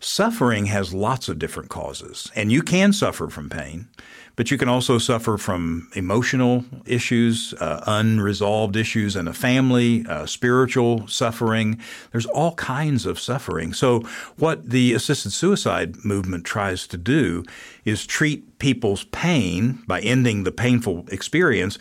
Suffering 0.00 0.66
has 0.66 0.92
lots 0.92 1.28
of 1.28 1.38
different 1.38 1.68
causes, 1.68 2.30
and 2.34 2.50
you 2.50 2.62
can 2.62 2.92
suffer 2.92 3.28
from 3.28 3.48
pain. 3.48 3.88
But 4.34 4.50
you 4.50 4.56
can 4.56 4.68
also 4.68 4.98
suffer 4.98 5.36
from 5.36 5.90
emotional 5.94 6.64
issues, 6.86 7.52
uh, 7.54 7.82
unresolved 7.86 8.76
issues 8.76 9.14
in 9.14 9.28
a 9.28 9.32
family, 9.32 10.06
uh, 10.08 10.26
spiritual 10.26 11.06
suffering. 11.06 11.78
There's 12.12 12.26
all 12.26 12.54
kinds 12.54 13.04
of 13.04 13.20
suffering. 13.20 13.74
So, 13.74 14.00
what 14.36 14.70
the 14.70 14.94
assisted 14.94 15.32
suicide 15.32 16.04
movement 16.04 16.44
tries 16.44 16.86
to 16.88 16.96
do 16.96 17.44
is 17.84 18.06
treat 18.06 18.58
people's 18.58 19.04
pain 19.04 19.82
by 19.86 20.00
ending 20.00 20.44
the 20.44 20.52
painful 20.52 21.04
experience 21.08 21.78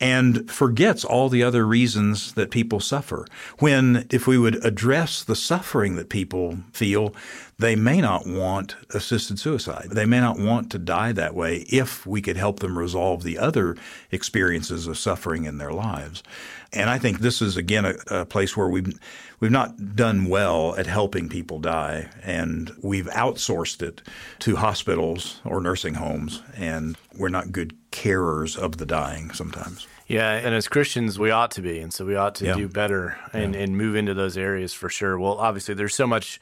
and 0.00 0.50
forgets 0.50 1.04
all 1.04 1.28
the 1.28 1.42
other 1.42 1.66
reasons 1.66 2.34
that 2.34 2.50
people 2.50 2.80
suffer. 2.80 3.26
When, 3.58 4.06
if 4.10 4.26
we 4.26 4.36
would 4.36 4.62
address 4.64 5.24
the 5.24 5.36
suffering 5.36 5.96
that 5.96 6.10
people 6.10 6.58
feel, 6.72 7.14
they 7.58 7.76
may 7.76 8.02
not 8.02 8.26
want 8.26 8.76
assisted 8.90 9.38
suicide. 9.38 9.88
They 9.90 10.04
may 10.04 10.20
not 10.20 10.38
want 10.38 10.70
to 10.72 10.78
die 10.78 11.12
that 11.12 11.34
way 11.34 11.64
if 11.70 12.06
we 12.06 12.20
could 12.20 12.36
help 12.36 12.60
them 12.60 12.78
resolve 12.78 13.22
the 13.22 13.38
other 13.38 13.76
experiences 14.10 14.86
of 14.86 14.98
suffering 14.98 15.44
in 15.44 15.56
their 15.56 15.72
lives. 15.72 16.22
And 16.72 16.90
I 16.90 16.98
think 16.98 17.20
this 17.20 17.40
is 17.40 17.56
again 17.56 17.86
a, 17.86 17.94
a, 18.10 18.26
place 18.26 18.56
where 18.56 18.68
we've 18.68 18.98
we've 19.40 19.50
not 19.50 19.96
done 19.96 20.26
well 20.26 20.74
at 20.76 20.86
helping 20.86 21.28
people 21.28 21.58
die, 21.58 22.10
and 22.22 22.72
we've 22.82 23.06
outsourced 23.06 23.82
it 23.82 24.02
to 24.40 24.56
hospitals 24.56 25.40
or 25.44 25.60
nursing 25.60 25.94
homes, 25.94 26.42
and 26.54 26.98
we're 27.16 27.28
not 27.28 27.52
good 27.52 27.74
carers 27.96 28.56
of 28.58 28.76
the 28.76 28.84
dying 28.86 29.32
sometimes. 29.32 29.86
Yeah, 30.06 30.30
and 30.30 30.54
as 30.54 30.68
Christians, 30.68 31.18
we 31.18 31.30
ought 31.30 31.50
to 31.52 31.62
be, 31.62 31.80
and 31.80 31.92
so 31.92 32.04
we 32.04 32.14
ought 32.14 32.36
to 32.36 32.46
yeah. 32.46 32.54
do 32.54 32.68
better 32.68 33.18
and, 33.32 33.54
yeah. 33.54 33.62
and 33.62 33.76
move 33.76 33.96
into 33.96 34.14
those 34.14 34.36
areas 34.36 34.72
for 34.72 34.88
sure. 34.88 35.18
Well, 35.18 35.38
obviously, 35.38 35.74
there's 35.74 35.96
so 35.96 36.06
much 36.06 36.40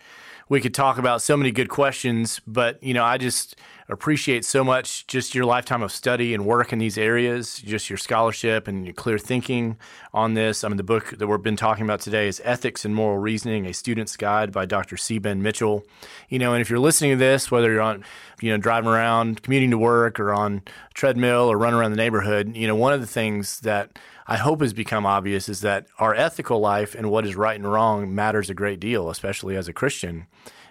we 0.49 0.61
could 0.61 0.75
talk 0.75 0.99
about, 0.99 1.23
so 1.23 1.37
many 1.37 1.51
good 1.51 1.69
questions, 1.71 2.41
but 2.47 2.83
you 2.83 2.93
know, 2.93 3.05
I 3.05 3.17
just 3.17 3.57
appreciate 3.89 4.45
so 4.45 4.65
much 4.65 5.07
just 5.07 5.35
your 5.35 5.45
lifetime 5.45 5.83
of 5.83 5.93
study 5.93 6.33
and 6.33 6.47
work 6.47 6.73
in 6.73 6.79
these 6.79 6.97
areas, 6.97 7.59
just 7.59 7.91
your 7.91 7.97
scholarship 7.97 8.67
and 8.67 8.85
your 8.85 8.95
clear 8.95 9.19
thinking 9.19 9.77
on 10.13 10.35
this. 10.35 10.65
I 10.65 10.69
mean, 10.69 10.77
the 10.77 10.83
book 10.83 11.11
that 11.19 11.27
we've 11.27 11.43
been 11.43 11.57
talking 11.57 11.85
about 11.85 12.01
today 12.01 12.29
is 12.29 12.41
Ethics 12.45 12.85
and 12.85 12.95
Moral 12.95 13.19
Reasoning: 13.19 13.67
A 13.67 13.75
Student's 13.75 14.17
Guide 14.17 14.53
by 14.53 14.65
Dr. 14.67 14.97
C. 14.97 15.19
Ben 15.19 15.43
Mitchell. 15.43 15.85
You 16.29 16.39
know, 16.39 16.55
and 16.55 16.61
if 16.61 16.71
you're 16.71 16.79
listening 16.79 17.13
to 17.13 17.17
this, 17.17 17.51
whether 17.51 17.71
you're 17.71 17.83
on, 17.83 18.05
you 18.41 18.51
know, 18.51 18.57
driving 18.57 18.91
around, 18.91 19.43
commuting 19.43 19.71
to 19.71 19.79
work, 19.79 20.19
or 20.19 20.33
on 20.33 20.63
treadmill, 20.95 21.51
or 21.51 21.59
running 21.59 21.79
around 21.79 21.91
the 21.91 21.97
neighborhood, 21.97 22.57
you 22.57 22.67
know, 22.67 22.77
one 22.77 22.93
of 22.93 23.01
the 23.01 23.07
things 23.07 23.61
that 23.61 23.99
I 24.27 24.39
hope 24.39 24.63
has 24.63 24.73
become 24.73 25.05
obvious 25.05 25.49
is 25.49 25.61
that 25.61 25.87
our 25.99 26.15
ethical 26.15 26.59
life 26.59 26.95
and 26.95 27.11
what 27.11 27.27
is 27.27 27.37
right 27.37 27.57
and 27.57 27.71
wrong 27.71 28.15
matters 28.15 28.49
a 28.49 28.55
great 28.55 28.81
deal, 28.81 29.11
especially 29.11 29.57
as 29.57 29.69
a 29.69 29.73
Christian 29.73 30.27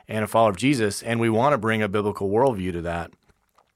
and 0.08 0.24
a 0.24 0.28
follower 0.28 0.52
of 0.52 0.58
Jesus. 0.58 1.02
And 1.04 1.20
we 1.20 1.30
want 1.30 1.54
to 1.54 1.58
bring 1.58 1.82
a 1.82 1.90
biblical 1.90 2.30
worldview 2.30 2.74
to 2.74 2.82
that. 2.82 3.12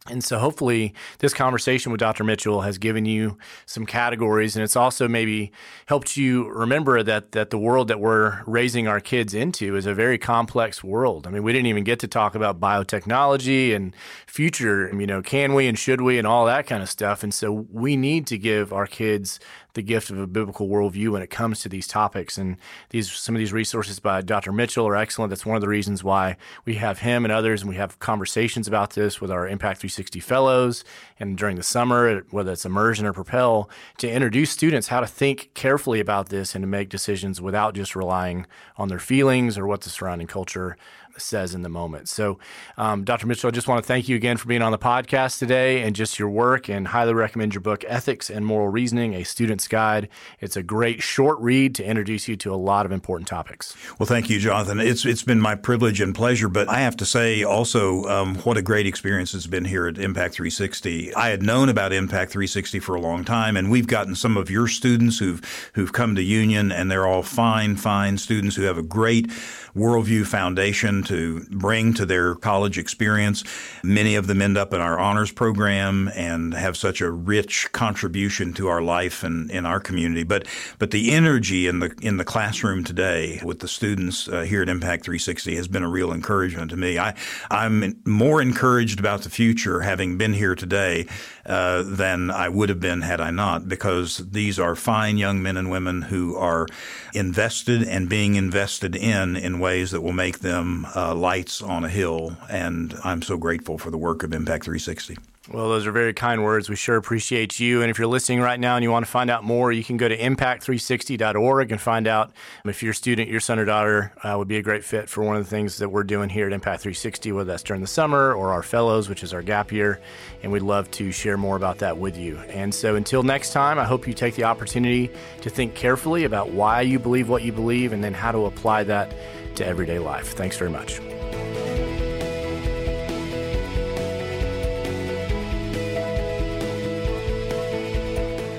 And 0.09 0.23
so 0.23 0.39
hopefully 0.39 0.93
this 1.19 1.34
conversation 1.34 1.91
with 1.91 1.99
Dr. 1.99 2.23
Mitchell 2.23 2.61
has 2.61 2.78
given 2.78 3.05
you 3.05 3.38
some 3.65 3.86
categories 3.86 4.55
and 4.55 4.63
it's 4.63 4.75
also 4.75 5.07
maybe 5.07 5.51
helped 5.88 6.17
you 6.17 6.47
remember 6.49 7.03
that 7.03 7.34
that 7.34 7.49
the 7.49 7.57
world 7.57 7.88
that 7.89 7.99
we're 7.99 8.41
raising 8.45 8.88
our 8.88 8.99
kids 8.99 9.34
into 9.34 9.75
is 9.75 9.86
a 9.86 9.93
very 9.93 10.17
complex 10.17 10.84
world. 10.84 11.28
I 11.28 11.30
mean, 11.30 11.43
we 11.43 11.51
didn't 11.51 11.67
even 11.67 11.84
get 11.84 11.99
to 11.99 12.07
talk 12.07 12.36
about 12.36 12.59
biotechnology 12.59 13.75
and 13.75 13.95
future, 14.28 14.93
you 14.97 15.07
know, 15.07 15.21
can 15.21 15.53
we 15.53 15.67
and 15.67 15.78
should 15.78 16.01
we 16.01 16.17
and 16.17 16.28
all 16.28 16.45
that 16.45 16.67
kind 16.67 16.82
of 16.82 16.89
stuff. 16.89 17.23
And 17.23 17.34
so 17.34 17.51
we 17.51 17.97
need 17.97 18.28
to 18.28 18.38
give 18.38 18.71
our 18.71 18.88
kids 18.88 19.39
the 19.78 19.84
gift 19.84 20.09
of 20.09 20.19
a 20.19 20.28
biblical 20.28 20.67
worldview 20.67 21.11
when 21.11 21.21
it 21.21 21.30
comes 21.30 21.61
to 21.61 21.69
these 21.69 21.88
topics. 21.88 22.38
And 22.38 22.57
these 22.89 23.09
some 23.11 23.36
of 23.36 23.39
these 23.39 23.53
resources 23.53 23.99
by 23.99 24.21
Dr. 24.21 24.51
Mitchell 24.51 24.88
are 24.88 24.95
excellent. 24.95 25.30
That's 25.30 25.45
one 25.45 25.55
of 25.55 25.61
the 25.61 25.69
reasons 25.69 26.03
why 26.03 26.36
we 26.65 26.75
have 26.75 26.99
him 26.99 27.23
and 27.23 27.32
others, 27.32 27.61
and 27.61 27.69
we 27.69 27.78
have 27.78 27.99
conversations 27.99 28.67
about 28.67 28.91
this 28.91 29.21
with 29.21 29.32
our 29.32 29.47
Impact 29.47 29.80
360 29.80 30.19
fellows 30.19 30.84
and 31.19 31.38
during 31.38 31.55
the 31.55 31.63
summer, 31.63 32.23
whether 32.32 32.51
it's 32.51 32.65
immersion 32.65 33.05
or 33.05 33.13
propel, 33.13 33.69
to 33.99 34.09
introduce 34.09 34.51
students 34.51 34.88
how 34.88 34.99
to 34.99 35.07
think 35.07 35.51
carefully 35.53 35.99
about 35.99 36.30
this 36.30 36.55
and 36.55 36.63
to 36.63 36.67
make 36.67 36.89
decisions 36.89 37.39
without 37.39 37.73
just 37.73 37.95
relying 37.95 38.45
on 38.75 38.88
their 38.89 38.99
feelings 38.99 39.57
or 39.57 39.65
what 39.67 39.82
the 39.82 39.89
surrounding 39.89 40.28
culture 40.28 40.75
says 41.22 41.53
in 41.53 41.61
the 41.61 41.70
moment. 41.70 42.09
So, 42.09 42.39
um, 42.78 43.03
Dr. 43.03 43.28
Mitchell, 43.28 43.47
I 43.47 43.51
just 43.51 43.68
want 43.68 43.84
to 43.84 43.88
thank 43.88 44.07
you 44.07 44.15
again 44.15 44.38
for 44.38 44.47
being 44.47 44.61
on 44.61 44.72
the 44.72 44.78
podcast 44.78 45.39
today 45.39 45.82
and 45.82 45.95
just 45.95 46.20
your 46.20 46.30
work 46.30 46.70
and 46.70 46.88
highly 46.88 47.13
recommend 47.13 47.53
your 47.53 47.61
book, 47.61 47.84
Ethics 47.88 48.30
and 48.30 48.45
Moral 48.45 48.70
Reasoning, 48.70 49.13
A 49.13 49.24
Student's 49.24 49.68
Guide. 49.68 50.09
It's 50.39 50.55
a 50.55 50.63
great 50.63 51.01
short 51.01 51.39
read 51.39 51.76
to 51.76 51.86
introduce 51.86 52.28
you 52.28 52.36
to 52.38 52.53
a 52.53 52.55
lot 52.55 52.86
of 52.86 52.91
important 52.91 53.28
topics. 53.28 53.76
Well, 53.99 54.07
thank 54.07 54.30
you, 54.30 54.39
Jonathan. 54.39 54.80
It's, 54.80 55.05
it's 55.05 55.24
been 55.24 55.39
my 55.39 55.55
privilege 55.55 56.01
and 56.01 56.13
pleasure, 56.13 56.49
but 56.49 56.70
I 56.70 56.80
have 56.80 56.97
to 56.97 57.05
say 57.05 57.43
also 57.43 58.03
um, 58.05 58.36
what 58.38 58.57
a 58.57 58.61
great 58.61 58.86
experience 58.86 59.34
it's 59.34 59.47
been 59.47 59.65
here 59.65 59.88
at 59.88 59.97
Impact 59.97 60.36
360. 60.36 61.13
I 61.15 61.30
had 61.30 61.41
known 61.41 61.70
about 61.70 61.93
Impact 61.93 62.32
360 62.32 62.80
for 62.80 62.95
a 62.95 63.01
long 63.01 63.24
time, 63.24 63.57
and 63.57 63.72
we've 63.72 63.88
gotten 63.88 64.15
some 64.15 64.38
of 64.38 64.49
your 64.49 64.68
students 64.68 65.20
who've, 65.20 65.72
who've 65.74 65.93
come 65.93 66.15
to 66.15 66.22
Union, 66.22 66.72
and 66.72 66.89
they're 66.91 67.07
all 67.07 67.24
fine, 67.24 67.76
fine 67.76 68.18
students 68.18 68.55
who 68.55 68.63
have 68.63 68.78
a 68.78 68.84
great 68.84 69.28
worldview 69.76 70.26
foundation 70.26 71.03
to 71.08 71.45
bring 71.49 71.93
to 71.93 72.05
their 72.05 72.36
college 72.36 72.78
experience. 72.78 73.43
Many 73.84 74.16
of 74.16 74.28
them 74.28 74.41
end 74.41 74.58
up 74.58 74.74
in 74.74 74.82
our 74.82 74.99
honors 74.99 75.32
program 75.32 76.10
and 76.16 76.53
have 76.53 76.78
such 76.78 77.01
a 77.01 77.12
rich 77.12 77.72
contribution 77.72 78.53
to 78.53 78.68
our 78.68 78.82
life 78.82 79.24
and 79.24 79.49
in 79.51 79.66
our 79.66 79.80
community. 79.80 80.24
But 80.24 80.47
but 80.80 80.91
the 80.91 81.12
energy 81.12 81.68
in 81.68 81.80
the 81.80 81.93
in 82.01 82.18
the 82.18 82.26
classroom 82.26 82.84
today 82.84 83.39
with 83.43 83.60
the 83.60 83.68
students 83.68 84.28
uh, 84.28 84.41
here 84.41 84.62
at 84.62 84.70
Impact 84.70 85.05
360 85.05 85.55
has 85.55 85.68
been 85.68 85.84
a 85.84 85.89
real 85.89 86.12
encouragement 86.12 86.72
to 86.72 86.78
me. 86.78 86.99
I 86.99 87.16
I'm 87.49 88.01
more 88.05 88.41
encouraged 88.41 88.99
about 88.99 89.22
the 89.22 89.30
future 89.30 89.82
having 89.82 90.18
been 90.18 90.34
here 90.34 90.55
today 90.55 91.08
uh, 91.45 91.84
than 91.84 92.30
I 92.30 92.49
would 92.49 92.70
have 92.70 92.80
been 92.80 93.01
had 93.01 93.22
I 93.22 93.32
not, 93.32 93.68
because 93.68 94.18
these 94.18 94.60
are 94.60 94.76
fine 94.76 95.18
young 95.18 95.41
men 95.41 95.58
and 95.58 95.72
women 95.72 96.03
who 96.03 96.36
are 96.36 96.68
invested 97.14 97.84
and 97.84 98.10
being 98.10 98.36
invested 98.36 98.95
in 98.95 99.36
in 99.36 99.60
ways 99.60 99.91
that 99.91 100.01
will 100.01 100.14
make 100.14 100.39
them 100.39 100.86
uh, 100.98 101.14
lights 101.14 101.62
on 101.62 101.86
a 101.86 101.89
hill. 101.89 102.36
And 102.50 102.98
I'm 103.04 103.22
so 103.22 103.38
grateful 103.38 103.78
for 103.78 103.91
the 103.91 103.98
work 103.98 104.24
of 104.24 104.34
Impact 104.34 104.66
360. 104.66 105.18
Well, 105.50 105.70
those 105.70 105.88
are 105.88 105.93
very 105.93 106.14
kind 106.14 106.43
words. 106.43 106.70
We 106.70 106.76
sure 106.76 106.98
appreciate 106.98 107.58
you. 107.58 107.82
And 107.82 107.89
if 107.89 107.98
you're 107.98 108.08
listening 108.08 108.41
right 108.41 108.60
now 108.60 108.76
and 108.76 108.84
you 108.84 108.91
want 108.91 109.06
to 109.06 109.12
find 109.12 109.30
out 109.30 109.45
more, 109.45 109.72
you 109.72 109.82
can 109.82 109.95
go 109.95 110.10
to 110.10 110.18
impact360.org 110.18 111.72
and 111.72 111.80
find 111.80 112.06
out 112.06 112.34
if 112.66 112.84
your 112.84 112.91
student, 112.91 113.30
your 113.30 113.39
son 113.39 113.58
or 113.58 113.64
daughter 113.64 114.12
uh, 114.24 114.36
would 114.38 114.50
be 114.50 114.58
a 114.58 114.62
great 114.62 114.84
fit 114.84 115.08
for 115.08 115.24
one 115.24 115.38
of 115.38 115.43
the 115.45 115.50
things 115.50 115.78
that 115.78 115.88
we're 115.88 116.04
doing 116.04 116.28
here 116.28 116.48
at 116.48 116.54
Impact 116.54 116.82
360, 116.82 117.32
whether 117.32 117.50
that's 117.50 117.64
during 117.64 117.82
the 117.82 117.88
summer 117.88 118.34
or 118.34 118.52
our 118.52 118.64
fellows, 118.64 119.08
which 119.08 119.24
is 119.24 119.34
our 119.34 119.41
gap 119.41 119.72
year. 119.72 120.02
And 120.43 120.52
we'd 120.52 120.64
love 120.64 120.91
to 120.91 121.14
share 121.14 121.38
more 121.38 121.56
about 121.56 121.78
that 121.78 121.98
with 121.98 122.18
you. 122.18 122.38
And 122.50 122.76
so 122.76 122.95
until 122.95 123.24
next 123.24 123.54
time, 123.54 123.80
I 123.80 123.86
hope 123.86 124.06
you 124.06 124.14
take 124.14 124.36
the 124.36 124.43
opportunity 124.43 125.10
to 125.43 125.50
think 125.50 125.76
carefully 125.76 126.26
about 126.26 126.50
why 126.50 126.82
you 126.82 127.00
believe 127.00 127.30
what 127.30 127.43
you 127.43 127.54
believe 127.54 127.93
and 127.93 128.04
then 128.04 128.14
how 128.14 128.34
to 128.34 128.48
apply 128.48 128.84
that 128.84 129.14
to 129.58 129.66
everyday 129.66 129.99
life. 129.99 130.34
Thanks 130.34 130.58
very 130.58 130.72
much. 130.72 130.99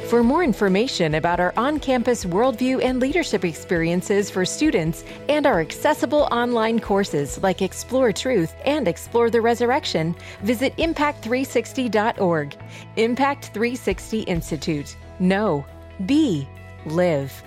For 0.08 0.22
more 0.22 0.42
information 0.42 1.16
about 1.16 1.38
our 1.38 1.52
on 1.58 1.78
campus 1.78 2.24
worldview 2.24 2.82
and 2.82 2.98
leadership 2.98 3.44
experiences 3.44 4.30
for 4.30 4.46
students 4.46 5.04
and 5.28 5.44
our 5.44 5.60
accessible 5.60 6.28
online 6.32 6.80
courses 6.80 7.38
like 7.42 7.60
Explore 7.60 8.12
Truth 8.12 8.54
and 8.64 8.88
Explore 8.88 9.28
the 9.28 9.42
Resurrection, 9.42 10.16
visit 10.42 10.74
impact360.org. 10.78 12.56
Impact 12.96 13.50
360 13.52 14.20
Institute. 14.22 14.96
Know, 15.20 15.66
be, 16.06 16.48
live. 16.86 17.42